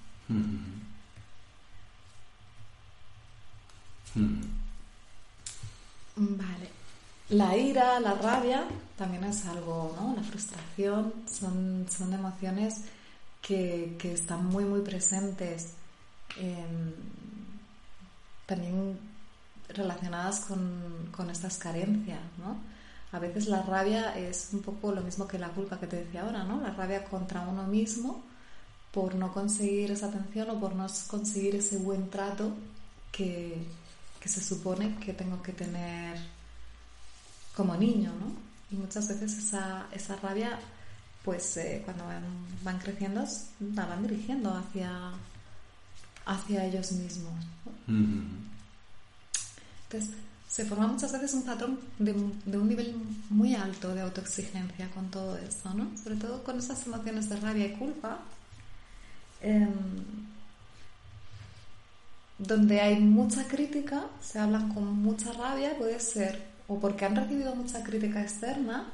Vale. 6.15 6.69
La 7.29 7.55
ira, 7.57 7.99
la 7.99 8.13
rabia, 8.15 8.63
también 8.97 9.23
es 9.23 9.45
algo, 9.45 9.95
¿no? 9.99 10.15
La 10.15 10.23
frustración, 10.23 11.13
son, 11.25 11.85
son 11.89 12.13
emociones 12.13 12.81
que, 13.41 13.95
que 13.99 14.13
están 14.13 14.45
muy, 14.45 14.65
muy 14.65 14.81
presentes. 14.81 15.73
también 18.45 18.99
relacionadas 19.69 20.41
con, 20.41 21.09
con, 21.15 21.29
estas 21.29 21.57
carencias, 21.57 22.19
¿no? 22.39 22.57
A 23.11 23.19
veces 23.19 23.47
la 23.47 23.61
rabia 23.61 24.17
es 24.17 24.49
un 24.53 24.61
poco 24.61 24.91
lo 24.91 25.01
mismo 25.01 25.27
que 25.27 25.37
la 25.39 25.49
culpa 25.49 25.79
que 25.79 25.87
te 25.87 25.97
decía 25.97 26.23
ahora, 26.23 26.43
¿no? 26.43 26.59
La 26.61 26.71
rabia 26.71 27.05
contra 27.05 27.41
uno 27.41 27.63
mismo 27.63 28.23
por 28.91 29.15
no 29.15 29.31
conseguir 29.31 29.91
esa 29.91 30.07
atención 30.07 30.49
o 30.49 30.59
por 30.59 30.75
no 30.75 30.87
conseguir 31.07 31.55
ese 31.55 31.77
buen 31.77 32.09
trato 32.09 32.53
que, 33.11 33.57
que 34.19 34.29
se 34.29 34.41
supone 34.41 34.95
que 34.97 35.13
tengo 35.13 35.41
que 35.41 35.53
tener 35.53 36.17
como 37.55 37.75
niño, 37.75 38.11
¿no? 38.19 38.33
Y 38.71 38.75
muchas 38.75 39.07
veces 39.07 39.37
esa, 39.37 39.87
esa 39.91 40.15
rabia, 40.17 40.59
pues 41.23 41.57
eh, 41.57 41.81
cuando 41.83 42.05
van, 42.63 42.79
creciendo, 42.79 43.25
la 43.73 43.85
van 43.85 44.03
dirigiendo 44.03 44.53
hacia, 44.53 45.11
hacia 46.25 46.65
ellos 46.65 46.91
mismos. 46.91 47.33
Entonces, 47.87 50.15
se 50.47 50.65
forma 50.65 50.87
muchas 50.87 51.11
veces 51.11 51.33
un 51.33 51.43
patrón 51.43 51.79
de, 51.97 52.13
de, 52.45 52.57
un 52.57 52.67
nivel 52.67 52.95
muy 53.29 53.55
alto 53.55 53.93
de 53.93 54.01
autoexigencia 54.01 54.89
con 54.91 55.09
todo 55.09 55.37
esto, 55.37 55.73
¿no? 55.73 55.89
Sobre 56.01 56.15
todo 56.15 56.43
con 56.43 56.59
esas 56.59 56.85
emociones 56.87 57.29
de 57.29 57.35
rabia 57.37 57.67
y 57.67 57.73
culpa, 57.73 58.19
em, 59.41 59.65
donde 62.37 62.79
hay 62.81 62.99
mucha 62.99 63.47
crítica, 63.47 64.05
se 64.21 64.39
hablan 64.39 64.73
con 64.73 64.85
mucha 65.01 65.31
rabia, 65.33 65.77
puede 65.77 65.99
ser 65.99 66.49
o 66.67 66.79
porque 66.79 67.05
han 67.05 67.15
recibido 67.15 67.55
mucha 67.55 67.83
crítica 67.83 68.21
externa 68.21 68.85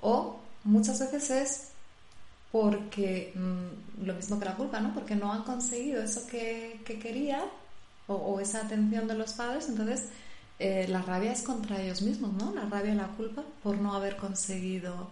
o 0.00 0.40
muchas 0.64 0.98
veces 1.00 1.30
es 1.30 1.68
porque 2.52 3.32
mm, 3.34 4.04
lo 4.04 4.14
mismo 4.14 4.38
que 4.38 4.44
la 4.44 4.56
culpa, 4.56 4.80
¿no? 4.80 4.94
Porque 4.94 5.14
no 5.14 5.32
han 5.32 5.42
conseguido 5.42 6.02
eso 6.02 6.26
que, 6.26 6.80
que 6.84 6.98
querían 6.98 7.44
o, 8.06 8.40
esa 8.40 8.62
atención 8.62 9.06
de 9.06 9.14
los 9.14 9.34
padres, 9.34 9.68
entonces 9.68 10.04
eh, 10.58 10.86
la 10.88 11.02
rabia 11.02 11.32
es 11.32 11.42
contra 11.42 11.80
ellos 11.80 12.00
mismos, 12.02 12.32
¿no? 12.32 12.54
La 12.54 12.64
rabia 12.64 12.92
y 12.92 12.96
la 12.96 13.08
culpa 13.08 13.44
por 13.62 13.76
no 13.78 13.92
haber 13.94 14.16
conseguido 14.16 15.10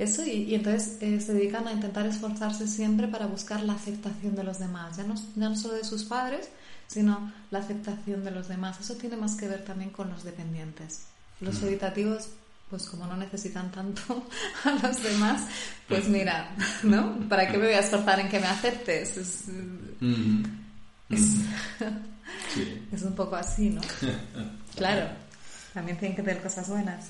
eso 0.00 0.24
y, 0.24 0.54
entonces 0.54 0.96
eh, 1.02 1.20
se 1.20 1.34
dedican 1.34 1.68
a 1.68 1.72
intentar 1.72 2.06
esforzarse 2.06 2.66
siempre 2.66 3.06
para 3.06 3.26
buscar 3.26 3.62
la 3.62 3.74
aceptación 3.74 4.34
de 4.34 4.44
los 4.44 4.58
demás, 4.58 4.96
ya 4.96 5.04
no, 5.04 5.14
ya 5.36 5.50
no 5.50 5.56
solo 5.56 5.74
de 5.74 5.84
sus 5.84 6.04
padres, 6.04 6.48
sino 6.86 7.30
la 7.50 7.58
aceptación 7.58 8.24
de 8.24 8.30
los 8.30 8.48
demás. 8.48 8.80
Eso 8.80 8.94
tiene 8.94 9.18
más 9.18 9.36
que 9.36 9.46
ver 9.46 9.62
también 9.62 9.90
con 9.90 10.08
los 10.08 10.24
dependientes. 10.24 11.02
Los 11.42 11.60
meditativos, 11.60 12.30
pues 12.70 12.86
como 12.86 13.06
no 13.06 13.14
necesitan 13.14 13.70
tanto 13.70 14.26
a 14.64 14.70
los 14.86 15.02
demás, 15.02 15.42
pues 15.86 16.08
mira, 16.08 16.50
¿no? 16.82 17.28
¿Para 17.28 17.46
qué 17.46 17.58
me 17.58 17.66
voy 17.66 17.74
a 17.74 17.80
esforzar 17.80 18.20
en 18.20 18.30
que 18.30 18.40
me 18.40 18.46
aceptes? 18.46 19.18
Es, 19.18 19.44
es, 22.92 23.02
un 23.02 23.14
poco 23.14 23.36
así, 23.36 23.68
¿no? 23.68 23.82
Claro, 24.76 25.10
también 25.74 25.98
tienen 25.98 26.16
que 26.16 26.22
tener 26.22 26.42
cosas 26.42 26.66
buenas. 26.70 27.08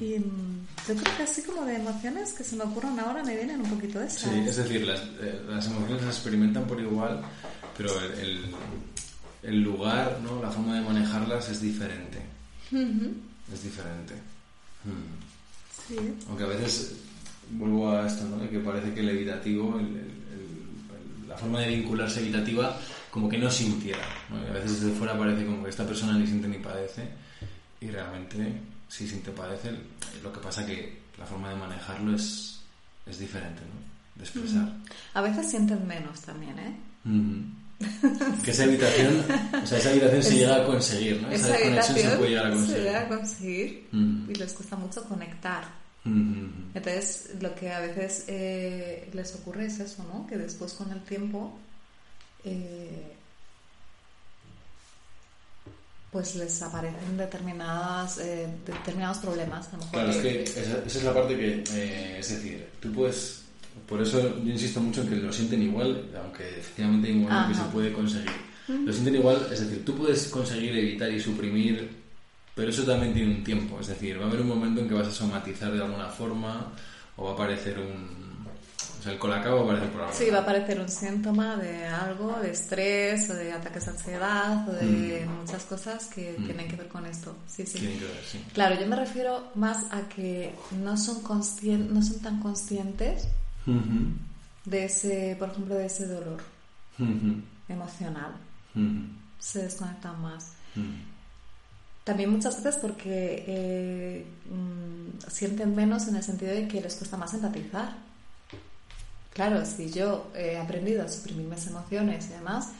Y 0.00 0.18
mm, 0.18 0.66
yo 0.88 0.94
creo 0.94 1.16
que 1.16 1.22
así 1.22 1.42
como 1.42 1.64
de 1.64 1.76
emociones 1.76 2.32
que 2.32 2.44
se 2.44 2.56
me 2.56 2.64
ocurren 2.64 2.98
ahora 3.00 3.22
me 3.22 3.36
vienen 3.36 3.60
un 3.60 3.70
poquito 3.70 3.98
de 3.98 4.06
esas. 4.06 4.32
Sí, 4.32 4.38
es 4.46 4.56
decir, 4.56 4.86
las, 4.86 5.00
eh, 5.20 5.42
las 5.48 5.66
emociones 5.66 6.02
se 6.02 6.08
experimentan 6.08 6.66
por 6.66 6.80
igual, 6.80 7.20
pero 7.76 7.90
el, 8.00 8.54
el, 9.42 9.62
lugar, 9.62 10.20
¿no? 10.22 10.40
la 10.42 10.50
forma 10.50 10.76
de 10.76 10.82
manejarlas 10.82 11.48
es 11.48 11.60
diferente. 11.60 12.18
Es 13.52 13.62
diferente. 13.62 14.14
Mm. 14.84 15.88
Sí. 15.88 15.96
Aunque 16.28 16.44
a 16.44 16.48
veces 16.48 16.96
vuelvo 17.50 17.90
a 17.90 18.06
esto, 18.06 18.24
¿no? 18.24 18.48
Que 18.48 18.58
parece 18.58 18.92
que 18.92 19.00
el 19.00 19.08
evitativo, 19.08 19.80
la 21.26 21.36
forma 21.36 21.60
de 21.60 21.68
vincularse 21.68 22.20
evitativa, 22.20 22.78
como 23.10 23.28
que 23.28 23.38
no 23.38 23.50
sintiera. 23.50 24.04
a 24.30 24.52
veces 24.52 24.80
desde 24.82 24.96
fuera 24.96 25.16
parece 25.16 25.44
como 25.44 25.64
que 25.64 25.70
esta 25.70 25.86
persona 25.86 26.16
ni 26.18 26.26
siente 26.26 26.48
ni 26.48 26.58
padece 26.58 27.02
y 27.80 27.88
realmente 27.90 28.60
sí, 28.88 29.06
sí 29.08 29.16
te 29.18 29.30
parece. 29.30 29.70
Lo 30.22 30.32
que 30.32 30.40
pasa 30.40 30.64
que 30.66 30.98
la 31.18 31.26
forma 31.26 31.50
de 31.50 31.56
manejarlo 31.56 32.14
es, 32.14 32.60
es 33.06 33.18
diferente, 33.18 33.60
¿no? 33.62 33.88
De 34.16 34.24
expresar. 34.24 34.72
A 35.14 35.20
veces 35.20 35.48
sienten 35.50 35.86
menos 35.86 36.20
también, 36.22 36.58
¿eh? 36.58 36.76
Ujú. 37.04 38.42
Que 38.42 38.50
esa 38.50 38.64
habitación, 38.64 39.24
o 39.62 39.66
sea, 39.66 39.78
esa 39.78 39.90
habitación 39.90 40.22
se 40.24 40.34
llega 40.34 40.56
a 40.56 40.64
conseguir, 40.66 41.22
¿no? 41.22 41.30
Esa, 41.30 41.54
Esa 41.56 41.64
conexión 41.68 41.98
se 41.98 42.16
puede 42.16 42.30
llegar 42.30 42.46
a 42.46 42.50
se 42.50 42.56
conseguir. 42.56 42.82
llega 42.82 43.00
a 43.00 43.08
conseguir 43.08 43.88
Mm. 43.92 44.30
y 44.30 44.34
les 44.34 44.52
cuesta 44.52 44.76
mucho 44.76 45.04
conectar. 45.04 45.64
Entonces, 46.04 47.30
lo 47.40 47.54
que 47.54 47.70
a 47.70 47.80
veces 47.80 48.24
eh, 48.28 49.10
les 49.12 49.34
ocurre 49.34 49.66
es 49.66 49.78
eso, 49.78 50.02
¿no? 50.04 50.26
Que 50.26 50.38
después 50.38 50.72
con 50.72 50.90
el 50.90 51.02
tiempo, 51.02 51.58
eh, 52.44 53.14
pues 56.12 56.34
les 56.36 56.62
aparecen 56.62 57.16
determinadas, 57.16 58.18
eh, 58.18 58.46
determinados 58.66 59.18
problemas. 59.18 59.68
A 59.68 59.72
lo 59.72 59.78
mejor 59.78 59.92
Claro, 59.92 60.10
es 60.10 60.16
que- 60.16 60.42
esa, 60.42 60.78
esa 60.86 60.98
es 60.98 61.04
la 61.04 61.14
parte 61.14 61.36
que, 61.36 61.64
eh, 61.74 62.16
es 62.18 62.28
decir, 62.30 62.66
tú 62.80 62.92
puedes, 62.92 63.42
por 63.88 64.00
eso 64.00 64.20
yo 64.42 64.50
insisto 64.52 64.80
mucho 64.80 65.02
en 65.02 65.08
que 65.08 65.16
lo 65.16 65.32
sienten 65.32 65.62
igual, 65.62 66.10
aunque 66.22 66.48
efectivamente 66.48 67.08
hay 67.08 67.14
un 67.14 67.22
momento 67.24 67.48
que 67.48 67.54
se 67.54 67.64
puede 67.72 67.92
conseguir. 67.92 68.48
Lo 68.68 68.92
sienten 68.92 69.14
igual, 69.16 69.48
es 69.52 69.60
decir, 69.60 69.84
tú 69.84 69.96
puedes 69.96 70.28
conseguir 70.28 70.76
evitar 70.76 71.10
y 71.10 71.20
suprimir, 71.20 71.90
pero 72.54 72.70
eso 72.70 72.82
también 72.84 73.14
tiene 73.14 73.34
un 73.36 73.44
tiempo, 73.44 73.80
es 73.80 73.86
decir, 73.88 74.18
va 74.20 74.24
a 74.24 74.28
haber 74.28 74.40
un 74.42 74.48
momento 74.48 74.80
en 74.80 74.88
que 74.88 74.94
vas 74.94 75.08
a 75.08 75.12
somatizar 75.12 75.72
de 75.72 75.82
alguna 75.82 76.08
forma 76.08 76.72
o 77.16 77.24
va 77.24 77.30
a 77.30 77.34
aparecer 77.34 77.78
un... 77.78 78.27
O 78.98 79.02
sea, 79.02 79.12
el 79.12 79.18
colacao 79.18 79.54
va 79.56 79.60
a 79.60 79.64
aparecer 79.64 79.90
por 79.92 80.00
algo. 80.02 80.12
Sí, 80.14 80.30
va 80.30 80.38
a 80.38 80.42
aparecer 80.42 80.80
un 80.80 80.88
síntoma 80.88 81.56
de 81.56 81.86
algo, 81.86 82.36
de 82.40 82.50
estrés, 82.50 83.30
o 83.30 83.34
de 83.34 83.52
ataques 83.52 83.84
de 83.84 83.90
ansiedad, 83.92 84.68
o 84.68 84.72
de 84.72 85.26
muchas 85.40 85.62
cosas 85.64 86.06
que 86.06 86.34
Mm. 86.38 86.44
tienen 86.46 86.68
que 86.68 86.76
ver 86.76 86.88
con 86.88 87.06
esto. 87.06 87.36
Sí, 87.46 87.64
sí. 87.64 87.78
Tiene 87.78 87.98
que 87.98 88.04
ver, 88.06 88.20
sí. 88.30 88.44
Claro, 88.52 88.80
yo 88.80 88.86
me 88.88 88.96
refiero 88.96 89.50
más 89.54 89.84
a 89.92 90.08
que 90.08 90.52
no 90.82 90.96
son, 90.96 91.22
conscien- 91.22 91.88
no 91.90 92.02
son 92.02 92.18
tan 92.20 92.40
conscientes 92.40 93.28
de 94.64 94.84
ese, 94.84 95.36
por 95.38 95.50
ejemplo, 95.50 95.74
de 95.76 95.86
ese 95.86 96.06
dolor 96.06 96.40
emocional. 97.68 98.32
Se 99.38 99.62
desconectan 99.62 100.20
más. 100.20 100.52
También 102.04 102.30
muchas 102.30 102.62
veces 102.62 102.80
porque 102.80 103.44
eh, 103.46 104.26
mm, 104.50 105.30
sienten 105.30 105.74
menos 105.76 106.08
en 106.08 106.16
el 106.16 106.22
sentido 106.22 106.52
de 106.52 106.66
que 106.66 106.80
les 106.80 106.94
cuesta 106.94 107.16
más 107.16 107.34
empatizar. 107.34 108.07
Claro, 109.38 109.64
si 109.64 109.88
yo 109.92 110.32
he 110.34 110.58
aprendido 110.58 111.04
a 111.04 111.08
suprimir 111.08 111.46
mis 111.46 111.64
emociones 111.68 112.26
y 112.26 112.30
demás, 112.30 112.70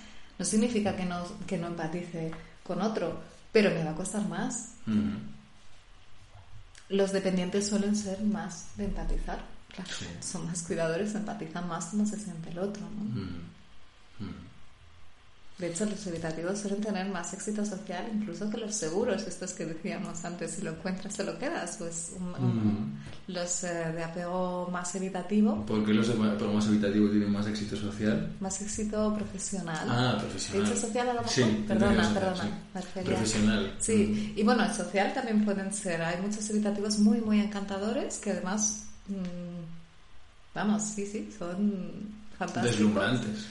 no 0.41 0.45
significa 0.45 0.97
que 0.97 1.05
no, 1.05 1.25
que 1.47 1.57
no 1.57 1.69
empatice 1.69 2.33
con 2.65 2.83
otro, 2.83 3.21
pero 3.53 3.71
me 3.71 3.85
va 3.85 3.93
a 3.93 3.95
costar 3.95 4.27
más. 4.27 4.71
Ujú. 4.85 5.21
Los 6.89 7.13
dependientes 7.13 7.69
suelen 7.69 7.95
ser 7.95 8.21
más 8.25 8.77
de 8.77 8.87
empatizar. 8.87 9.39
Claro, 9.73 9.91
Sí. 9.97 10.07
son 10.21 10.47
más 10.47 10.65
cuidadores, 10.65 11.15
empatizan 11.15 11.69
más 11.69 11.85
cómo 11.87 12.05
se 12.05 12.19
siente 12.19 12.51
el 12.51 12.59
otro. 12.59 12.83
¿no? 12.83 13.03
Ujú. 13.05 13.21
Ujú. 14.21 14.35
De 15.59 15.67
hecho, 15.69 15.85
los 15.87 16.07
evitativos 16.07 16.61
suelen 16.61 16.81
tener 16.81 17.09
más 17.09 17.33
éxito 17.35 17.65
social 17.67 18.05
incluso 18.15 18.49
que 18.49 18.59
los 18.59 18.73
seguros, 18.77 19.23
estos 19.27 19.53
que 19.55 19.67
decíamos 19.67 20.25
antes, 20.25 20.53
si 20.53 20.63
lo 20.63 20.71
encuentras 20.71 21.17
te 21.17 21.25
lo 21.25 21.37
quedas. 21.37 21.77
Pues 21.79 22.13
un- 22.17 22.45
un- 22.45 22.99
los 23.27 23.65
eh, 23.65 23.93
de 23.93 24.05
apego 24.05 24.69
más 24.71 24.95
evitativo, 24.95 25.67
¿Por 25.67 25.85
qué 25.85 25.93
los 25.93 26.07
de 26.07 26.15
apego 26.15 26.53
más 26.53 26.67
evitativo 26.69 27.09
tienen 27.11 27.33
más 27.33 27.47
éxito 27.49 27.75
social? 27.77 28.31
más 28.41 28.63
éxito 28.63 29.13
profesional. 29.17 29.85
Ah, 29.91 30.17
profesional. 30.21 30.63
¿He 30.63 30.69
dicho 30.75 30.81
social 30.87 31.09
a 31.09 31.13
lo 31.15 31.21
mejor? 31.23 31.35
Sí, 31.35 31.65
perdona, 31.67 32.05
social, 32.05 32.15
perdona. 32.15 32.43
sí. 32.45 33.01
Profesional. 33.05 33.75
Sí, 33.81 34.33
y 34.37 34.43
bueno, 34.45 34.65
el 34.65 34.73
social 34.73 35.13
también 35.13 35.45
pueden 35.45 35.75
ser. 35.75 36.01
Hay 36.03 36.23
muchos 36.23 36.49
evitativos 36.51 36.99
muy, 37.01 37.21
muy 37.21 37.41
encantadores 37.41 38.19
que 38.19 38.31
además, 38.31 38.85
mm, 39.09 40.55
vamos, 40.55 40.83
sí, 40.85 41.05
sí, 41.05 41.35
son 41.37 42.15
fantásticos. 42.39 42.71
Deslumbrantes. 42.79 43.47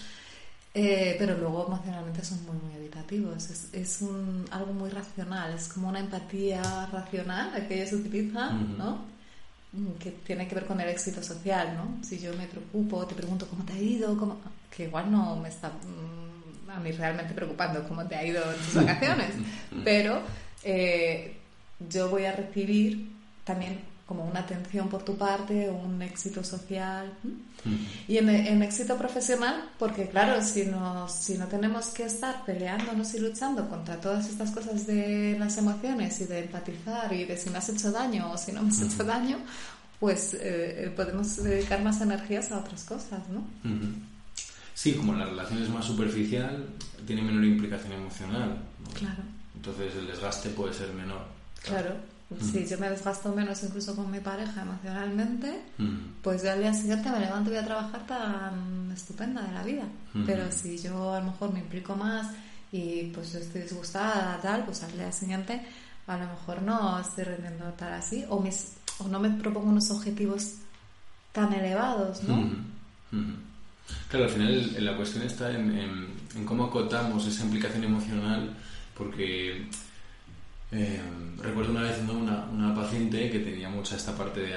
Eh, 0.80 1.16
pero 1.18 1.36
luego 1.36 1.66
emocionalmente 1.66 2.24
son 2.24 2.46
muy, 2.46 2.56
muy 2.58 2.76
evitativos. 2.76 3.50
Es, 3.50 3.70
es 3.74 4.02
un, 4.02 4.46
algo 4.52 4.74
muy 4.74 4.92
racional, 4.92 5.56
es 5.56 5.70
como 5.70 5.90
una 5.90 6.00
empatía 6.00 6.62
racional 6.92 7.52
la 7.52 7.68
que 7.68 7.82
ellos 7.82 7.94
utilizan. 7.94 8.78
¿no? 8.78 9.06
Mm, 9.74 9.94
Que 9.98 10.12
tiene 10.12 10.48
que 10.48 10.54
ver 10.54 10.68
con 10.68 10.80
el 10.80 10.90
éxito 10.90 11.24
social, 11.24 11.76
¿no? 11.76 12.04
Si 12.04 12.20
yo 12.20 12.32
me 12.36 12.46
preocupo, 12.46 13.08
te 13.08 13.16
pregunto 13.16 13.48
cómo 13.48 13.64
te 13.66 13.74
ha 13.74 13.80
ido, 13.80 14.16
cómo... 14.16 14.38
que 14.70 14.84
igual 14.84 15.12
no 15.12 15.36
me 15.38 15.50
está 15.50 15.70
mm, 15.70 16.70
a 16.70 16.80
mí 16.80 16.92
realmente 16.92 17.34
preocupando 17.34 17.84
cómo 17.88 18.06
te 18.06 18.16
ha 18.16 18.24
ido 18.24 18.44
en 18.52 18.58
tus 18.58 18.76
vacaciones, 18.86 19.32
pero 19.84 20.22
eh, 20.64 21.38
yo 21.90 22.10
voy 22.10 22.26
a 22.26 22.34
recibir 22.34 23.10
también 23.44 23.80
como 24.06 24.26
una 24.26 24.42
atención 24.42 24.90
por 24.90 25.04
tu 25.04 25.18
parte, 25.18 25.72
un 25.72 26.02
éxito 26.04 26.44
social. 26.44 27.12
Y 28.08 28.18
en, 28.18 28.30
en 28.30 28.64
éxito 28.64 28.98
profesional, 28.98 29.70
porque 29.78 30.08
claro, 30.08 30.42
si 30.42 30.66
no, 30.66 31.08
si 31.10 31.38
no 31.38 31.48
tenemos 31.48 31.88
que 31.88 32.04
estar 32.06 32.46
peleándonos 32.46 33.14
y 33.14 33.20
luchando 33.20 33.68
contra 33.68 34.00
todas 34.00 34.30
estas 34.30 34.52
cosas 34.52 34.88
de 34.88 35.36
las 35.38 35.58
emociones 35.58 36.22
y 36.22 36.26
de 36.26 36.40
empatizar 36.40 37.12
y 37.12 37.26
de 37.26 37.36
si 37.36 37.50
me 37.50 37.58
has 37.58 37.68
hecho 37.70 37.92
daño 37.92 38.32
o 38.32 38.38
si 38.38 38.52
no 38.54 38.64
me 38.64 38.70
has 38.70 38.82
hecho 38.82 39.04
daño, 39.04 39.38
pues 40.00 40.38
eh, 40.40 40.94
podemos 40.96 41.44
dedicar 41.44 41.82
más 41.82 42.00
energías 42.02 42.52
a 42.52 42.60
otras 42.60 42.84
cosas, 42.84 43.20
¿no? 43.30 43.44
Sí, 44.74 44.94
como 44.94 45.14
la 45.14 45.26
relación 45.26 45.62
es 45.64 45.70
más 45.70 45.86
superficial, 45.86 46.68
tiene 47.06 47.24
menor 47.24 47.44
implicación 47.44 47.94
emocional. 47.94 48.60
¿no? 48.84 48.90
Claro, 48.94 49.24
Entonces 49.56 49.96
el 49.96 50.08
desgaste 50.08 50.50
puede 50.50 50.74
ser 50.74 50.94
menor. 50.94 51.22
claro. 51.64 51.96
Si 52.42 52.68
yo 52.68 52.78
me 52.78 52.90
desgasto 52.90 53.34
menos 53.34 53.64
incluso 53.64 53.96
con 53.96 54.12
mi 54.12 54.20
pareja 54.20 54.62
emocionalmente, 54.64 55.62
Ujú. 55.80 55.90
pues 56.22 56.44
yo 56.44 56.52
al 56.52 56.60
día 56.60 56.74
siguiente 56.74 57.10
me 57.10 57.22
levanto 57.22 57.50
y 57.50 57.54
voy 57.54 57.62
a 57.64 57.66
trabajar 57.66 58.06
tan 58.06 58.92
estupenda 58.94 59.42
de 59.44 59.54
la 59.54 59.64
vida. 59.64 59.84
Ujú. 60.14 60.26
Pero 60.26 60.52
si 60.52 60.78
yo 60.78 61.14
a 61.14 61.20
lo 61.22 61.28
mejor 61.28 61.54
me 61.54 61.60
implico 61.60 61.96
más 61.96 62.28
y 62.72 63.04
pues 63.14 63.34
estoy 63.34 63.62
disgustada, 63.62 64.38
tal, 64.42 64.66
pues 64.66 64.84
al 64.84 64.92
día 64.92 65.10
siguiente 65.12 65.62
a 66.06 66.18
lo 66.18 66.28
mejor 66.28 66.62
no 66.64 67.00
estoy 67.00 67.24
rendiendo 67.24 67.66
tal 67.78 67.94
así 67.94 68.26
o, 68.28 68.42
mis, 68.42 68.74
o 69.00 69.08
no 69.08 69.20
me 69.22 69.30
propongo 69.30 69.70
unos 69.70 69.90
objetivos 69.92 70.56
tan 71.32 71.54
elevados, 71.54 72.24
¿no? 72.24 72.34
Ujú. 72.34 72.56
Ujú. 73.14 73.32
Claro, 74.10 74.26
al 74.26 74.32
final 74.32 74.86
la 74.86 74.98
cuestión 74.98 75.24
está 75.24 75.50
en, 75.52 75.72
en- 75.78 76.08
en 76.36 76.46
cómo 76.46 76.66
acotamos 76.66 77.26
esa 77.26 77.44
implicación 77.46 77.86
emocional, 77.86 78.54
porque 78.98 79.70
eh, 80.72 81.02
recuerdo 81.42 81.72
una 81.72 81.84
vez 81.84 82.02
¿no? 82.04 82.14
una, 82.14 82.46
una 82.46 82.76
paciente 82.76 83.30
que 83.30 83.40
tenía 83.40 83.70
mucha 83.70 83.96
esta 83.96 84.16
parte 84.16 84.42
de 84.42 84.56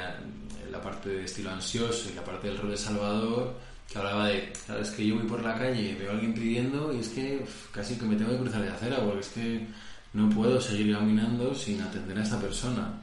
la 0.70 0.80
parte 0.80 1.08
de 1.08 1.24
estilo 1.24 1.50
ansioso 1.50 2.10
y 2.10 2.14
la 2.14 2.24
parte 2.24 2.48
del 2.48 2.58
rol 2.58 2.70
de 2.70 2.76
salvador 2.76 3.54
que 3.90 3.98
hablaba 3.98 4.28
de, 4.28 4.52
claro, 4.66 4.82
es 4.82 4.90
que 4.90 5.06
yo 5.06 5.16
voy 5.16 5.26
por 5.26 5.42
la 5.42 5.58
calle, 5.58 5.96
veo 5.98 6.10
a 6.10 6.14
alguien 6.14 6.32
pidiendo 6.32 6.94
y 6.94 7.00
es 7.00 7.08
que 7.08 7.40
uf, 7.42 7.70
casi 7.72 7.96
que 7.96 8.06
me 8.06 8.16
tengo 8.16 8.30
que 8.30 8.38
cruzar 8.38 8.62
de 8.62 8.70
acera 8.70 9.04
porque 9.04 9.20
es 9.20 9.28
que 9.28 9.66
no 10.12 10.28
puedo 10.30 10.60
seguir 10.60 10.94
caminando 10.94 11.54
sin 11.54 11.80
atender 11.80 12.18
a 12.18 12.22
esta 12.22 12.40
persona. 12.40 13.00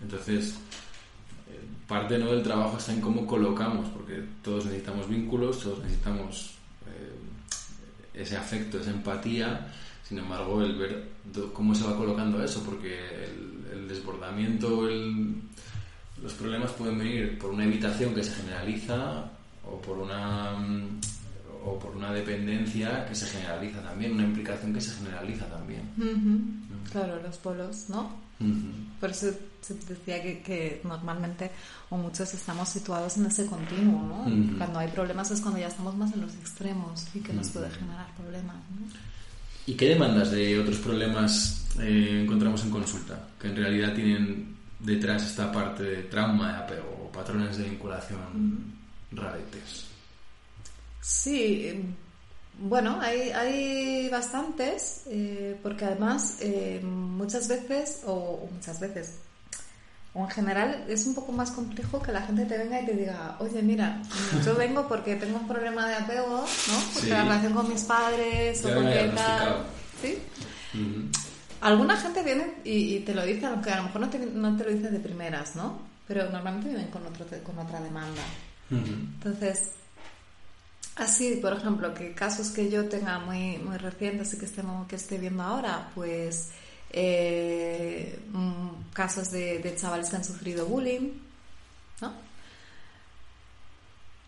Entonces, 0.00 0.54
eh, 1.48 1.60
parte 1.86 2.18
¿no? 2.18 2.32
del 2.32 2.42
trabajo 2.42 2.78
está 2.78 2.92
en 2.92 3.00
cómo 3.00 3.26
colocamos, 3.26 3.88
porque 3.90 4.22
todos 4.42 4.66
necesitamos 4.66 5.08
vínculos, 5.08 5.60
todos 5.60 5.80
necesitamos 5.80 6.54
eh, 6.86 8.22
ese 8.22 8.36
afecto, 8.36 8.80
esa 8.80 8.90
empatía. 8.90 9.72
Sin 10.10 10.18
embargo, 10.18 10.60
el 10.60 10.74
ver 10.76 11.08
cómo 11.54 11.72
se 11.72 11.84
va 11.84 11.96
colocando 11.96 12.42
eso, 12.42 12.62
porque 12.64 12.98
el, 13.24 13.78
el 13.78 13.88
desbordamiento, 13.88 14.88
el- 14.88 15.36
los 16.20 16.32
problemas 16.34 16.72
pueden 16.72 16.98
venir 16.98 17.38
por 17.38 17.50
una 17.52 17.64
evitación 17.64 18.12
que 18.14 18.22
se 18.24 18.32
generaliza 18.34 19.30
o 19.64 19.80
por 19.80 19.98
una 19.98 20.52
mm, 20.58 21.00
o 21.64 21.78
por 21.78 21.94
una 21.96 22.12
dependencia 22.12 23.06
que 23.06 23.14
se 23.14 23.26
generaliza 23.26 23.80
también, 23.82 24.12
una 24.14 24.24
implicación 24.24 24.74
que 24.74 24.80
se 24.80 24.90
generaliza 24.96 25.46
también. 25.46 25.82
Ujú. 25.96 26.90
Claro, 26.90 27.22
los 27.22 27.36
polos, 27.38 27.84
¿no? 27.88 28.10
Ujú. 28.40 28.68
Por 28.98 29.10
eso 29.10 29.30
se 29.60 29.74
decía 29.74 30.20
que, 30.22 30.40
que 30.42 30.80
normalmente 30.84 31.50
o 31.90 31.96
muchos 31.96 32.34
estamos 32.34 32.68
situados 32.68 33.16
en 33.18 33.26
ese 33.26 33.46
continuo, 33.46 34.02
¿no? 34.02 34.56
Cuando 34.58 34.78
hay 34.80 34.88
problemas 34.88 35.30
es 35.30 35.40
cuando 35.40 35.60
ya 35.60 35.68
estamos 35.68 35.94
más 35.96 36.12
en 36.14 36.22
los 36.22 36.34
extremos 36.34 37.06
y 37.14 37.20
que 37.20 37.32
nos 37.32 37.48
puede 37.50 37.70
generar 37.70 38.08
problemas, 38.16 38.56
¿no? 38.56 39.09
¿Y 39.70 39.74
qué 39.74 39.90
demandas 39.90 40.32
de 40.32 40.58
otros 40.58 40.78
problemas 40.78 41.64
eh, 41.78 42.22
encontramos 42.24 42.64
en 42.64 42.70
consulta? 42.70 43.28
Que 43.40 43.46
en 43.46 43.54
realidad 43.56 43.94
tienen 43.94 44.56
detrás 44.80 45.22
esta 45.22 45.52
parte 45.52 45.84
de 45.84 46.02
trauma 46.02 46.48
de 46.48 46.58
apego 46.58 47.04
o 47.04 47.12
patrones 47.12 47.56
de 47.56 47.68
vinculación 47.70 48.74
raretes. 49.12 49.86
Sí, 51.00 51.68
eh, 51.68 51.84
bueno, 52.58 52.98
hay, 53.00 53.30
hay 53.30 54.08
bastantes, 54.08 55.04
eh, 55.06 55.56
porque 55.62 55.84
además 55.84 56.38
eh, 56.40 56.80
muchas 56.82 57.46
veces, 57.46 58.02
o 58.06 58.48
muchas 58.52 58.80
veces, 58.80 59.20
o 60.12 60.24
en 60.24 60.30
general 60.30 60.84
es 60.88 61.06
un 61.06 61.14
poco 61.14 61.30
más 61.32 61.52
complejo 61.52 62.02
que 62.02 62.10
la 62.12 62.22
gente 62.22 62.44
te 62.44 62.58
venga 62.58 62.80
y 62.80 62.86
te 62.86 62.94
diga, 62.94 63.36
oye, 63.38 63.62
mira, 63.62 64.02
yo 64.44 64.56
vengo 64.56 64.88
porque 64.88 65.14
tengo 65.16 65.38
un 65.38 65.46
problema 65.46 65.86
de 65.86 65.94
apego, 65.94 66.40
¿no? 66.40 66.74
Porque 66.92 67.00
Sí. 67.00 67.10
la 67.10 67.22
relación 67.22 67.54
con 67.54 67.68
mis 67.68 67.82
padres, 67.84 68.62
Ya 68.62 68.70
o 68.70 68.74
porque 68.74 68.98
había 69.00 69.14
tal. 69.14 69.64
¿Sí? 70.02 70.18
Ujú. 70.74 71.08
Alguna 71.60 71.96
gente 71.96 72.22
viene 72.24 72.54
y, 72.64 72.96
y 72.96 73.00
te 73.00 73.14
lo 73.14 73.24
dice, 73.24 73.46
aunque 73.46 73.70
a 73.70 73.76
lo 73.76 73.82
mejor 73.84 74.00
no 74.00 74.08
te, 74.10 74.18
no 74.18 74.56
te 74.56 74.64
lo 74.64 74.70
dice 74.70 74.90
de 74.90 74.98
primeras, 74.98 75.54
¿no? 75.54 75.78
Pero 76.08 76.28
normalmente 76.30 76.68
vienen 76.70 76.88
con, 76.88 77.06
otro, 77.06 77.24
con 77.44 77.58
otra 77.58 77.80
demanda. 77.80 78.22
Ujú. 78.70 78.80
Entonces, 78.90 79.70
Así, 80.96 81.36
por 81.40 81.54
ejemplo, 81.54 81.94
que 81.94 82.12
casos 82.12 82.50
que 82.50 82.68
yo 82.70 82.86
tenga 82.88 83.18
muy, 83.20 83.56
muy 83.58 83.78
recientes 83.78 84.34
y 84.34 84.38
que, 84.38 84.44
estemos, 84.44 84.86
que 84.86 84.96
esté 84.96 85.16
viendo 85.16 85.42
ahora, 85.42 85.88
pues 85.94 86.50
eh, 86.90 88.20
mm, 88.32 88.92
casos 88.92 89.30
de, 89.30 89.74
chavales 89.76 90.10
que 90.10 90.16
han 90.16 90.24
sufrido 90.24 90.66
bullying, 90.66 91.12
¿no? 92.00 92.12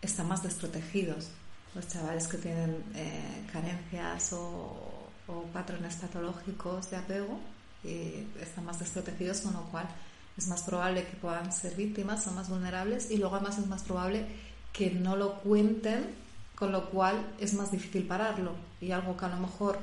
Están 0.01 0.27
más 0.27 0.43
desprotegidos. 0.43 1.29
Los 1.75 1.87
chavales 1.87 2.27
que 2.27 2.37
tienen 2.37 2.83
eh, 2.95 3.47
carencias 3.51 4.33
o, 4.33 5.09
o, 5.27 5.43
patrones 5.53 5.95
patológicos 5.95 6.91
de 6.91 6.97
apego 6.97 7.39
eh, 7.83 8.25
están 8.39 8.65
más 8.65 8.79
desprotegidos, 8.79 9.41
con 9.41 9.53
lo 9.53 9.63
cual 9.63 9.87
es 10.37 10.47
más 10.47 10.63
probable 10.63 11.05
que 11.05 11.15
puedan 11.17 11.51
ser 11.51 11.75
víctimas, 11.75 12.23
son 12.23 12.35
más 12.35 12.49
vulnerables 12.49 13.11
y 13.11 13.17
luego 13.17 13.35
además 13.35 13.57
es 13.57 13.67
más 13.67 13.83
probable 13.83 14.25
que 14.71 14.91
no 14.91 15.15
lo 15.15 15.39
cuenten 15.41 16.15
con 16.55 16.71
lo 16.71 16.89
cual 16.89 17.33
es 17.39 17.53
más 17.53 17.71
difícil 17.71 18.07
pararlo 18.07 18.53
y 18.79 18.91
algo 18.91 19.17
que 19.17 19.25
a 19.25 19.29
lo 19.29 19.37
mejor 19.37 19.79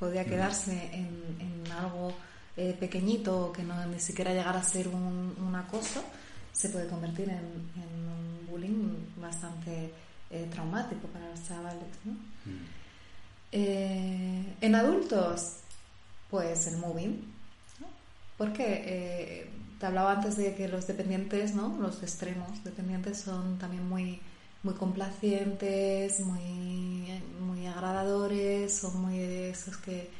podría 0.00 0.24
quedarse 0.24 0.90
en, 0.94 1.70
algo 1.70 2.12
eh, 2.56 2.74
pequeñito 2.80 3.46
o 3.46 3.52
que 3.52 3.62
no 3.62 3.74
ni 3.86 4.00
siquiera 4.00 4.32
llegara 4.32 4.58
a 4.58 4.64
ser 4.64 4.88
un, 4.88 5.54
acoso, 5.54 6.02
se 6.52 6.68
puede 6.70 6.88
convertir 6.88 7.28
en, 7.28 7.38
un 7.38 8.46
bullying 8.50 8.96
bastante 9.20 9.92
eh, 10.30 10.48
traumático 10.50 11.06
para 11.08 11.28
los 11.28 11.46
chavales. 11.46 11.84
Eh, 13.52 14.54
en 14.60 14.74
adultos, 14.74 15.58
pues 16.28 16.66
el 16.66 16.78
moving. 16.78 17.22
¿no? 17.80 17.86
Porque 18.36 19.48
te 19.78 19.86
hablaba 19.86 20.12
antes 20.12 20.36
de 20.36 20.54
que 20.54 20.66
los 20.66 20.86
dependientes, 20.86 21.54
¿no? 21.54 21.78
los 21.80 22.02
extremos 22.02 22.64
dependientes 22.64 23.20
son 23.20 23.58
también 23.58 23.88
muy 23.88 24.20
muy 24.62 24.74
complacientes, 24.74 26.20
muy, 26.20 27.22
muy 27.40 27.66
agradadores, 27.66 28.76
son 28.76 29.00
muy 29.00 29.18
de 29.18 29.50
esos 29.50 29.76
que 29.78 30.10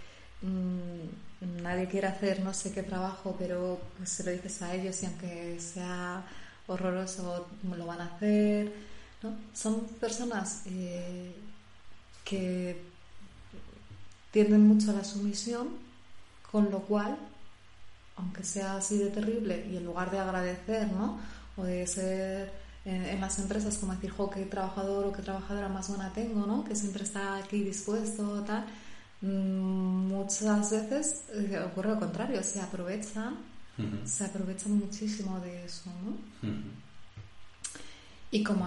mm, 0.42 1.62
nadie 1.62 1.88
quiere 1.88 2.06
hacer 2.06 2.40
no 2.40 2.54
sé 2.54 2.72
qué 2.72 2.82
trabajo, 2.82 3.36
pero 3.38 3.80
pues, 3.98 4.10
se 4.10 4.24
lo 4.24 4.30
dices 4.30 4.62
a 4.62 4.74
ellos 4.74 5.02
y 5.02 5.06
aunque 5.06 5.60
sea 5.60 6.24
horroroso 6.66 7.48
lo 7.64 7.86
van 7.86 8.00
a 8.00 8.06
hacer. 8.06 8.72
¿no? 9.22 9.34
Son 9.52 9.80
personas 10.00 10.62
eh, 10.66 11.34
que 12.24 12.80
tienden 14.30 14.66
mucho 14.66 14.90
a 14.90 14.94
la 14.94 15.04
sumisión, 15.04 15.68
con 16.50 16.70
lo 16.70 16.80
cual, 16.80 17.16
aunque 18.16 18.44
sea 18.44 18.76
así 18.76 18.98
de 18.98 19.10
terrible, 19.10 19.66
y 19.70 19.76
en 19.76 19.84
lugar 19.84 20.10
de 20.10 20.18
agradecer, 20.18 20.88
¿no? 20.92 21.20
o 21.56 21.64
de 21.64 21.86
ser 21.86 22.52
en, 22.84 23.20
las 23.20 23.38
empresas 23.38 23.76
como 23.78 23.94
decir, 23.94 24.10
jo, 24.10 24.30
qué 24.30 24.44
trabajador 24.46 25.06
o 25.06 25.12
qué 25.12 25.22
trabajadora 25.22 25.68
más 25.68 25.88
buena 25.88 26.12
tengo, 26.12 26.46
¿no? 26.46 26.64
Que 26.64 26.74
siempre 26.74 27.04
está 27.04 27.36
aquí 27.36 27.62
dispuesto, 27.62 28.42
tal. 28.44 28.66
Mm, 29.20 30.08
muchas 30.08 30.70
veces 30.70 31.24
eh, 31.32 31.62
ocurre 31.66 31.90
lo 31.90 32.00
contrario, 32.00 32.42
se 32.42 32.60
aprovechan, 32.60 33.36
se 34.04 34.24
aprovechan 34.24 34.72
muchísimo 34.78 35.40
de 35.40 35.64
eso, 35.64 35.90
¿no? 36.04 36.48
Y 38.30 38.44
como 38.44 38.66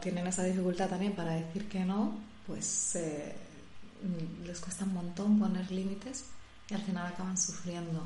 tienen 0.00 0.26
esa 0.26 0.42
dificultad 0.42 0.88
también 0.88 1.14
para 1.14 1.32
decir 1.32 1.68
que 1.68 1.84
no, 1.84 2.18
pues 2.46 2.96
eh, 2.96 3.34
les 4.44 4.60
cuesta 4.60 4.84
un 4.84 4.94
montón 4.94 5.38
poner 5.38 5.70
límites 5.70 6.26
y 6.68 6.74
al 6.74 6.82
final 6.82 7.06
acaban 7.06 7.38
sufriendo. 7.38 8.04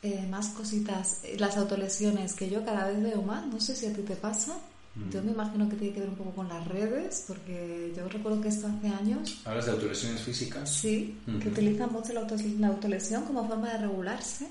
Eh, 0.00 0.26
más 0.30 0.50
cositas. 0.50 1.22
Las 1.38 1.56
autolesiones, 1.56 2.34
que 2.34 2.48
yo 2.48 2.64
cada 2.64 2.86
vez 2.86 3.02
veo 3.02 3.20
más, 3.22 3.46
no 3.46 3.60
sé 3.60 3.74
si 3.74 3.86
a 3.86 3.92
ti 3.92 4.02
te 4.02 4.14
pasa. 4.14 4.56
Mm. 4.94 5.10
Yo 5.10 5.22
me 5.24 5.32
imagino 5.32 5.68
que 5.68 5.74
tiene 5.74 5.94
que 5.94 6.00
ver 6.00 6.08
un 6.10 6.14
poco 6.14 6.30
con 6.36 6.48
las 6.48 6.66
redes, 6.68 7.24
porque 7.26 7.92
yo 7.96 8.08
recuerdo 8.08 8.40
que 8.40 8.48
esto 8.48 8.68
hace 8.68 8.88
años. 8.88 9.42
¿Hablas 9.44 9.66
de 9.66 9.72
autolesiones 9.72 10.20
físicas? 10.22 10.70
Sí, 10.72 11.18
que 11.42 11.48
utilizan 11.48 11.92
mucho 11.92 12.12
la, 12.12 12.20
autolesión 12.68 13.24
como 13.24 13.46
forma 13.48 13.72
de 13.72 13.78
regularse 13.78 14.46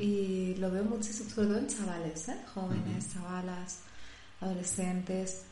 y 0.00 0.54
lo 0.56 0.70
veo 0.70 0.84
muchísimo, 0.84 1.30
sobre 1.30 1.48
todo 1.48 1.58
en 1.58 1.68
chavales, 1.68 2.28
¿eh? 2.28 2.36
jóvenes, 2.52 3.12
chavalas, 3.12 3.80
adolescentes 4.40 5.42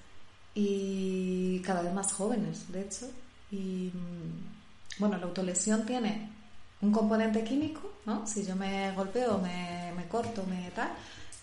y 0.54 1.60
cada 1.60 1.82
vez 1.82 1.92
más 1.92 2.12
jóvenes, 2.12 2.72
de 2.72 2.80
hecho. 2.80 3.08
Y 3.52 3.92
mm, 3.94 4.98
bueno, 4.98 5.18
la 5.18 5.26
autolesión 5.26 5.86
tiene 5.86 6.35
un 6.82 6.92
componente 6.92 7.42
químico, 7.42 7.92
¿no? 8.04 8.26
Si 8.26 8.44
yo 8.44 8.54
me 8.54 8.92
golpeo, 8.92 9.38
me, 9.38 10.06
corto, 10.08 10.44
me 10.44 10.70
tal, 10.70 10.90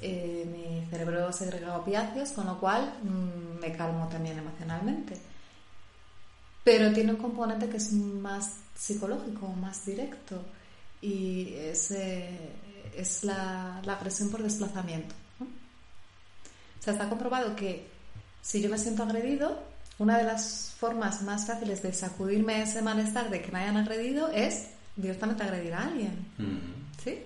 eh, 0.01 0.45
mi 0.51 0.85
cerebro 0.89 1.31
segrega 1.31 1.77
opiáceos, 1.77 2.31
con 2.31 2.45
lo 2.45 2.59
cual 2.59 2.93
mm, 3.03 3.59
me 3.59 3.71
calmo 3.71 4.07
también 4.07 4.37
emocionalmente. 4.37 5.17
Pero 6.63 6.93
tiene 6.93 7.11
un 7.11 7.17
componente 7.17 7.67
que 7.67 7.77
es 7.77 7.91
más 7.91 8.57
psicológico, 8.75 9.47
más 9.47 9.85
directo, 9.85 10.41
y 11.01 11.53
es, 11.55 11.91
es 11.91 13.23
la, 13.23 13.81
la, 13.83 13.93
agresión 13.93 14.29
por 14.29 14.41
desplazamiento. 14.41 15.13
O 15.41 16.83
sea, 16.83 16.93
está 16.93 17.09
comprobado 17.09 17.55
que 17.55 17.87
si 18.41 18.61
yo 18.61 18.69
me 18.69 18.77
siento 18.77 19.03
agredido, 19.03 19.61
una 19.99 20.17
de 20.17 20.23
las 20.23 20.73
formas 20.77 21.21
más 21.21 21.45
fáciles 21.45 21.81
de 21.81 21.93
sacudirme 21.93 22.61
ese 22.61 22.81
malestar 22.81 23.29
de 23.29 23.41
que 23.41 23.51
me 23.51 23.59
hayan 23.59 23.77
agredido 23.77 24.29
es 24.29 24.67
directamente 24.95 25.43
agredir 25.43 25.73
a 25.73 25.87
alguien. 25.87 26.27
¿Sí? 27.03 27.19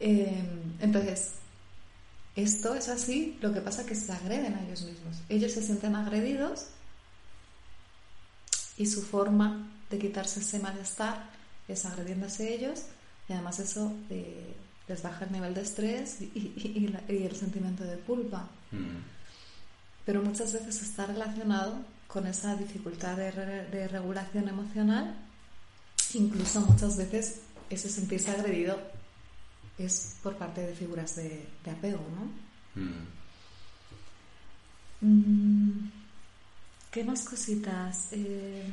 Eh, 0.00 0.44
entonces, 0.80 1.32
esto 2.36 2.74
es 2.74 2.88
así, 2.88 3.36
lo 3.40 3.52
que 3.52 3.60
pasa 3.60 3.82
es 3.82 3.88
que 3.88 3.94
se 3.94 4.12
agreden 4.12 4.54
a 4.54 4.64
ellos 4.64 4.82
mismos. 4.82 5.16
Ellos 5.28 5.52
se 5.52 5.62
sienten 5.62 5.96
agredidos 5.96 6.66
y 8.76 8.86
su 8.86 9.02
forma 9.02 9.68
de 9.90 9.98
quitarse 9.98 10.40
ese 10.40 10.60
malestar 10.60 11.30
es 11.66 11.84
agrediéndose 11.84 12.46
a 12.46 12.50
ellos 12.50 12.82
y 13.28 13.32
además 13.32 13.58
eso 13.58 13.92
eh, 14.10 14.54
les 14.86 15.02
baja 15.02 15.24
el 15.24 15.32
nivel 15.32 15.54
de 15.54 15.62
estrés 15.62 16.20
y, 16.20 16.94
el 17.08 17.36
sentimiento 17.36 17.84
de 17.84 17.98
culpa. 17.98 18.48
Pero 20.04 20.22
muchas 20.22 20.52
veces 20.52 20.80
está 20.80 21.06
relacionado 21.06 21.74
con 22.06 22.26
esa 22.26 22.54
dificultad 22.56 23.16
de 23.16 23.88
regulación 23.88 24.48
emocional 24.48 25.27
Incluso 26.14 26.60
muchas 26.62 26.96
veces 26.96 27.40
ese 27.68 27.88
sentirse 27.88 28.30
agredido 28.30 28.78
es 29.78 30.16
por 30.22 30.36
parte 30.36 30.62
de 30.62 30.74
figuras 30.74 31.16
de, 31.16 31.46
apego, 31.70 32.00
¿no? 32.16 32.82
Mm. 32.82 33.06
Mm, 35.00 35.90
¿Qué 36.90 37.04
más 37.04 37.24
cositas? 37.24 38.08
Eh... 38.12 38.64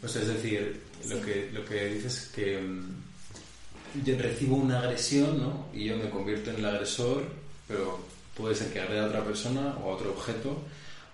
Pues 0.00 0.16
es 0.16 0.28
decir, 0.28 0.82
lo, 1.08 1.20
que, 1.22 1.50
lo 1.52 1.64
que 1.64 1.86
dices 1.86 2.24
es 2.24 2.28
que 2.28 2.60
mm, 2.60 4.04
yo 4.04 4.18
recibo 4.18 4.56
una 4.56 4.80
agresión, 4.80 5.38
¿no? 5.38 5.66
Y 5.72 5.84
yo 5.86 5.96
me 5.96 6.10
convierto 6.10 6.50
en 6.50 6.56
el 6.56 6.66
agresor, 6.66 7.28
pero 7.66 8.04
puede 8.36 8.54
ser 8.54 8.72
que 8.72 8.80
agreda 8.80 9.04
a 9.04 9.08
otra 9.08 9.24
persona 9.24 9.76
o 9.82 9.90
a 9.90 9.94
otro 9.94 10.10
objeto, 10.10 10.62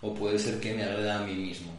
o 0.01 0.15
puede 0.15 0.39
ser 0.39 0.61
que 0.61 0.75
me 0.75 0.83
agreda 0.83 1.21
a 1.21 1.27
mí 1.27 1.35
mismo. 1.35 1.73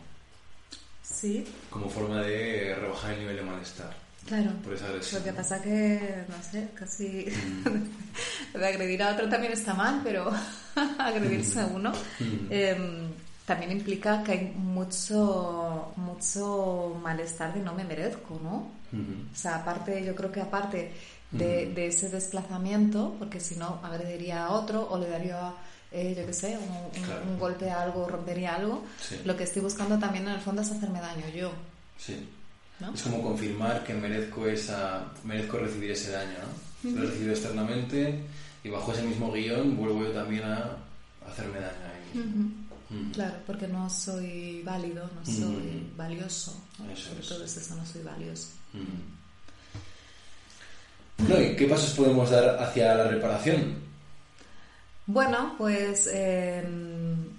Sí. 1.03 1.45
Como 1.69 1.89
forma 1.89 2.21
de 2.21 2.75
rebajar 2.75 3.13
el 3.13 3.19
nivel 3.19 3.35
de 3.37 3.43
malestar. 3.43 4.03
Claro. 4.25 4.51
Por 4.63 4.73
esa 4.73 4.87
agresión. 4.87 5.21
Lo 5.21 5.25
que 5.25 5.33
pasa 5.33 5.61
que, 5.61 6.23
no 6.29 6.41
sé, 6.41 6.69
casi. 6.73 7.25
Mm. 7.25 8.57
de 8.57 8.67
agredir 8.67 9.03
a 9.03 9.11
otro 9.11 9.27
también 9.27 9.53
está 9.53 9.73
mal, 9.73 10.01
pero 10.03 10.31
agredirse 10.97 11.59
a 11.59 11.65
uno 11.65 11.91
mm. 11.91 12.47
em, 12.49 13.09
también 13.45 13.71
implica 13.73 14.23
que 14.23 14.31
hay 14.31 14.53
mucho, 14.55 15.91
mucho 15.97 16.97
malestar 17.01 17.53
de 17.53 17.59
no 17.59 17.73
me 17.73 17.83
merezco, 17.83 18.39
¿no? 18.41 18.71
Mm. 18.91 19.33
O 19.33 19.35
sea, 19.35 19.57
aparte, 19.57 20.03
yo 20.05 20.15
creo 20.15 20.31
que 20.31 20.41
aparte 20.41 20.91
de, 21.31 21.73
de 21.73 21.87
ese 21.87 22.09
desplazamiento, 22.09 23.15
porque 23.19 23.41
si 23.41 23.55
no 23.55 23.81
agrediría 23.83 24.45
a 24.45 24.51
otro 24.51 24.87
o 24.89 24.97
le 24.97 25.09
daría 25.09 25.53
eh, 25.93 26.15
yo 26.17 26.25
qué 26.25 26.33
sé, 26.33 26.57
un, 26.57 27.39
golpe 27.39 27.69
a 27.69 27.83
algo, 27.83 28.07
rompería 28.07 28.55
algo, 28.55 28.83
lo 29.25 29.37
que 29.37 29.43
estoy 29.43 29.61
buscando 29.61 29.97
también 29.99 30.27
en 30.27 30.33
el 30.33 30.41
fondo 30.41 30.61
es 30.61 30.71
hacerme 30.71 30.99
daño 30.99 31.27
yo. 31.29 31.51
Sí. 31.97 32.27
Es 32.93 33.03
como 33.03 33.21
confirmar 33.21 33.83
que 33.83 33.93
merezco 33.93 34.47
esa 34.47 35.05
merezco 35.23 35.59
recibir 35.59 35.91
ese 35.91 36.11
daño, 36.11 36.33
¿no? 36.83 36.91
Lo 36.91 37.03
he 37.03 37.05
recibido 37.05 37.31
externamente 37.31 38.23
y 38.63 38.69
bajo 38.69 38.91
ese 38.91 39.03
mismo 39.03 39.31
guion 39.31 39.77
vuelvo 39.77 40.03
yo 40.03 40.11
también 40.11 40.43
a 40.43 40.77
hacerme 41.29 41.59
daño 41.59 41.77
a 41.85 42.17
mí 42.17 42.53
Claro, 43.13 43.35
porque 43.47 43.67
no 43.67 43.89
soy 43.89 44.61
válido, 44.63 45.09
no 45.15 45.25
soy 45.25 45.91
valioso. 45.95 46.53
Sobre 46.95 47.21
todo 47.27 47.43
es 47.43 47.57
eso, 47.57 47.75
no 47.75 47.85
soy 47.85 48.03
valioso. 48.03 48.49
¿y 51.19 51.55
qué 51.55 51.67
pasos 51.67 51.93
podemos 51.93 52.29
dar 52.29 52.61
hacia 52.61 52.95
la 52.95 53.07
reparación? 53.07 53.75
Bueno, 55.05 55.55
pues 55.57 56.07
em, 56.11 57.29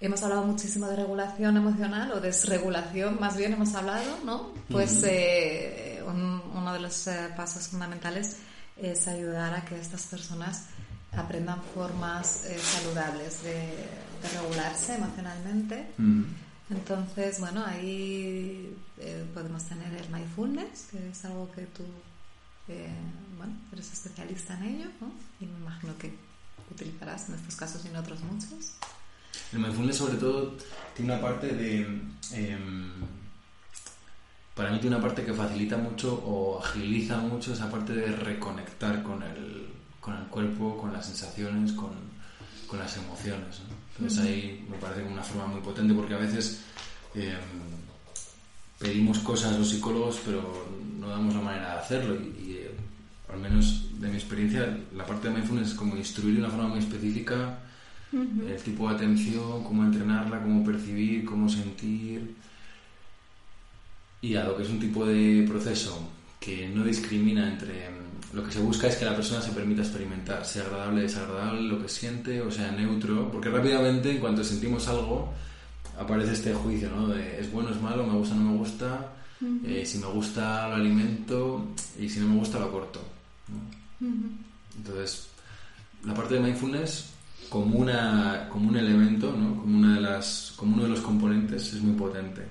hemos 0.00 0.22
hablado 0.22 0.44
muchísimo 0.44 0.86
de 0.88 0.96
regulación 0.96 1.56
emocional 1.56 2.12
o 2.12 2.20
desregulación, 2.20 3.18
más 3.18 3.36
bien 3.36 3.54
hemos 3.54 3.74
hablado, 3.74 4.18
¿no? 4.24 4.52
Pues 4.70 5.02
eh, 5.04 6.02
uno 6.06 6.72
de 6.72 6.80
los 6.80 7.06
eh, 7.06 7.30
pasos 7.36 7.68
fundamentales 7.68 8.36
es 8.76 9.08
ayudar 9.08 9.54
a 9.54 9.64
que 9.64 9.80
estas 9.80 10.06
personas 10.06 10.66
aprendan 11.12 11.62
formas 11.74 12.44
eh, 12.46 12.58
saludables 12.58 13.42
de, 13.42 14.06
regularse 14.34 14.96
emocionalmente. 14.96 15.86
Entonces, 16.68 17.38
bueno, 17.38 17.64
ahí 17.64 18.76
eh, 18.98 19.24
podemos 19.32 19.64
tener 19.64 19.92
el 19.92 20.08
mindfulness, 20.10 20.88
que 20.90 21.10
es 21.10 21.24
algo 21.24 21.50
que 21.52 21.62
tú, 21.66 21.84
eh, 22.66 22.88
bueno, 23.36 23.52
eres 23.72 23.92
especialista 23.92 24.54
en 24.58 24.62
ello, 24.64 24.88
¿no? 25.00 25.12
Y 25.38 25.46
me 25.46 25.58
imagino 25.58 25.96
que 25.96 26.12
utilizarás 26.70 27.28
en 27.28 27.36
estos 27.36 27.56
casos 27.56 27.84
y 27.84 27.88
en 27.88 27.96
otros 27.96 28.20
muchos. 28.20 28.74
El 29.52 29.60
mindfulness 29.60 29.96
sobre 29.96 30.16
todo 30.16 30.54
tiene 30.94 31.12
una 31.12 31.22
parte 31.22 31.48
de... 31.48 31.80
Em, 32.32 32.92
para 34.54 34.70
mí 34.70 34.78
tiene 34.80 34.96
una 34.96 35.04
parte 35.04 35.22
que 35.22 35.34
facilita 35.34 35.76
mucho 35.76 36.14
o 36.24 36.58
agiliza 36.62 37.18
mucho 37.18 37.52
esa 37.52 37.70
parte 37.70 37.92
de 37.92 38.06
reconectar 38.06 39.02
con 39.02 39.22
el, 39.22 39.68
con 40.00 40.16
el 40.16 40.24
cuerpo, 40.28 40.78
con 40.78 40.92
las 40.92 41.06
sensaciones, 41.06 41.72
con, 41.72 41.90
con 42.66 42.78
las 42.78 42.96
emociones. 42.96 43.60
Entonces 43.98 44.18
ahí 44.18 44.66
me 44.70 44.78
parece 44.78 45.02
una 45.02 45.22
forma 45.22 45.46
muy 45.46 45.60
potente 45.60 45.94
porque 45.94 46.14
a 46.14 46.18
veces 46.18 46.62
em, 47.14 47.36
pedimos 48.78 49.18
cosas 49.20 49.54
a 49.54 49.58
los 49.58 49.68
psicólogos 49.70 50.20
pero 50.24 50.68
no 50.98 51.08
damos 51.08 51.34
la 51.34 51.40
manera 51.40 51.72
de 51.74 51.80
hacerlo 51.80 52.14
y, 52.14 52.56
eh, 52.58 52.65
al 53.32 53.40
menos 53.40 54.00
de 54.00 54.08
mi 54.08 54.16
experiencia 54.16 54.78
la 54.94 55.04
parte 55.04 55.28
de 55.28 55.34
mindfulness 55.34 55.70
es 55.70 55.74
como 55.74 55.96
instruir 55.96 56.34
de 56.34 56.40
una 56.40 56.50
forma 56.50 56.68
muy 56.68 56.78
específica 56.78 57.58
el 58.12 58.62
tipo 58.62 58.88
de 58.88 58.94
atención, 58.94 59.64
cómo 59.64 59.84
entrenarla, 59.84 60.40
cómo 60.40 60.64
percibir, 60.64 61.24
cómo 61.24 61.48
sentir. 61.48 62.34
Y 64.22 64.36
a 64.36 64.44
lo 64.44 64.56
que 64.56 64.62
es 64.62 64.70
un 64.70 64.80
tipo 64.80 65.04
de 65.04 65.44
proceso 65.46 66.08
que 66.40 66.68
no 66.68 66.84
discrimina 66.84 67.52
entre 67.52 67.90
lo 68.32 68.44
que 68.44 68.52
se 68.52 68.60
busca 68.60 68.88
es 68.88 68.96
que 68.96 69.04
la 69.04 69.14
persona 69.14 69.40
se 69.40 69.52
permita 69.52 69.82
experimentar, 69.82 70.44
sea 70.44 70.64
agradable, 70.64 71.02
desagradable, 71.02 71.62
lo 71.62 71.80
que 71.80 71.88
siente, 71.88 72.40
o 72.40 72.50
sea, 72.50 72.70
neutro, 72.70 73.30
porque 73.30 73.48
rápidamente 73.50 74.10
en 74.10 74.18
cuanto 74.18 74.44
sentimos 74.44 74.88
algo 74.88 75.32
aparece 75.98 76.32
este 76.32 76.54
juicio, 76.54 76.90
¿no? 76.90 77.08
De 77.08 77.40
es 77.40 77.50
bueno, 77.50 77.70
es 77.70 77.80
malo, 77.80 78.06
me 78.06 78.14
gusta, 78.14 78.34
no 78.34 78.52
me 78.52 78.58
gusta, 78.58 79.12
eh, 79.64 79.84
si 79.84 79.98
me 79.98 80.06
gusta 80.06 80.68
lo 80.68 80.76
alimento 80.76 81.74
y 81.98 82.08
si 82.08 82.20
no 82.20 82.28
me 82.28 82.36
gusta 82.36 82.58
lo 82.58 82.70
corto. 82.70 83.15
Entonces, 84.76 85.28
la 86.04 86.14
parte 86.14 86.34
de 86.34 86.40
mindfulness 86.40 87.16
como, 87.48 87.78
una, 87.78 88.48
como 88.50 88.68
un 88.68 88.76
elemento, 88.76 89.32
¿no? 89.32 89.60
como, 89.60 89.78
una 89.78 89.94
de 89.94 90.00
las, 90.00 90.52
como 90.56 90.74
uno 90.74 90.84
de 90.84 90.90
los 90.90 91.00
componentes 91.00 91.72
es 91.72 91.80
muy 91.80 91.96
potente. 91.96 92.42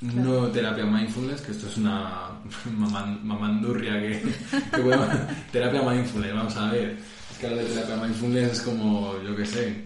No 0.00 0.46
terapia 0.48 0.84
mindfulness, 0.84 1.40
que 1.40 1.52
esto 1.52 1.66
es 1.66 1.76
una 1.76 2.30
mamandurria 3.22 3.94
que, 4.00 4.22
terapia 5.52 5.82
mindfulness, 5.82 6.34
vamos 6.34 6.56
a 6.56 6.70
ver. 6.70 6.98
Es 7.32 7.38
que 7.38 7.46
hablar 7.46 7.64
de 7.64 7.74
terapia 7.74 7.96
mindfulness 7.96 8.52
es 8.52 8.62
como, 8.62 9.20
yo 9.22 9.34
qué 9.36 9.46
sé, 9.46 9.84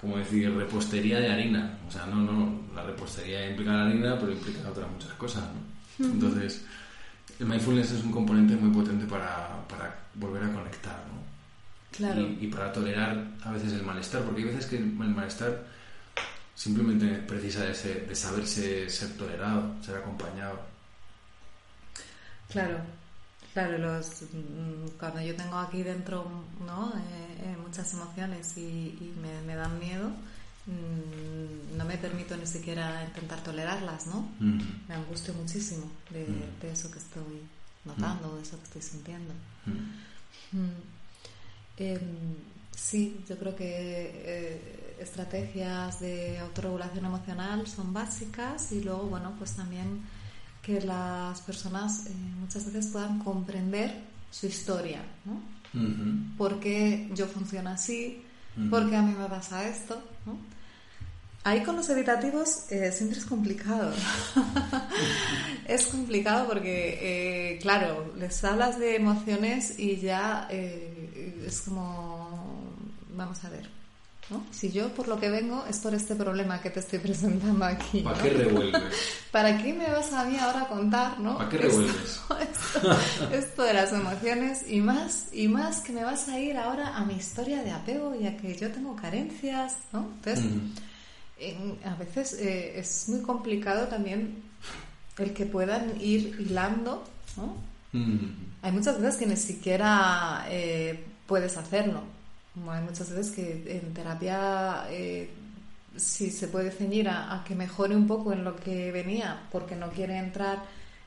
como 0.00 0.16
decir 0.16 0.54
repostería 0.54 1.18
de 1.18 1.30
harina. 1.30 1.78
O 1.88 1.90
sea, 1.90 2.06
no, 2.06 2.16
no, 2.16 2.60
la 2.74 2.84
repostería 2.84 3.50
implica 3.50 3.72
la 3.72 3.86
harina, 3.86 4.18
pero 4.18 4.32
implica 4.32 4.68
otras 4.68 4.90
muchas 4.90 5.12
cosas, 5.14 5.42
¿no? 5.42 6.06
Entonces, 6.06 6.64
el 7.40 7.46
mindfulness 7.46 7.92
es 7.92 8.04
un 8.04 8.12
componente 8.12 8.54
muy 8.54 8.70
potente 8.70 9.06
para, 9.06 9.66
para 9.66 9.98
volver 10.14 10.44
a 10.44 10.52
conectar, 10.52 10.96
¿no? 11.08 11.20
Claro. 11.90 12.20
Y, 12.20 12.44
y, 12.44 12.46
para 12.46 12.72
tolerar 12.72 13.26
a 13.42 13.50
veces 13.50 13.72
el 13.72 13.82
malestar, 13.82 14.22
porque 14.22 14.42
hay 14.42 14.48
veces 14.48 14.66
que 14.66 14.76
el 14.76 14.86
malestar 14.94 15.64
simplemente 16.54 17.06
precisa 17.26 17.64
de, 17.64 17.72
de 18.06 18.14
saberse 18.14 18.88
ser 18.90 19.16
tolerado, 19.16 19.74
ser 19.82 19.96
acompañado. 19.96 20.60
Claro, 22.50 22.78
claro, 23.54 23.78
los, 23.78 24.22
mm, 24.22 24.98
cuando 24.98 25.22
yo 25.22 25.34
tengo 25.36 25.56
aquí 25.56 25.82
dentro 25.82 26.28
¿no? 26.66 26.92
Eh, 26.94 27.44
eh, 27.44 27.56
muchas 27.64 27.92
emociones 27.94 28.58
y, 28.58 29.14
me, 29.46 29.54
dan 29.54 29.78
miedo, 29.78 30.10
no 30.66 31.84
me 31.84 31.96
permito 31.96 32.36
ni 32.36 32.46
siquiera 32.46 33.04
intentar 33.04 33.42
tolerarlas, 33.42 34.06
¿no? 34.06 34.28
Me 34.88 34.94
angustio 34.94 35.34
muchísimo 35.34 35.90
de, 36.10 36.70
eso 36.70 36.90
que 36.90 36.98
estoy 36.98 37.42
notando, 37.84 38.36
de 38.36 38.42
eso 38.42 38.56
que 38.58 38.64
estoy 38.64 38.82
sintiendo. 38.82 39.32
Em, 41.76 42.00
sí, 42.76 43.24
yo 43.28 43.38
creo 43.38 43.56
que 43.56 43.66
eh, 43.66 44.96
estrategias 45.00 46.00
de 46.00 46.38
autorregulación 46.38 47.06
emocional 47.06 47.66
son 47.66 47.92
básicas 47.92 48.72
y 48.72 48.82
luego, 48.82 49.04
bueno, 49.04 49.34
pues 49.38 49.52
también 49.52 50.02
que 50.62 50.80
las 50.82 51.40
personas 51.40 52.06
eh, 52.06 52.14
muchas 52.38 52.66
veces 52.66 52.88
puedan 52.88 53.18
comprender 53.20 54.02
su 54.30 54.46
historia, 54.46 55.02
¿no? 55.24 55.40
¿Por 56.36 56.60
qué 56.60 57.08
yo 57.14 57.26
funciono 57.26 57.70
así? 57.70 58.24
¿Por 58.68 58.90
qué 58.90 58.96
a 58.96 59.02
mí 59.02 59.14
me 59.16 59.26
pasa 59.26 59.66
esto? 59.66 60.02
Ahí 61.42 61.62
con 61.62 61.74
los 61.74 61.88
evitativos 61.88 62.70
eh, 62.70 62.92
siempre 62.92 63.18
es 63.18 63.24
complicado. 63.24 63.94
es 65.66 65.86
complicado 65.86 66.46
porque, 66.46 67.54
eh, 67.54 67.58
claro, 67.60 68.12
les 68.18 68.44
hablas 68.44 68.78
de 68.78 68.96
emociones 68.96 69.78
y 69.78 69.96
ya 69.96 70.46
eh, 70.50 71.44
es 71.46 71.62
como, 71.62 72.74
vamos 73.14 73.42
a 73.44 73.48
ver, 73.48 73.70
¿no? 74.30 74.44
Si 74.50 74.70
yo 74.70 74.94
por 74.94 75.08
lo 75.08 75.18
que 75.18 75.28
vengo 75.28 75.64
es 75.68 75.78
por 75.78 75.94
este 75.94 76.14
problema 76.14 76.60
que 76.60 76.70
te 76.70 76.80
estoy 76.80 76.98
presentando 77.06 77.64
aquí. 77.64 78.00
¿Para 78.00 78.22
qué 78.22 78.30
revuelves? 78.30 78.82
¿Para 79.30 79.58
qué 79.62 79.72
me 79.72 79.90
vas 79.90 80.12
a 80.12 80.24
mí 80.24 80.36
ahora 80.38 80.62
a 80.62 80.68
contar, 80.68 81.18
no? 81.20 81.38
¿Para 81.38 81.48
qué 81.48 81.58
revuelves? 81.58 82.20
Esto, 83.32 83.62
de 83.62 83.74
las 83.74 83.92
emociones 83.92 84.64
y 84.68 84.80
más, 84.80 85.28
y 85.32 85.48
más 85.48 85.80
que 85.80 85.92
me 85.92 86.04
vas 86.04 86.28
a 86.28 86.38
ir 86.38 86.56
ahora 86.56 86.96
a 86.96 87.04
mi 87.04 87.14
historia 87.14 87.62
de 87.62 87.70
apego 87.70 88.14
y 88.14 88.26
a 88.26 88.36
que 88.36 88.56
yo 88.56 88.70
tengo 88.70 88.96
carencias, 88.96 89.76
¿no? 89.92 90.08
Entonces 90.16 90.44
a 91.84 91.94
veces 91.94 92.34
eh, 92.34 92.78
es 92.78 93.08
muy 93.08 93.22
complicado 93.22 93.88
también 93.88 94.42
el 95.18 95.32
que 95.32 95.46
puedan 95.46 96.00
ir 96.00 96.36
hilando, 96.38 97.04
¿no? 97.36 97.56
Mm. 97.92 98.50
Hay 98.62 98.72
muchas 98.72 99.00
veces 99.00 99.18
que 99.18 99.26
ni 99.26 99.36
siquiera 99.36 100.46
eh, 100.48 101.02
puedes 101.26 101.56
hacerlo. 101.56 102.02
Hay 102.68 102.82
muchas 102.82 103.10
veces 103.10 103.30
que 103.32 103.78
en 103.78 103.94
terapia 103.94 104.86
eh, 104.90 105.30
si 105.96 106.30
se 106.30 106.48
puede 106.48 106.70
ceñir 106.70 107.08
a, 107.08 107.42
que 107.46 107.54
mejore 107.54 107.96
un 107.96 108.06
poco 108.06 108.32
en 108.32 108.44
lo 108.44 108.56
que 108.56 108.92
venía 108.92 109.48
porque 109.52 109.76
no 109.76 109.90
quiere 109.90 110.18
entrar 110.18 110.62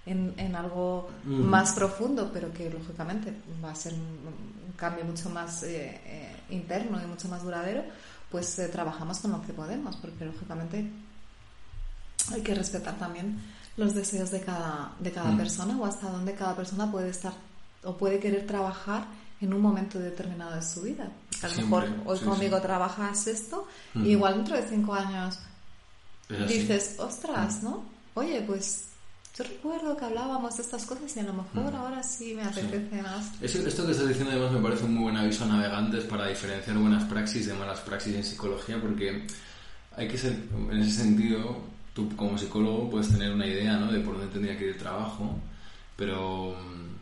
en, 0.06 0.56
algo 0.56 1.10
más 1.24 1.74
profundo, 1.74 2.30
pero 2.34 2.52
que 2.52 2.70
lógicamente 2.70 3.34
va 3.64 3.72
a 3.72 3.76
ser 3.76 3.94
un, 3.94 4.74
cambio 4.76 5.06
mucho 5.06 5.30
más 5.30 5.64
interno 6.50 7.02
y 7.02 7.06
mucho 7.06 7.30
más 7.30 7.44
duradero 7.44 7.84
pues 8.34 8.58
eh, 8.58 8.68
trabajamos 8.68 9.20
con 9.20 9.32
lo 9.32 9.44
que 9.44 9.54
podemos, 9.54 9.96
porque 9.98 10.26
lógicamente 10.26 10.90
hay 12.32 12.42
que 12.42 12.56
respetar 12.56 12.98
también 12.98 13.40
los 13.78 13.94
deseos 13.94 14.32
de 14.32 14.42
cada, 14.42 14.92
de 15.00 15.12
cada 15.12 15.30
mm. 15.34 15.38
persona 15.38 15.78
o 15.78 15.86
hasta 15.86 16.10
dónde 16.10 16.34
cada 16.34 16.56
persona 16.56 16.92
puede 16.92 17.10
estar 17.10 17.34
o 17.84 17.96
puede 17.96 18.20
querer 18.20 18.48
trabajar 18.48 19.06
en 19.42 19.54
un 19.54 19.62
momento 19.62 20.00
determinado 20.00 20.56
de 20.56 20.62
su 20.62 20.82
vida. 20.82 21.10
A 21.42 21.48
lo 21.48 21.56
mejor 21.56 21.88
hoy 22.06 22.20
conmigo 22.20 22.62
trabajas 22.62 23.28
esto 23.28 23.68
y 23.96 24.10
igual 24.10 24.36
dentro 24.36 24.56
de 24.56 24.64
cinco 24.68 24.94
años 24.94 25.40
dices, 26.48 26.96
ostras. 27.00 27.64
¿no? 27.64 27.84
Oye, 28.14 28.42
pues 28.46 28.86
yo 29.36 29.44
recuerdo 29.44 29.98
que 29.98 30.06
hablábamos 30.06 30.56
de 30.58 30.64
estas 30.64 30.86
cosas 30.86 31.16
y 31.18 31.20
a 31.20 31.24
lo 31.24 31.34
mejor 31.34 31.74
ahora 31.76 32.04
sí 32.04 32.36
me 32.36 32.44
apetece 32.44 33.02
más. 33.02 33.32
esto 33.42 33.86
que 33.86 33.92
estás 33.92 34.08
diciendo 34.08 34.32
además 34.32 34.52
me 34.52 34.62
parece 34.62 34.86
un 34.86 34.94
muy 34.94 35.04
buen 35.04 35.18
aviso 35.18 35.44
a 35.44 35.48
navegantes 35.48 36.04
para 36.04 36.28
diferenciar 36.28 36.78
buenas 36.78 37.04
praxis 37.06 37.48
de 37.48 37.54
malas 37.56 37.80
praxis 37.80 38.16
en 38.16 38.24
psicología 38.24 38.80
porque 38.80 39.26
hay 39.96 40.08
que 40.08 40.18
ser, 40.18 40.38
en 40.72 40.80
ese 40.80 41.04
sentido, 41.04 41.58
tú 41.96 42.16
como 42.16 42.38
psicólogo 42.38 42.92
puedes 42.92 43.10
tener 43.10 43.32
una 43.32 43.48
idea 43.48 43.78
¿no? 43.78 43.92
de 43.92 44.00
por 44.02 44.18
dónde 44.18 44.32
tendría 44.32 44.58
que 44.58 44.66
ir 44.66 44.72
el 44.72 44.78
trabajo, 44.78 45.36
pero 45.96 46.52
mm, 46.52 46.93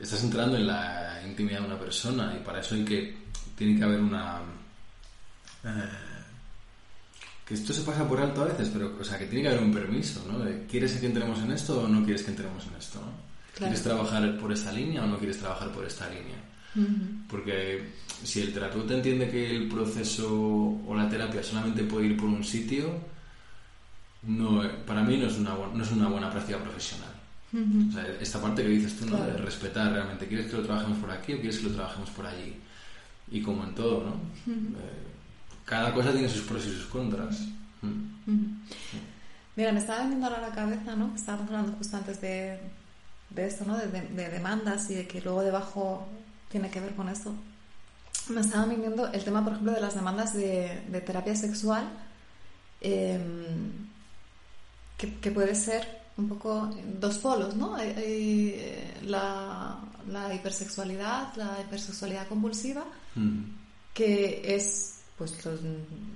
estás 0.00 0.24
entrando 0.24 0.56
en 0.56 0.66
la 0.66 1.22
intimidad 1.26 1.60
de 1.60 1.66
una 1.66 1.78
persona 1.78 2.34
y 2.38 2.42
para 2.42 2.60
eso 2.60 2.74
hay 2.74 2.84
que, 2.84 3.16
tiene 3.56 3.78
que 3.78 3.84
haber 3.84 4.00
una... 4.00 4.40
Eh, 5.64 6.10
que 7.44 7.54
esto 7.54 7.72
se 7.72 7.82
pasa 7.82 8.08
por 8.08 8.20
alto 8.20 8.42
a 8.42 8.46
veces, 8.46 8.70
pero 8.72 8.96
o 8.98 9.04
sea, 9.04 9.18
que 9.18 9.26
tiene 9.26 9.42
que 9.42 9.48
haber 9.48 9.62
un 9.62 9.72
permiso, 9.72 10.24
¿no? 10.30 10.44
¿Quieres 10.68 10.92
que 10.92 11.06
entremos 11.06 11.40
en 11.40 11.52
esto 11.52 11.82
o 11.82 11.88
no 11.88 12.04
quieres 12.04 12.22
que 12.22 12.30
entremos 12.30 12.64
en 12.66 12.76
esto? 12.76 13.00
¿no? 13.00 13.12
¿Quieres 13.56 13.82
trabajar 13.82 14.38
por 14.38 14.52
esta 14.52 14.72
línea 14.72 15.02
o 15.02 15.06
no 15.06 15.18
quieres 15.18 15.38
trabajar 15.38 15.70
por 15.72 15.84
esta 15.84 16.08
línea? 16.08 16.38
Porque 17.28 17.92
si 18.22 18.40
el 18.42 18.52
terapeuta 18.52 18.94
entiende 18.94 19.28
que 19.28 19.56
el 19.56 19.68
proceso 19.68 20.78
o 20.86 20.94
la 20.94 21.08
terapia 21.08 21.42
solamente 21.42 21.82
puede 21.82 22.06
ir 22.06 22.16
por 22.16 22.28
un 22.28 22.44
sitio, 22.44 22.94
no, 24.22 24.62
para 24.86 25.02
mí 25.02 25.16
no 25.16 25.26
es 25.26 25.36
una, 25.36 25.54
no 25.74 25.82
es 25.82 25.90
una 25.90 26.08
buena 26.08 26.30
práctica 26.30 26.58
profesional. 26.58 27.09
O 27.52 27.92
sea, 27.92 28.06
esta 28.20 28.40
parte 28.40 28.62
que 28.62 28.68
dices 28.68 28.96
tú, 28.96 29.06
¿no? 29.06 29.16
De 29.24 29.32
respetar 29.36 29.92
realmente, 29.92 30.26
¿quieres 30.26 30.46
que 30.46 30.56
lo 30.56 30.62
trabajemos 30.62 30.98
por 30.98 31.10
aquí 31.10 31.34
o 31.34 31.40
quieres 31.40 31.58
que 31.58 31.68
lo 31.68 31.74
trabajemos 31.74 32.10
por 32.10 32.26
allí? 32.26 32.56
Y 33.30 33.42
como 33.42 33.64
en 33.64 33.74
todo, 33.74 34.04
¿no? 34.04 34.14
cada 35.64 35.94
cosa 35.94 36.10
tiene 36.10 36.28
sus 36.28 36.42
pros 36.42 36.66
y 36.66 36.70
sus 36.70 36.86
contras. 36.86 37.46
Mm. 37.82 38.58
Mira, 39.54 39.72
me 39.72 39.78
estaba 39.78 40.02
viniendo 40.02 40.26
ahora 40.26 40.40
la 40.40 40.54
cabeza, 40.54 40.96
¿no? 40.96 41.12
Estábamos 41.14 41.48
hablando 41.48 41.72
justo 41.78 41.96
antes 41.96 42.20
de, 42.20 42.58
de 43.30 43.46
esto, 43.46 43.64
¿no? 43.64 43.76
De, 43.76 43.86
demandas 44.30 44.90
y 44.90 44.94
de 44.94 45.06
que 45.06 45.20
luego 45.20 45.42
debajo 45.42 46.08
tiene 46.48 46.70
que 46.70 46.80
ver 46.80 46.94
con 46.94 47.08
esto. 47.08 47.32
me 48.28 48.40
estaba 48.40 48.66
viniendo 48.66 49.06
el 49.12 49.22
tema, 49.22 49.44
por 49.44 49.52
ejemplo, 49.52 49.72
de 49.72 49.80
las 49.80 49.94
demandas 49.94 50.34
de, 50.34 50.82
de 50.88 51.00
terapia 51.00 51.36
sexual, 51.36 51.88
em, 52.80 53.88
que, 54.98 55.14
que, 55.18 55.30
puede 55.30 55.54
ser 55.54 55.99
un 56.20 56.28
poco 56.28 56.70
dos 57.00 57.18
polos, 57.18 57.56
¿no? 57.56 57.74
Hay, 57.76 57.94
eh, 57.96 58.94
la, 59.02 59.78
la, 60.08 60.34
hipersexualidad, 60.34 61.34
la 61.36 61.58
hipersexualidad 61.66 62.26
compulsiva, 62.28 62.84
Mm. 63.16 63.42
que 63.92 64.54
es, 64.54 65.00
pues, 65.18 65.34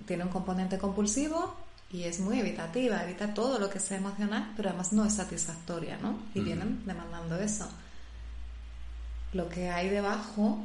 tiene 0.07 0.23
un 0.25 0.31
componente 0.31 0.79
compulsivo 0.79 1.55
y 1.91 2.05
es 2.05 2.21
muy 2.21 2.39
evitativa, 2.39 3.03
evita 3.03 3.35
todo 3.35 3.59
lo 3.59 3.69
que 3.69 3.81
sea 3.81 3.97
emocional, 3.99 4.53
pero 4.57 4.69
además 4.69 4.93
no 4.93 5.05
es 5.05 5.15
satisfactoria, 5.15 5.99
¿no? 6.01 6.19
Y 6.35 6.41
Mm. 6.41 6.45
vienen 6.45 6.83
demandando 6.87 7.37
eso. 7.41 7.69
Lo 9.33 9.49
que 9.49 9.69
hay 9.69 9.89
debajo 9.89 10.65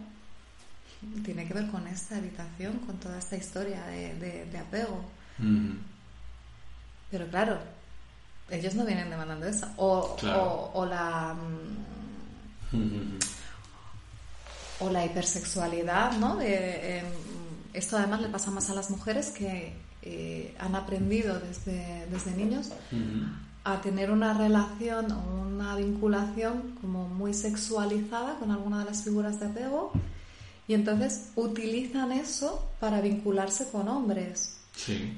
tiene 1.23 1.47
que 1.47 1.53
ver 1.53 1.67
con 1.71 1.87
esta 1.87 2.17
evitación, 2.17 2.77
con 2.79 2.97
toda 2.97 3.17
esta 3.17 3.35
historia 3.37 3.83
de, 3.87 4.13
de- 4.15 4.45
de 4.45 4.57
apego. 4.59 5.03
Mm. 5.39 5.71
Pero 7.09 7.25
claro, 7.27 7.57
ellos 8.51 8.75
no 8.75 8.85
vienen 8.85 9.09
demandando 9.09 9.45
eso. 9.47 9.67
O, 9.77 10.15
Claro. 10.19 10.43
o, 10.73 10.79
o 10.81 10.85
la... 10.85 11.35
mm, 12.71 13.19
o 14.81 14.89
la 14.89 15.05
hipersexualidad, 15.05 16.13
¿no? 16.17 16.37
De, 16.37 16.99
em, 16.99 17.05
esto 17.73 17.97
además 17.97 18.21
le 18.21 18.29
pasa 18.29 18.49
más 18.51 18.69
a 18.69 18.73
las 18.73 18.89
mujeres 18.89 19.27
que 19.31 19.73
eh, 20.01 20.55
han 20.57 20.75
aprendido 20.75 21.39
desde, 21.39 22.05
desde 22.09 22.31
niños 22.31 22.69
a 23.65 23.81
tener 23.81 24.09
una 24.09 24.33
relación 24.33 25.11
o 25.11 25.41
una 25.41 25.75
vinculación 25.75 26.77
como 26.81 27.07
muy 27.09 27.33
sexualizada 27.33 28.35
con 28.39 28.51
alguna 28.51 28.79
de 28.79 28.85
las 28.85 29.03
figuras 29.03 29.39
de 29.39 29.47
apego 29.47 29.91
y 30.67 30.73
entonces 30.73 31.31
utilizan 31.35 32.11
eso 32.13 32.71
para 32.79 33.01
vincularse 33.01 33.67
con 33.69 33.87
hombres. 33.89 34.57
Sí. 34.75 35.17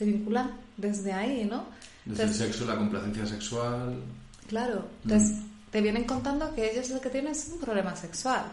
Se 0.00 0.06
vinculan 0.06 0.50
desde 0.78 1.12
ahí, 1.12 1.44
¿no? 1.44 1.66
Desde 2.06 2.22
el 2.22 2.30
Entonces, 2.30 2.36
sexo, 2.38 2.64
la 2.64 2.76
complacencia 2.78 3.26
sexual. 3.26 4.02
claro, 4.48 4.88
entonces 5.04 5.42
te 5.70 5.82
vienen 5.82 6.04
contando 6.04 6.54
que 6.54 6.72
ellos 6.72 6.88
lo 6.88 7.02
que 7.02 7.10
tienen 7.10 7.32
es 7.32 7.48
un 7.52 7.60
problema 7.60 7.94
sexual. 7.94 8.46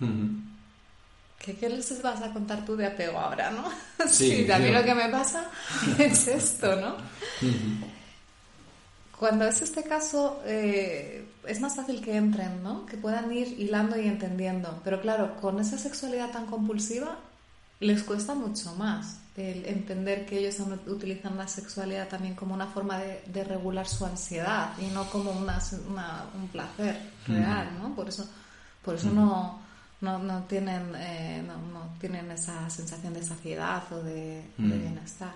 Mm. 0.00 0.40
¿Qué, 1.38 1.54
¿Qué 1.56 1.68
les 1.68 2.02
vas 2.02 2.20
a 2.20 2.32
contar 2.32 2.64
tú 2.64 2.74
de 2.76 2.86
apego 2.86 3.16
ahora, 3.20 3.50
no? 3.52 3.70
Sí, 4.08 4.50
a 4.50 4.58
mí 4.58 4.66
sí. 4.66 4.72
lo 4.72 4.82
que 4.84 4.94
me 4.96 5.08
pasa 5.08 5.48
es 6.00 6.26
esto, 6.26 6.74
¿no? 6.80 6.96
Mm. 7.40 7.84
Cuando 9.16 9.44
es 9.46 9.62
este 9.62 9.84
caso, 9.84 10.42
eh, 10.44 11.26
es 11.46 11.60
más 11.60 11.76
fácil 11.76 12.00
que 12.00 12.16
entren, 12.16 12.62
¿no? 12.64 12.86
Que 12.86 12.96
puedan 12.96 13.32
ir 13.32 13.48
hilando 13.60 13.96
y 14.00 14.06
entendiendo. 14.08 14.80
Pero 14.84 15.00
claro, 15.00 15.36
con 15.40 15.60
esa 15.60 15.78
sexualidad 15.78 16.30
tan 16.32 16.46
compulsiva, 16.46 17.18
les 17.80 18.02
cuesta 18.02 18.34
mucho 18.34 18.74
más 18.74 19.18
el 19.36 19.64
entender 19.66 20.26
que 20.26 20.38
ellos 20.40 20.56
utilizan 20.88 21.36
la 21.36 21.46
sexualidad 21.46 22.08
también 22.08 22.34
como 22.34 22.54
una 22.54 22.66
forma 22.66 22.98
de, 22.98 23.22
de 23.26 23.44
regular 23.44 23.86
su 23.86 24.04
ansiedad 24.04 24.72
y 24.80 24.86
no 24.92 25.08
como 25.10 25.30
una, 25.30 25.60
una- 25.88 26.24
un 26.34 26.48
placer 26.48 26.98
real, 27.28 27.68
¿no? 27.80 27.94
Por 27.94 28.08
eso, 28.08 28.28
por 28.84 28.96
eso 28.96 29.10
no, 29.10 29.60
no, 30.00 30.18
no 30.18 30.42
tienen, 30.44 30.92
eh, 30.96 31.44
no, 31.46 31.56
no 31.72 31.88
tienen 32.00 32.28
esa 32.32 32.68
sensación 32.68 33.14
de 33.14 33.22
saciedad 33.22 33.82
o 33.92 34.02
de, 34.02 34.42
de 34.58 34.78
bienestar. 34.78 35.34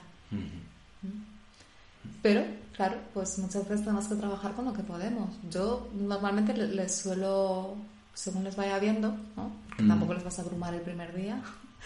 Pero, 2.22 2.44
claro, 2.76 2.96
pues 3.14 3.38
muchas 3.38 3.68
veces 3.68 3.84
tenemos 3.84 4.06
que 4.08 4.14
trabajar 4.16 4.52
con 4.54 4.64
lo 4.64 4.72
que 4.72 4.82
podemos. 4.82 5.30
Yo 5.50 5.88
normalmente 5.94 6.54
le- 6.54 6.68
les 6.68 6.94
suelo, 6.96 7.76
según 8.14 8.42
les 8.44 8.56
vaya 8.56 8.78
viendo, 8.80 9.10
¿no? 9.36 9.52
Porque 9.68 9.82
tampoco 9.88 10.14
les 10.14 10.24
vas 10.24 10.38
a 10.38 10.42
abrumar 10.42 10.74
el 10.74 10.80
primer 10.82 11.14
día, 11.14 11.40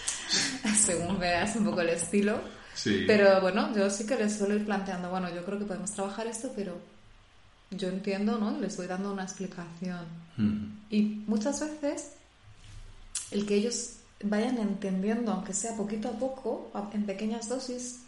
según 0.77 1.19
veas 1.19 1.57
un 1.57 1.65
poco 1.65 1.81
el 1.81 1.91
estilo. 1.91 2.41
Sí. 2.75 3.05
Pero 3.07 3.41
bueno, 3.41 3.75
yo 3.75 3.89
sí 3.91 4.07
que 4.07 4.17
les 4.17 4.37
suelo 4.37 4.55
ir 4.55 4.65
planteando, 4.65 5.11
bueno, 5.11 5.35
yo 5.35 5.45
creo 5.45 5.59
que 5.59 5.65
podemos 5.65 5.93
trabajar 5.93 6.27
esto, 6.27 6.53
pero 6.55 6.77
yo 7.71 7.89
entiendo, 7.89 8.39
¿no? 8.39 8.57
Y 8.57 8.61
les 8.61 8.77
voy 8.77 8.87
dando 8.87 9.13
una 9.13 9.25
explicación. 9.25 10.05
Mm. 10.37 10.79
Y 10.91 11.03
muchas 11.27 11.61
veces 11.61 12.13
el 13.31 13.47
que 13.47 13.57
ellos 13.57 13.97
vayan 14.23 14.59
entendiendo, 14.59 15.33
aunque 15.33 15.53
sea 15.53 15.77
poquito 15.77 16.09
a 16.09 16.13
poco, 16.13 16.71
en 16.93 17.07
pequeñas 17.07 17.49
dosis, 17.49 18.01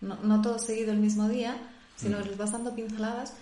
no, 0.00 0.16
no 0.22 0.40
todo 0.42 0.58
seguido 0.58 0.92
el 0.92 0.98
mismo 0.98 1.28
día, 1.28 1.56
sino 1.96 2.18
Mm. 2.18 2.22
les 2.22 2.36
vas 2.36 2.52
dando 2.52 2.74
pinceladas, 2.74 3.34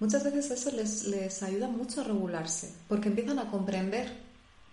muchas 0.00 0.24
veces 0.24 0.50
eso 0.50 0.70
les, 0.70 1.04
les 1.04 1.42
ayuda 1.42 1.68
mucho 1.68 2.00
a 2.00 2.04
regularse, 2.04 2.72
porque 2.88 3.08
empiezan 3.08 3.38
a 3.38 3.50
comprender 3.50 4.12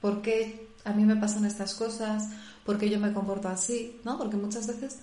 por 0.01 0.21
qué 0.21 0.67
a 0.83 0.93
mí 0.93 1.03
me 1.03 1.15
pasan 1.15 1.45
estas 1.45 1.73
cosas, 1.75 2.29
por 2.65 2.77
qué 2.77 2.89
yo 2.89 2.99
me 2.99 3.13
comporto 3.13 3.47
así, 3.47 3.97
¿no? 4.03 4.17
Porque 4.17 4.37
muchas 4.37 4.65
veces 4.67 4.97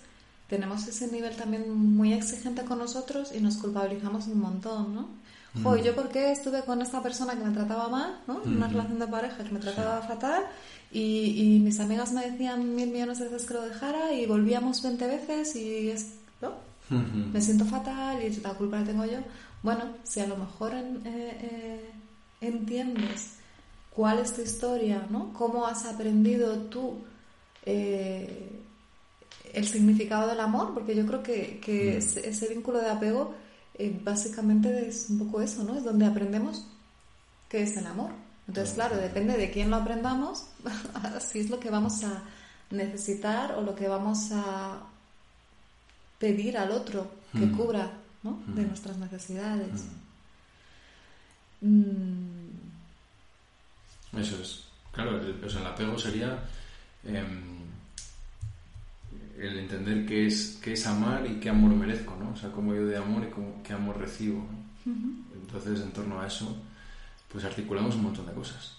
tenemos 0.49 0.87
ese 0.87 1.07
nivel 1.11 1.35
también 1.37 1.71
muy 1.73 2.13
exigente 2.13 2.63
con 2.65 2.79
nosotros 2.79 3.31
y 3.35 3.41
nos 3.41 3.57
culpabilizamos 3.57 4.27
un 4.27 4.41
montón, 4.41 4.95
¿no? 4.95 5.09
Jo, 5.63 5.77
¿y 5.77 5.83
yo 5.83 5.95
por 5.95 6.09
qué 6.09 6.33
estuve 6.33 6.63
con 6.65 6.81
esta 6.81 7.03
persona 7.03 7.35
que 7.39 7.45
me 7.45 7.51
trataba 7.53 7.89
mal, 7.89 8.19
¿no? 8.27 8.43
En 8.43 8.57
una 8.57 8.69
relación 8.69 8.99
de 8.99 9.07
pareja 9.07 9.45
que 9.45 9.51
me 9.51 9.61
trataba 9.61 10.01
fatal 10.01 10.45
y, 10.91 11.57
y 11.57 11.61
mis 11.61 11.79
amigas 11.79 12.11
me 12.13 12.27
decían 12.29 12.75
mil 12.75 12.91
millones 12.91 13.19
de 13.19 13.29
veces 13.29 13.47
que 13.47 13.55
lo 13.55 13.63
dejara 13.63 14.13
y 14.15 14.25
volvíamos 14.27 14.83
20 14.83 15.07
veces 15.07 15.55
y 15.57 15.91
es, 15.91 16.15
¿no? 16.41 16.53
Mm. 16.91 17.33
me 17.33 17.41
siento 17.41 17.65
fatal 17.67 18.23
y 18.23 18.31
la 18.41 18.55
culpa 18.55 18.81
la 18.81 18.85
tengo 18.87 19.05
yo. 19.05 19.19
Bueno, 19.63 19.85
si 20.05 20.21
a 20.21 20.27
lo 20.27 20.37
mejor 20.37 20.73
en- 20.75 21.03
eh, 21.07 21.39
eh, 21.43 21.91
entiendes 22.41 23.33
cuál 23.95 24.19
es 24.19 24.33
tu 24.35 24.41
historia, 24.43 25.07
¿no? 25.11 25.33
Cómo 25.35 25.67
has 25.67 25.85
aprendido 25.85 26.57
tú 26.71 26.95
eh, 27.67 28.61
el 29.53 29.67
significado 29.69 30.29
del 30.29 30.41
amor, 30.41 30.73
porque 30.75 30.95
yo 30.95 31.07
creo 31.07 31.23
que, 31.23 31.61
que 31.61 31.95
Mm. 31.95 31.99
ese, 31.99 32.29
ese 32.29 32.49
vínculo 32.49 32.79
de 32.81 32.91
apego 32.91 33.35
eh, 33.79 33.99
básicamente 34.03 34.89
es 34.89 35.07
un 35.11 35.19
poco 35.21 35.41
eso, 35.43 35.63
¿no? 35.65 35.77
Es 35.77 35.85
donde 35.85 36.07
aprendemos 36.07 36.65
qué 37.49 37.63
es 37.63 37.77
el 37.77 37.87
amor. 37.87 38.11
Entonces, 38.49 38.75
claro, 38.75 38.97
depende 38.97 39.37
de 39.37 39.51
quién 39.51 39.71
lo 39.71 39.77
aprendamos, 39.77 40.45
así 40.95 41.39
es 41.41 41.49
lo 41.51 41.59
que 41.61 41.71
vamos 41.71 42.03
a 42.05 42.23
necesitar 42.71 43.53
o 43.53 43.61
lo 43.63 43.75
que 43.75 43.89
vamos 43.89 44.31
a 44.33 44.81
pedir 46.19 46.57
al 46.59 46.71
otro 46.71 47.11
que 47.33 47.47
Mm. 47.47 47.57
cubra 47.57 47.91
¿no? 48.23 48.39
de 48.47 48.63
Mm. 48.63 48.69
nuestras 48.69 48.97
necesidades. 48.99 49.85
Eso 54.17 54.37
es. 54.43 54.65
Claro, 54.93 55.17
el, 55.21 55.43
o 55.45 55.49
sea, 55.49 55.61
el 55.61 55.67
apego 55.69 55.99
sería 55.99 56.39
em, 57.05 57.52
entender 59.73 60.07
qué 60.07 60.27
es, 60.27 60.59
qué 60.63 60.73
es 60.73 60.87
amar 60.87 61.27
y 61.27 61.41
qué 61.41 61.51
amor 61.51 61.75
merezco, 61.75 62.17
¿no? 62.17 62.33
O 62.33 62.37
sea, 62.37 62.51
cómo 62.51 62.75
yo 62.75 62.87
de 62.87 62.97
amor 62.97 63.25
y 63.25 63.31
cómo, 63.31 63.63
qué 63.63 63.73
amor 63.73 63.99
recibo, 63.99 64.39
¿no? 64.39 64.93
Entonces, 65.35 65.81
en 65.81 65.93
torno 65.93 66.21
a 66.21 66.27
eso, 66.27 66.57
pues 67.29 67.45
articulamos 67.45 67.95
un 67.97 68.05
montón 68.05 68.27
de 68.27 68.33
cosas. 68.33 68.77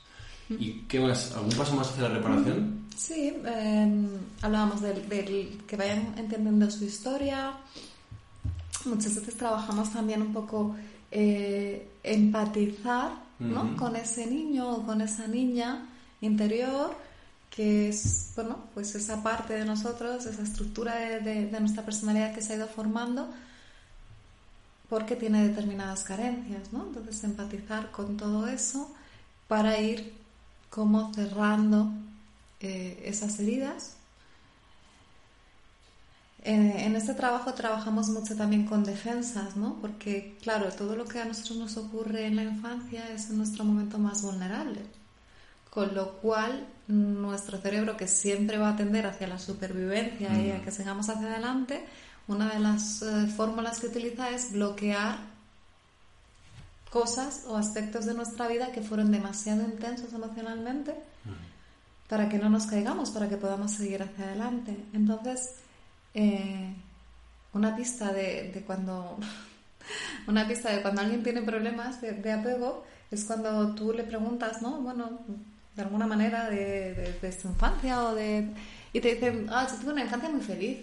¿Y 0.50 0.82
qué 0.88 1.00
más? 1.00 1.34
¿Algún 1.36 1.54
paso 1.54 1.76
más 1.76 1.90
hacia 1.90 2.04
la 2.04 2.16
reparación? 2.16 2.86
Sí, 2.96 3.34
eh, 3.46 4.08
hablábamos 4.42 4.82
del, 4.82 5.08
del 5.08 5.62
que 5.66 5.78
vayan 5.78 6.14
entendiendo 6.18 6.70
su 6.70 6.84
historia. 6.86 7.54
Muchas 8.86 9.16
veces 9.16 9.36
trabajamos 9.36 9.92
también 9.94 10.22
un 10.22 10.34
poco 10.34 10.76
eh, 11.10 11.88
empatizar 12.04 13.24
¿no? 13.40 13.76
Con 13.76 13.96
ese 13.96 14.28
niño 14.28 14.70
o 14.70 14.86
con 14.86 15.02
esa 15.02 15.28
niña 15.28 15.86
interior 16.22 16.96
que 17.56 17.90
es, 17.90 18.32
bueno, 18.36 18.58
pues 18.74 18.96
esa 18.96 19.22
parte 19.24 19.54
de 19.54 19.66
nosotros, 19.66 20.26
esa 20.26 20.42
estructura 20.44 20.96
de, 20.96 21.20
de- 21.22 21.60
nuestra 21.60 21.86
personalidad 21.86 22.34
que 22.34 22.42
se 22.42 22.54
ha 22.54 22.56
ido 22.58 22.68
formando 22.68 23.30
porque 24.90 25.16
tiene 25.16 25.48
determinadas 25.48 26.04
carencias, 26.04 26.72
¿no? 26.72 26.86
Entonces 26.88 27.24
empatizar 27.24 27.92
con 27.92 28.18
todo 28.18 28.48
eso 28.48 28.92
para 29.48 29.80
ir 29.80 30.14
como 30.70 31.14
cerrando 31.14 31.92
eh, 32.60 33.02
esas 33.06 33.40
heridas. 33.40 33.96
En 36.44 36.96
este 36.96 37.16
trabajo 37.16 37.56
trabajamos 37.56 38.10
mucho 38.10 38.36
también 38.36 38.68
con 38.68 38.84
defensas, 38.84 39.56
¿no? 39.56 39.80
Porque, 39.82 40.38
claro, 40.44 40.72
todo 40.72 40.96
lo 40.96 41.06
que 41.06 41.20
a 41.20 41.26
nosotros 41.26 41.58
nos 41.58 41.76
ocurre 41.78 42.28
en 42.28 42.36
la 42.36 42.44
infancia 42.44 43.10
es 43.10 43.32
en 43.32 43.38
nuestro 43.38 43.64
momento 43.66 43.98
más 43.98 44.22
vulnerable. 44.22 44.82
Con 45.74 45.96
lo 45.96 46.20
cual, 46.20 46.68
nuestro 46.88 47.58
cerebro, 47.58 47.98
que 47.98 48.08
siempre 48.08 48.60
va 48.60 48.70
a 48.70 48.76
tender 48.76 49.08
hacia 49.08 49.26
la 49.26 49.40
supervivencia 49.40 50.30
y 50.40 50.52
a 50.52 50.62
que 50.62 50.70
sigamos 50.70 51.10
hacia 51.10 51.32
adelante, 51.32 51.84
una 52.28 52.54
de 52.54 52.60
las 52.60 53.02
eh, 53.02 53.26
fórmulas 53.36 53.80
que 53.80 53.88
utiliza 53.88 54.30
es 54.30 54.54
bloquear 54.54 55.18
cosas 56.92 57.46
o 57.48 57.58
aspectos 57.58 58.06
de 58.06 58.14
nuestra 58.14 58.48
vida 58.48 58.72
que 58.72 58.84
fueron 58.84 59.12
demasiado 59.12 59.64
intensos 59.64 60.14
emocionalmente 60.14 60.94
para 62.08 62.30
que 62.30 62.38
no 62.38 62.50
nos 62.52 62.68
caigamos, 62.68 63.10
para 63.10 63.28
que 63.28 63.38
podamos 63.38 63.72
seguir 63.72 64.04
hacia 64.04 64.26
adelante. 64.26 64.78
Entonces, 64.94 65.56
eh, 66.14 66.72
una 67.52 67.76
pista 67.76 68.14
de, 68.14 68.52
de 68.54 68.62
cuando 68.62 69.18
una 70.28 70.48
pista 70.48 70.70
de 70.70 70.84
cuando 70.84 71.02
alguien 71.02 71.24
tiene 71.24 71.42
problemas 71.42 72.00
de, 72.00 72.12
de 72.12 72.32
apego 72.32 72.86
es 73.10 73.26
cuando 73.26 73.74
tú 73.74 73.92
le 73.92 74.04
preguntas, 74.04 74.62
¿no? 74.62 74.80
Bueno, 74.82 75.20
de 75.76 75.82
alguna 75.82 76.08
manera 76.08 76.50
de, 76.50 77.18
de, 77.22 77.32
su 77.40 77.48
infancia 77.48 78.04
o 78.04 78.16
de... 78.16 78.54
Y 78.92 79.02
te 79.02 79.16
dicen, 79.16 79.48
ah, 79.50 79.68
yo 79.70 79.78
tuve 79.78 79.94
una 79.94 80.04
infancia 80.04 80.30
muy 80.30 80.42
feliz. 80.42 80.80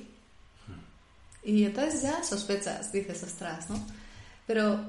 Y 1.43 1.65
entonces 1.65 2.03
ya 2.03 2.23
sospechas, 2.23 2.93
dices, 2.93 3.23
ostras, 3.23 3.71
¿no? 3.71 3.81
Pero 4.47 4.81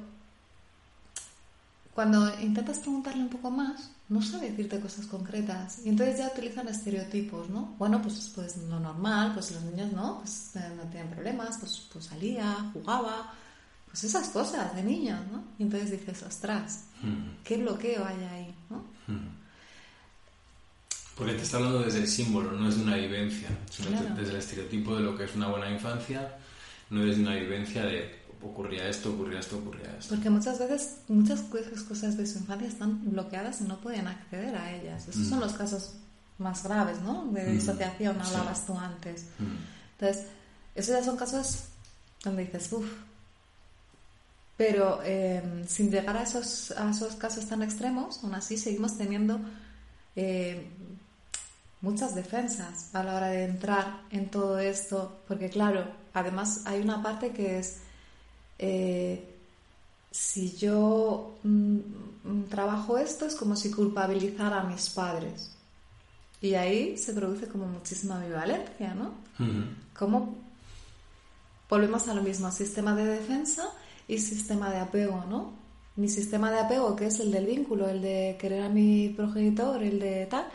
cuando 1.94 2.40
intentas 2.40 2.80
preguntarle 2.80 3.22
un 3.22 3.30
poco 3.30 3.52
más, 3.52 3.92
no 4.10 4.22
sabe 4.22 4.50
decirte 4.50 4.80
cosas 4.80 5.06
concretas. 5.06 5.86
Y 5.86 5.90
entonces 5.90 6.18
ya 6.18 6.28
utilizan 6.28 6.68
estereotipos, 6.68 7.50
¿no? 7.50 7.76
Bueno, 7.78 8.02
pues, 8.02 8.32
pues 8.36 8.58
lo 8.58 8.80
normal, 8.80 9.34
pues 9.34 9.52
los 9.52 9.64
niños 9.64 9.92
no, 9.94 10.20
pues 10.20 10.56
eh, 10.56 10.74
no 10.76 10.84
tienen 10.90 11.10
problemas, 11.12 11.58
pues, 11.60 11.88
pues 11.94 12.06
salía, 12.06 12.72
jugaba, 12.74 13.34
pues 13.88 14.04
esas 14.04 14.30
cosas 14.30 14.76
de 14.76 14.84
niños, 14.84 15.20
¿no? 15.32 15.44
Y 15.60 15.64
entonces 15.64 15.92
dices, 15.92 16.24
ostras, 16.24 16.86
¿qué 17.44 17.58
bloqueo 17.58 18.06
hay 18.06 18.24
ahí, 18.24 18.56
¿no? 18.70 18.84
Porque 21.22 21.36
te 21.36 21.44
está 21.44 21.58
hablando 21.58 21.84
desde 21.84 22.00
el 22.00 22.08
símbolo, 22.08 22.52
no 22.54 22.68
es 22.68 22.78
de 22.78 22.82
una 22.82 22.96
vivencia, 22.96 23.48
sino 23.70 23.92
desde 24.16 24.32
el 24.32 24.38
estereotipo 24.38 24.96
de 24.96 25.04
lo 25.04 25.16
que 25.16 25.26
es 25.26 25.36
una 25.36 25.50
buena 25.50 25.70
infancia, 25.70 26.36
no 26.90 27.06
desde 27.06 27.22
una 27.22 27.36
vivencia 27.36 27.86
de 27.86 28.22
ocurría 28.42 28.88
esto, 28.90 29.14
ocurría 29.14 29.38
esto, 29.38 29.60
ocurría 29.60 29.96
esto. 30.00 30.16
Porque 30.16 30.32
muchas 30.32 30.58
veces, 30.58 30.96
muchas 31.10 31.42
cosas 31.42 32.18
de 32.18 32.26
su 32.26 32.40
infancia 32.40 32.68
están 32.68 33.12
bloqueadas 33.12 33.62
y 33.62 33.66
no 33.66 33.80
pueden 33.80 34.08
acceder 34.08 34.56
a 34.56 34.74
ellas. 34.74 35.10
Esos 35.10 35.28
son 35.28 35.38
mm. 35.38 35.42
los 35.42 35.54
casos 35.54 35.94
más 36.40 36.64
graves, 36.64 37.00
¿no? 37.02 37.28
De 37.28 37.44
mm. 37.44 37.52
disociación, 37.52 38.20
hablabas 38.20 38.66
tú 38.66 38.76
antes. 38.76 39.28
Mm. 39.38 40.00
Entonces, 40.00 40.26
esos 40.74 40.96
ya 40.96 41.04
son 41.04 41.18
casos 41.18 41.66
donde 42.24 42.46
dices, 42.46 42.74
uff. 42.74 42.92
Pero 44.58 45.04
em, 45.04 45.68
sin 45.68 45.92
llegar 45.92 46.18
a 46.18 46.24
esos, 46.24 46.72
a 46.72 46.90
esos 46.90 47.14
casos 47.14 47.46
tan 47.46 47.62
extremos, 47.62 48.24
aún 48.24 48.34
así 48.34 48.58
seguimos 48.58 48.98
teniendo 48.98 49.40
eh, 50.16 50.68
muchas 51.82 52.16
defensas 52.16 52.94
a 52.94 53.04
la 53.04 53.16
hora 53.16 53.28
de 53.28 53.44
entrar 53.44 54.04
en 54.12 54.30
todo 54.30 54.60
esto, 54.60 55.20
porque 55.28 55.50
claro, 55.50 55.86
además 56.14 56.62
hay 56.66 56.82
una 56.82 57.02
parte 57.02 57.32
que 57.32 57.60
es, 57.60 57.80
eh, 58.60 59.28
si 60.12 60.56
yo 60.58 61.38
mm, 61.44 61.78
mm, 62.24 62.44
trabajo 62.50 62.98
esto 62.98 63.26
es 63.26 63.36
como 63.36 63.56
si 63.56 63.72
culpabilizara 63.72 64.62
a 64.62 64.64
mis 64.64 64.90
padres. 64.90 65.52
Y 66.42 66.56
ahí 66.56 66.98
se 66.98 67.14
produce 67.14 67.48
como 67.48 67.68
muchísima 67.68 68.16
ambivalencia, 68.16 68.96
¿no? 68.96 69.14
Como 69.98 70.36
volvemos 71.70 72.08
a 72.08 72.16
lo 72.16 72.24
mismo, 72.24 72.52
sistema 72.52 72.96
de 72.96 73.06
defensa 73.06 73.70
y 74.08 74.18
sistema 74.18 74.72
de 74.72 74.80
apego, 74.80 75.24
¿no? 75.30 75.54
Mi 75.96 76.10
sistema 76.10 76.52
de 76.52 76.60
apego, 76.60 76.96
que 76.96 77.08
es 77.08 77.20
el 77.20 77.32
del 77.32 77.46
vínculo, 77.46 77.88
el 77.88 78.02
de 78.02 78.38
querer 78.40 78.64
a 78.64 78.70
mi 78.70 79.10
progenitor, 79.10 79.84
el 79.84 80.00
de 80.00 80.26
tal, 80.26 80.46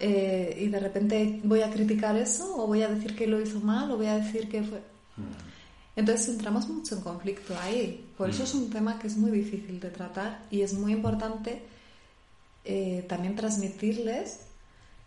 eh, 0.00 0.56
y 0.60 0.68
de 0.68 0.80
repente 0.80 1.40
voy 1.44 1.62
a 1.62 1.70
criticar 1.70 2.16
eso 2.16 2.56
o 2.56 2.66
voy 2.66 2.82
a 2.82 2.88
decir 2.88 3.16
que 3.16 3.26
lo 3.26 3.40
hizo 3.40 3.60
mal 3.60 3.90
o 3.90 3.96
voy 3.96 4.06
a 4.06 4.18
decir 4.18 4.48
que 4.48 4.62
fue... 4.62 4.78
Mm. 4.78 5.48
Entonces 5.96 6.28
entramos 6.28 6.68
mucho 6.68 6.94
en 6.94 7.00
conflicto 7.00 7.58
ahí. 7.60 8.08
Por 8.16 8.30
eso 8.30 8.44
es 8.44 8.54
un 8.54 8.70
tema 8.70 9.00
que 9.00 9.08
es 9.08 9.16
muy 9.16 9.32
difícil 9.32 9.80
de 9.80 9.90
tratar 9.90 10.44
y 10.48 10.62
es 10.62 10.72
muy 10.74 10.92
importante 10.92 11.60
eh, 12.64 13.04
también 13.08 13.34
transmitirles 13.34 14.42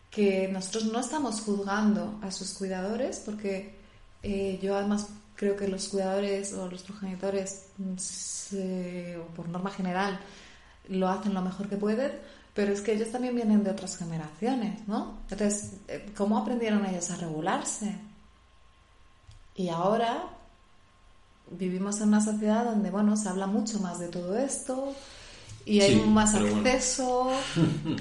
que 0.09 0.49
nosotros 0.49 0.85
no 0.91 0.99
estamos 0.99 1.39
juzgando 1.39 2.19
a 2.21 2.29
sus 2.29 2.53
cuidadores 2.55 3.21
porque 3.23 3.75
eh, 4.21 4.59
yo 4.61 4.75
además 4.75 5.07
creo 5.35 5.55
que 5.55 5.67
los 5.67 5.87
cuidadores 5.87 6.53
o 6.53 6.69
los 6.69 6.83
progenitores, 6.83 7.67
mm, 7.77 7.95
por 9.35 9.47
norma 9.47 9.71
general, 9.71 10.19
lo 10.89 11.07
hacen 11.07 11.33
lo 11.33 11.41
mejor 11.41 11.69
que 11.69 11.77
pueden, 11.77 12.11
pero 12.53 12.73
es 12.73 12.81
que 12.81 12.93
ellos 12.93 13.11
también 13.11 13.35
vienen 13.35 13.63
de 13.63 13.71
otras 13.71 13.97
generaciones, 13.97 14.87
¿no? 14.87 15.19
Entonces, 15.29 15.73
eh, 15.87 16.11
¿cómo 16.15 16.37
aprendieron 16.37 16.85
ellos 16.85 17.09
a 17.11 17.15
regularse? 17.15 17.95
Y 19.55 19.69
ahora 19.69 20.23
vivimos 21.49 21.99
en 22.01 22.09
una 22.09 22.21
sociedad 22.21 22.65
donde, 22.65 22.89
bueno, 22.89 23.15
se 23.15 23.29
habla 23.29 23.47
mucho 23.47 23.79
más 23.79 23.99
de 23.99 24.07
todo 24.07 24.37
esto 24.37 24.93
y 25.65 25.81
hay 25.81 25.95
más 25.95 26.35
acceso. 26.35 27.31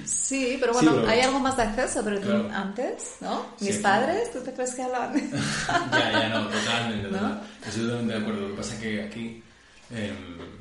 Sí, 0.05 0.57
pero 0.61 0.73
bueno, 0.73 1.05
hay 1.07 1.21
algo 1.21 1.41
más 1.41 1.57
de 1.57 1.65
acceso, 1.65 2.03
pero 2.05 2.49
antes, 2.53 3.17
¿no? 3.21 3.47
Mis 3.61 3.77
padres, 3.79 4.33
¿tú 4.33 4.41
te 4.41 4.53
crees 4.53 4.75
que 4.75 4.83
hablaban? 4.83 5.15
ya, 5.93 6.13
ya, 6.13 6.29
no, 6.29 6.49
totalmente, 6.49 7.09
¿no? 7.11 7.41
Estoy 7.65 7.83
totalmente 7.83 8.15
de 8.15 8.21
acuerdo. 8.21 8.41
Lo 8.41 8.49
que 8.51 8.57
pasa 8.57 8.75
es 8.75 8.81
que 8.81 9.03
aquí... 9.03 9.43
Em, 9.91 10.60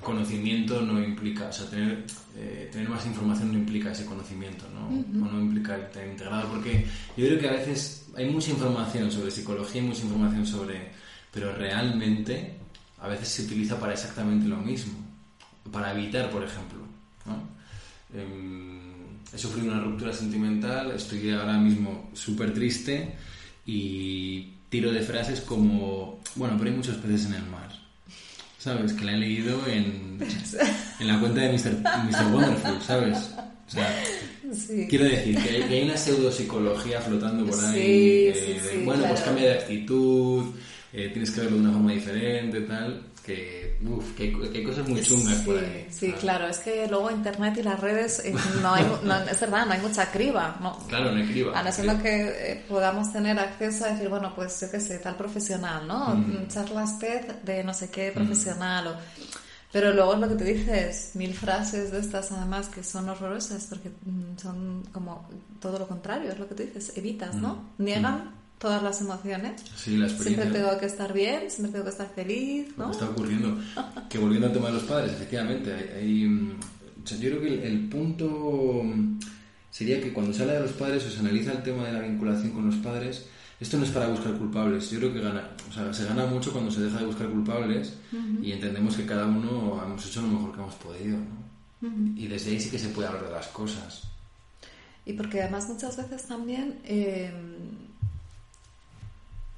conocimiento 0.00 0.80
no 0.82 1.02
implica, 1.02 1.48
o 1.48 1.52
sea, 1.52 1.68
tener, 1.68 2.04
eh, 2.36 2.68
tener 2.72 2.88
más 2.88 3.06
información 3.06 3.52
no 3.52 3.58
implica 3.58 3.92
ese 3.92 4.06
conocimiento, 4.06 4.66
¿no? 4.74 4.88
O 4.88 5.30
no 5.30 5.40
implica 5.40 5.76
estar 5.76 6.06
integrado, 6.06 6.48
porque 6.50 6.86
yo 7.16 7.26
creo 7.26 7.38
que 7.38 7.48
a 7.48 7.52
veces 7.52 8.06
hay 8.16 8.30
mucha 8.30 8.50
información 8.50 9.10
sobre 9.10 9.30
psicología 9.30 9.82
y 9.82 9.86
mucha 9.86 10.02
información 10.02 10.46
sobre... 10.46 10.90
Pero 11.32 11.54
realmente 11.54 12.58
a 13.00 13.08
veces 13.08 13.28
se 13.28 13.42
utiliza 13.42 13.78
para 13.80 13.94
exactamente 13.94 14.46
lo 14.46 14.58
mismo, 14.58 14.92
para 15.72 15.92
evitar, 15.92 16.30
por 16.30 16.44
ejemplo, 16.44 16.78
¿no? 17.24 18.18
Em, 18.18 18.92
he 19.32 19.38
sufrido 19.38 19.72
una 19.72 19.82
ruptura 19.82 20.12
sentimental, 20.12 20.90
estoy 20.92 21.30
ahora 21.30 21.58
mismo 21.58 22.10
súper 22.12 22.52
triste 22.52 23.16
y 23.64 24.52
tiro 24.68 24.92
de 24.92 25.00
frases 25.00 25.40
como, 25.40 26.20
bueno, 26.36 26.56
pero 26.58 26.70
hay 26.70 26.76
muchos 26.76 26.96
peces 26.96 27.26
en 27.26 27.34
el 27.34 27.46
mar. 27.46 27.81
¿Sabes? 28.62 28.92
Que 28.92 29.04
la 29.04 29.12
he 29.12 29.18
leído 29.18 29.66
en, 29.66 30.18
en 31.00 31.08
la 31.08 31.18
cuenta 31.18 31.40
de 31.40 31.52
Mr. 31.52 31.80
Mr. 31.80 32.32
Wonderful, 32.32 32.80
¿sabes? 32.80 33.18
O 33.66 33.70
sea, 33.70 34.02
quiero 34.88 35.04
decir 35.04 35.36
que 35.36 35.50
hay, 35.50 35.62
que 35.62 35.74
hay, 35.74 35.82
una 35.82 35.96
pseudopsicología 35.96 37.00
flotando 37.00 37.44
por 37.46 37.58
ahí. 37.64 38.32
Eh, 38.34 38.82
bueno, 38.84 39.04
pues 39.08 39.20
cambia 39.22 39.46
de 39.46 39.54
actitud, 39.54 40.44
eh, 40.92 41.08
tienes 41.08 41.30
que 41.30 41.40
verlo 41.40 41.56
de 41.56 41.62
una 41.62 41.72
forma 41.72 41.92
diferente, 41.92 42.60
tal 42.60 43.11
que, 43.24 43.78
uf, 43.88 44.16
que, 44.16 44.24
hay, 44.24 44.64
cosas 44.64 44.88
muy 44.88 45.00
chungas 45.00 45.38
sí, 45.38 45.44
por 45.44 45.58
ahí. 45.58 45.86
Sí, 45.90 46.12
claro, 46.12 46.48
es 46.48 46.58
que 46.58 46.88
luego 46.88 47.10
Internet 47.10 47.56
y 47.58 47.62
las 47.62 47.78
redes, 47.78 48.20
eh, 48.24 48.34
no 48.60 48.74
hay, 48.74 48.84
es 49.30 49.40
verdad, 49.40 49.66
no 49.66 49.72
hay 49.72 49.80
mucha 49.80 50.10
criba. 50.10 50.56
No. 50.60 50.76
Claro, 50.88 51.12
no 51.12 51.18
hay 51.18 51.28
criba. 51.28 51.58
A 51.58 51.62
no 51.62 51.72
ser 51.72 51.96
que 52.02 52.52
eh, 52.52 52.64
podamos 52.68 53.12
tener 53.12 53.38
acceso 53.38 53.84
a 53.84 53.90
decir, 53.90 54.08
bueno, 54.08 54.32
pues 54.34 54.60
yo 54.60 54.70
qué 54.70 54.80
sé, 54.80 54.98
tal 54.98 55.16
profesional, 55.16 55.86
¿no? 55.86 56.16
Mm. 56.16 56.48
Charlas 56.48 56.98
TED 56.98 57.26
de 57.44 57.62
no 57.62 57.72
sé 57.72 57.90
qué 57.90 58.10
profesional. 58.10 58.88
O... 58.88 58.96
Pero 59.72 59.92
luego 59.92 60.14
es 60.14 60.20
lo 60.20 60.28
que 60.28 60.34
te 60.34 60.44
dices, 60.44 61.12
mil 61.14 61.32
frases 61.34 61.92
de 61.92 62.00
estas 62.00 62.32
además 62.32 62.68
que 62.68 62.82
son 62.82 63.08
horrorosas 63.08 63.66
porque 63.68 63.88
mm, 63.88 64.36
son 64.36 64.82
como 64.92 65.28
todo 65.60 65.78
lo 65.78 65.86
contrario, 65.86 66.30
es 66.30 66.38
lo 66.38 66.48
que 66.48 66.54
tú 66.54 66.62
dices, 66.64 66.92
evitas, 66.96 67.34
¿no? 67.36 67.70
Niegan 67.78 68.41
todas 68.62 68.80
las 68.80 69.00
emociones. 69.00 69.60
Sí, 69.74 69.96
la 69.96 70.06
experiencia. 70.06 70.44
Siempre 70.44 70.60
tengo 70.60 70.78
que 70.78 70.86
estar 70.86 71.12
bien, 71.12 71.50
siempre 71.50 71.72
tengo 71.72 71.84
que 71.84 71.90
estar 71.90 72.08
feliz, 72.14 72.68
¿no? 72.78 72.84
Lo 72.84 72.90
que 72.90 72.96
está 72.96 73.10
ocurriendo. 73.10 73.58
que 74.08 74.18
volviendo 74.18 74.46
al 74.46 74.52
tema 74.52 74.68
de 74.68 74.74
los 74.74 74.84
padres, 74.84 75.12
efectivamente, 75.12 75.74
hay, 75.96 76.24
mm, 76.24 76.60
yo 77.04 77.18
creo 77.18 77.40
que 77.40 77.66
el, 77.66 77.88
punto 77.88 78.82
mm, 78.84 79.18
sería 79.68 80.00
que 80.00 80.12
cuando 80.12 80.32
se 80.32 80.42
habla 80.42 80.54
de 80.54 80.60
los 80.60 80.72
padres 80.72 81.04
o 81.04 81.10
se 81.10 81.18
analiza 81.18 81.50
el 81.50 81.64
tema 81.64 81.88
de 81.88 81.92
la 81.92 82.00
vinculación 82.02 82.52
con 82.52 82.66
los 82.66 82.76
padres, 82.76 83.26
esto 83.58 83.78
no 83.78 83.84
es 83.84 83.90
para 83.90 84.06
buscar 84.06 84.32
culpables. 84.34 84.88
Yo 84.90 84.98
creo 85.00 85.12
que 85.12 85.20
gana, 85.20 85.50
o 85.68 85.72
sea, 85.72 85.92
se 85.92 86.04
gana 86.04 86.26
mucho 86.26 86.52
cuando 86.52 86.70
se 86.70 86.82
deja 86.82 86.98
de 86.98 87.06
buscar 87.06 87.28
culpables 87.28 87.94
y 88.40 88.52
entendemos 88.52 88.96
que 88.96 89.06
cada 89.06 89.26
uno 89.26 89.82
hemos 89.84 90.06
hecho 90.06 90.22
lo 90.22 90.28
mejor 90.28 90.52
que 90.52 90.60
hemos 90.60 90.74
podido, 90.76 91.18
¿no? 91.18 91.52
Y 92.16 92.28
desde 92.28 92.52
ahí 92.52 92.60
sí 92.60 92.70
que 92.70 92.78
se 92.78 92.90
puede 92.90 93.08
hablar 93.08 93.24
de 93.24 93.32
las 93.32 93.48
cosas. 93.48 94.02
Y 95.04 95.14
porque 95.14 95.42
además 95.42 95.68
muchas 95.68 95.96
veces 95.96 96.28
también 96.28 96.78
eh, 96.84 97.32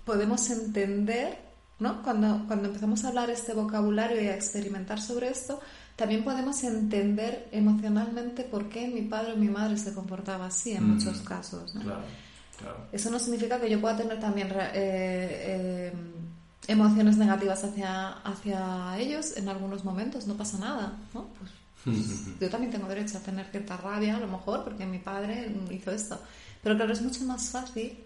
podemos 0.05 0.51
entender, 0.51 1.39
¿no? 1.79 2.03
Cuando, 2.03 2.45
cuando 2.47 2.69
empezamos 2.69 3.05
a 3.05 3.09
hablar 3.09 3.31
este 3.31 3.55
vocabulario 3.55 4.23
y 4.23 4.29
a 4.29 4.35
experimentar 4.35 5.01
sobre 5.01 5.29
esto, 5.29 5.61
también 5.97 6.25
podemos 6.25 6.63
entender 6.65 7.49
emocionalmente 7.53 8.43
por 8.43 8.69
qué 8.69 8.89
mi 8.89 9.03
padre 9.03 9.33
o 9.33 9.37
mi 9.37 9.49
madre 9.49 9.77
se 9.77 9.95
comportaba 9.95 10.47
así 10.47 10.73
en 10.73 10.95
muchos 10.95 11.21
casos. 11.21 11.75
¿no? 11.75 11.83
Claro, 11.83 12.03
claro. 12.59 12.77
Eso 12.93 13.11
no 13.11 13.19
significa 13.19 13.61
que 13.61 13.71
yo 13.71 13.81
pueda 13.81 13.97
tener 13.97 14.19
también 14.19 14.49
eh, 14.51 14.53
eh, 14.75 15.93
emociones 16.67 17.17
negativas 17.17 17.63
hacia, 17.63 18.11
hacia 18.11 18.99
ellos 18.99 19.37
en 19.37 19.49
algunos 19.49 19.85
momentos, 19.85 20.27
no 20.27 20.35
pasa 20.35 20.59
nada. 20.59 20.99
¿no? 21.15 21.29
Pues, 21.39 21.51
pues 21.85 22.41
yo 22.41 22.51
también 22.51 22.73
tengo 22.73 22.89
derecho 22.89 23.19
a 23.19 23.21
tener 23.21 23.47
cierta 23.51 23.77
rabia, 23.77 24.17
a 24.17 24.21
lo 24.21 24.27
mejor, 24.27 24.65
porque 24.65 24.87
mi 24.87 24.99
padre 24.99 25.55
hizo 25.71 25.93
esto. 25.93 26.21
Pero 26.63 26.77
claro, 26.77 26.93
es 26.93 27.03
mucho 27.03 27.25
más 27.25 27.51
fácil 27.51 27.99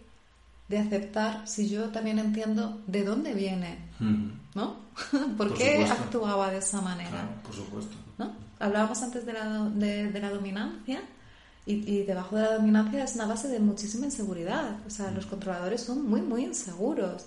de 0.69 0.79
aceptar 0.79 1.49
si 1.49 1.69
yo 1.69 1.89
también 1.89 2.19
entiendo 2.19 2.83
de 2.87 3.03
dónde 3.03 3.33
viene, 3.35 3.79
¿no? 4.55 4.77
¿Por, 5.37 5.55
qué 5.55 5.85
actuaba 5.85 6.51
de 6.51 6.59
esa 6.59 6.81
manera? 6.81 7.29
por 7.43 7.55
supuesto. 7.55 7.97
¿no? 8.19 8.33
Hablábamos 8.59 9.03
antes 9.03 9.25
de 9.25 9.33
la, 9.33 9.69
de, 9.71 10.21
la 10.21 10.31
dominancia 10.31 11.01
y, 11.65 12.03
debajo 12.03 12.37
de 12.37 12.43
la 12.43 12.55
dominancia 12.55 13.05
es 13.05 13.15
una 13.15 13.27
base 13.27 13.49
de 13.49 13.61
muchísima 13.61 14.07
inseguridad. 14.07 14.77
O 14.87 14.91
sea, 14.91 15.11
los 15.11 15.27
controladores 15.27 15.83
son 15.83 16.09
muy, 16.09 16.23
muy 16.23 16.45
inseguros. 16.45 17.27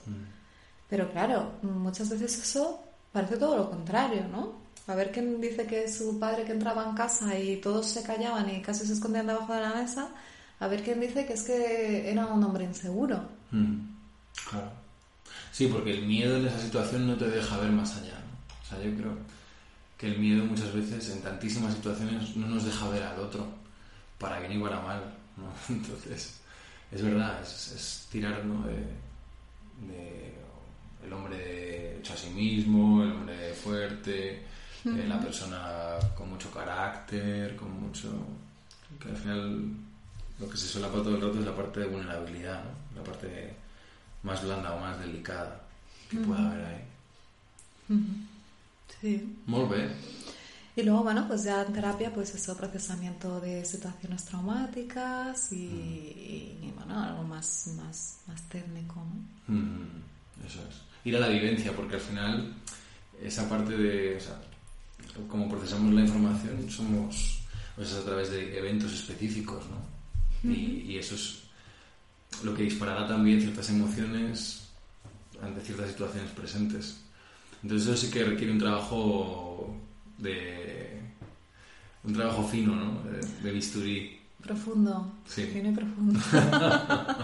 Pero 0.90 1.10
claro, 1.12 1.54
muchas 1.62 2.10
veces 2.10 2.38
eso 2.38 2.84
parece 3.12 3.38
todo 3.38 3.56
lo 3.56 3.70
contrario, 3.70 4.28
¿no? 4.32 4.62
A 4.88 4.96
ver 4.96 5.12
quién 5.12 5.40
dice 5.40 5.66
que 5.66 5.88
su 5.88 6.20
padre 6.20 6.44
que 6.44 6.52
entraba 6.52 6.84
en 6.90 6.96
casa 6.96 7.38
y 7.38 7.58
todos 7.58 7.86
se 7.86 8.04
callaban 8.04 8.50
y 8.50 8.62
casi 8.62 8.86
se 8.86 8.94
escondían 8.94 9.28
debajo 9.28 9.54
de 9.54 9.62
la 9.62 9.76
mesa. 9.76 10.10
A 10.62 10.68
ver 10.68 10.84
quién 10.84 11.02
dice 11.02 11.26
que 11.26 11.34
es 11.34 11.42
que 11.42 12.12
era 12.12 12.28
un 12.28 12.44
hombre 12.44 12.64
inseguro. 12.64 13.20
Mm, 13.50 13.80
claro. 14.50 14.72
Sí, 15.52 15.68
porque 15.68 15.92
el 15.92 16.06
miedo 16.06 16.38
en 16.38 16.46
esa 16.46 16.60
situación 16.60 17.08
no 17.08 17.16
te 17.16 17.30
deja 17.30 17.58
ver 17.58 17.72
más 17.72 17.98
allá. 17.98 18.14
¿no? 18.14 18.62
O 18.62 18.70
sea, 18.70 18.78
yo 18.80 18.96
creo 18.96 19.18
que 19.98 20.08
el 20.08 20.20
miedo 20.20 20.46
muchas 20.46 20.72
veces 20.72 21.10
en 21.10 21.22
tantísimas 21.24 21.74
situaciones 21.74 22.36
no 22.36 22.48
nos 22.48 22.64
deja 22.64 22.88
ver 22.90 23.02
al 23.02 23.20
otro, 23.20 23.48
para 24.20 24.40
bien 24.40 24.52
y 24.54 24.64
para 24.64 24.80
mal. 24.82 25.02
¿no? 25.36 25.52
Entonces, 25.76 26.40
es 26.92 27.02
verdad, 27.02 27.42
es, 27.42 27.72
es 27.76 28.08
tirar 28.12 28.46
¿no? 28.46 28.64
de, 28.68 28.76
de 29.92 30.36
el 31.04 31.12
hombre 31.12 31.98
hecho 31.98 32.14
a 32.14 32.18
sí 32.18 32.30
mismo, 32.30 33.04
el 33.04 33.12
hombre 33.14 33.54
fuerte, 33.54 34.44
eh, 34.86 35.06
la 35.08 35.20
persona 35.20 35.98
con 36.16 36.30
mucho 36.30 36.52
carácter, 36.52 37.56
con 37.56 37.82
mucho... 37.82 38.10
que 39.00 39.10
al 39.10 39.18
final 39.18 39.72
lo 40.42 40.50
que 40.50 40.58
se 40.58 40.68
solapa 40.68 40.98
todo 40.98 41.16
el 41.16 41.22
rato 41.22 41.40
es 41.40 41.46
la 41.46 41.56
parte 41.56 41.82
de 41.82 41.86
vulnerabilidad, 41.86 42.64
¿no? 42.64 43.00
la 43.00 43.04
parte 43.04 43.54
más 44.24 44.44
blanda 44.44 44.74
o 44.74 44.80
más 44.80 45.00
delicada 45.00 45.62
que 46.10 46.18
pueda 46.18 46.52
haber 46.52 46.66
ahí. 46.66 46.84
Sí. 49.00 49.38
Molt 49.46 49.70
bé. 49.70 49.90
Y 50.76 50.84
luego, 50.84 51.04
bueno, 51.04 51.28
pues 51.28 51.44
ya 51.44 51.64
en 51.64 51.74
terapia, 51.74 52.14
pues 52.14 52.34
eso, 52.34 52.56
procesamiento 52.56 53.40
de 53.40 53.64
situaciones 53.66 54.24
traumáticas 54.26 55.52
y, 55.52 55.56
y, 56.62 56.74
bueno, 56.76 57.00
algo 57.00 57.24
más, 57.24 57.70
más, 57.78 58.20
más 58.28 58.42
técnico, 58.50 58.96
¿no? 58.96 59.54
Mm, 59.54 60.04
eso 60.46 60.60
es. 60.68 60.82
Ir 61.04 61.18
a 61.18 61.20
la 61.20 61.28
vivencia, 61.28 61.76
porque 61.76 61.96
al 61.96 62.02
final 62.02 62.54
esa 63.22 63.48
parte 63.48 63.78
de... 63.78 64.18
O 64.18 64.20
sea, 64.20 64.42
como 65.28 65.50
procesamos 65.50 65.94
la 65.94 66.02
información 66.02 66.70
somos 66.70 67.42
pues, 67.76 67.94
a 67.94 68.04
través 68.04 68.32
de 68.32 68.58
eventos 68.58 68.94
específicos, 68.94 69.66
¿no? 69.70 70.01
Y, 70.44 70.84
y 70.92 70.98
eso 70.98 71.16
es 71.16 71.44
lo 72.44 72.54
que 72.56 72.64
disparará 72.64 73.08
también 73.08 73.42
ciertas 73.42 73.70
emociones 73.70 74.68
ante 75.42 75.62
ciertas 75.62 75.90
situaciones 75.92 76.32
presentes. 76.32 76.98
Entonces 77.64 77.88
eso 77.88 77.98
sí 78.06 78.12
que 78.12 78.24
requiere 78.24 78.52
un 78.54 78.60
trabajo 78.60 79.76
de... 80.18 81.00
un 82.04 82.14
trabajo 82.14 82.48
fino, 82.48 82.76
¿no? 82.76 83.02
De, 83.04 83.20
de 83.44 83.52
bisturí. 83.52 84.20
Profundo, 84.42 85.12
Sí. 85.28 85.44
fino 85.46 85.70
y 85.70 85.74
profundo. 85.74 86.20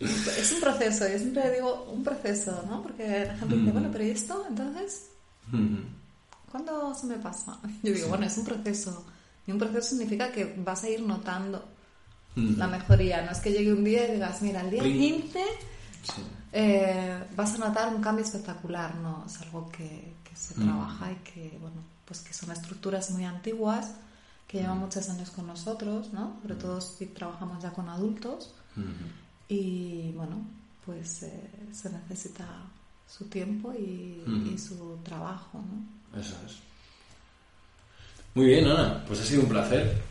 es 0.00 0.52
un 0.52 0.60
proceso, 0.60 1.08
yo 1.08 1.18
siempre 1.18 1.50
digo 1.52 1.84
un 1.92 2.02
proceso, 2.02 2.64
¿no? 2.68 2.82
Porque 2.82 3.26
la 3.26 3.36
gente 3.36 3.56
dice, 3.56 3.70
bueno, 3.72 3.88
pero 3.92 4.04
¿y 4.04 4.10
esto? 4.10 4.44
Entonces. 4.48 5.08
¿cuándo 6.50 6.94
se 6.94 7.06
me 7.06 7.16
pasa? 7.16 7.58
Yo 7.82 7.92
digo, 7.92 8.08
bueno, 8.08 8.24
es 8.26 8.36
un 8.38 8.44
proceso. 8.44 9.04
Y 9.46 9.52
un 9.52 9.58
proceso 9.58 9.90
significa 9.90 10.30
que 10.32 10.54
vas 10.64 10.84
a 10.84 10.88
ir 10.90 11.00
notando 11.02 11.64
Ujú. 12.36 12.56
la 12.56 12.66
mejoría. 12.66 13.22
No 13.22 13.32
es 13.32 13.40
que 13.40 13.50
llegue 13.52 13.72
un 13.72 13.84
día 13.84 14.08
y 14.08 14.12
digas, 14.12 14.40
mira, 14.42 14.60
el 14.62 14.70
día 14.70 14.82
Pling. 14.82 15.22
15 15.22 15.44
Sí. 16.02 16.22
eh, 16.52 17.22
vas 17.36 17.54
a 17.54 17.58
notar 17.58 17.94
un 17.94 18.02
cambio 18.02 18.24
espectacular, 18.24 18.94
¿no? 18.96 19.24
Es 19.26 19.40
algo 19.42 19.70
que, 19.70 20.14
que 20.24 20.34
se 20.36 20.54
Mm. 20.58 20.64
trabaja 20.64 21.12
y 21.12 21.16
que, 21.16 21.58
bueno, 21.60 21.76
pues 22.06 22.20
que 22.20 22.32
son 22.34 22.50
estructuras 22.50 23.10
muy 23.10 23.24
antiguas 23.24 23.92
que 24.48 24.58
llevan 24.58 24.78
muchos 24.80 25.08
años 25.08 25.30
con 25.30 25.46
nosotros, 25.46 26.12
¿no? 26.12 26.36
Sobre 26.42 26.56
todo 26.56 26.80
si 26.80 27.06
trabajamos 27.06 27.62
ya 27.62 27.70
con 27.70 27.88
adultos 27.88 28.52
y, 29.48 30.12
bueno, 30.12 30.44
pues 30.84 31.22
eh, 31.22 31.50
se 31.72 31.90
necesita 31.90 32.46
su 33.08 33.26
tiempo 33.26 33.72
y, 33.72 34.22
Mm. 34.26 34.54
y 34.54 34.58
su 34.58 34.98
trabajo, 35.04 35.58
¿no? 35.62 36.20
Eso 36.20 36.34
es. 36.46 36.56
Muy 38.34 38.46
bien, 38.46 38.66
Ana. 38.66 39.04
Pues 39.06 39.20
ha 39.20 39.24
sido 39.24 39.42
un 39.42 39.48
placer. 39.48 40.02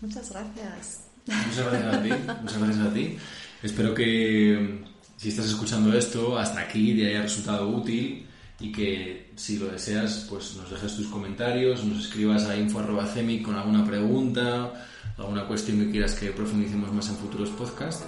Muchas 0.00 0.30
gracias. 0.30 1.00
Muchas 1.26 1.70
gracias 1.70 1.94
a 1.94 2.02
ti. 2.02 2.10
Muchas 2.42 2.58
gracias 2.58 2.86
a 2.86 2.92
ti. 2.92 3.18
Espero 3.62 3.94
que 3.94 4.82
mm, 4.84 4.88
si 5.16 5.28
estás 5.30 5.46
escuchando 5.46 5.96
esto 5.96 6.38
hasta 6.38 6.60
aquí 6.60 6.94
te 6.94 7.08
haya 7.08 7.22
resultado 7.22 7.68
útil 7.68 8.26
y 8.60 8.72
que 8.72 9.32
si 9.36 9.58
lo 9.58 9.66
deseas 9.66 10.26
pues 10.30 10.56
nos 10.56 10.70
dejes 10.70 10.96
tus 10.96 11.06
comentarios, 11.08 11.84
nos 11.84 12.06
escribas 12.06 12.46
a 12.46 12.56
info.cemic 12.56 13.42
con 13.42 13.56
alguna 13.56 13.84
pregunta, 13.84 14.72
alguna 15.18 15.46
cuestión 15.46 15.78
que 15.78 15.90
quieras 15.90 16.14
que 16.14 16.30
profundicemos 16.30 16.92
más 16.92 17.08
en 17.08 17.16
futuros 17.16 17.50
podcasts. 17.50 18.06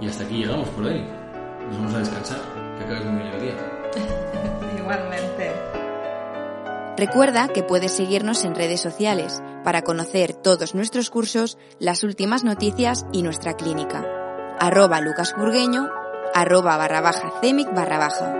Y 0.00 0.06
hasta 0.06 0.24
aquí 0.24 0.38
llegamos 0.38 0.68
por 0.70 0.84
hoy. 0.84 1.00
Nos 1.66 1.76
vamos 1.76 1.94
a 1.94 1.98
descansar. 1.98 2.40
Que 2.78 2.84
acabes 2.84 3.04
muy 3.04 3.22
bien 3.22 3.34
el 3.34 3.40
día. 3.42 3.54
Igualmente. 4.78 5.52
Recuerda 6.96 7.48
que 7.48 7.62
puedes 7.62 7.92
seguirnos 7.92 8.44
en 8.44 8.54
redes 8.54 8.80
sociales 8.80 9.42
para 9.64 9.82
conocer 9.82 10.32
todos 10.32 10.74
nuestros 10.74 11.10
cursos, 11.10 11.58
las 11.78 12.02
últimas 12.02 12.44
noticias 12.44 13.06
y 13.12 13.22
nuestra 13.22 13.54
clínica. 13.54 14.04
Arroba 14.58 15.00
lucasburgueño, 15.00 15.88
arroba 16.34 16.76
barra 16.76 17.00
baja 17.00 17.32
cemic 17.40 17.72
barra 17.74 17.98
baja. 17.98 18.34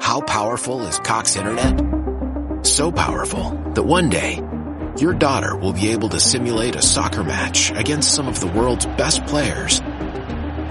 How 0.00 0.20
powerful 0.20 0.82
is 0.82 0.98
Cox 0.98 1.36
Internet? 1.36 1.80
So 2.66 2.92
powerful 2.92 3.50
that 3.74 3.84
one 3.84 4.10
day, 4.10 4.42
your 4.98 5.14
daughter 5.14 5.56
will 5.56 5.72
be 5.72 5.92
able 5.92 6.10
to 6.10 6.20
simulate 6.20 6.76
a 6.76 6.82
soccer 6.82 7.24
match 7.24 7.72
against 7.74 8.14
some 8.14 8.28
of 8.28 8.38
the 8.38 8.46
world's 8.46 8.84
best 8.84 9.24
players 9.26 9.80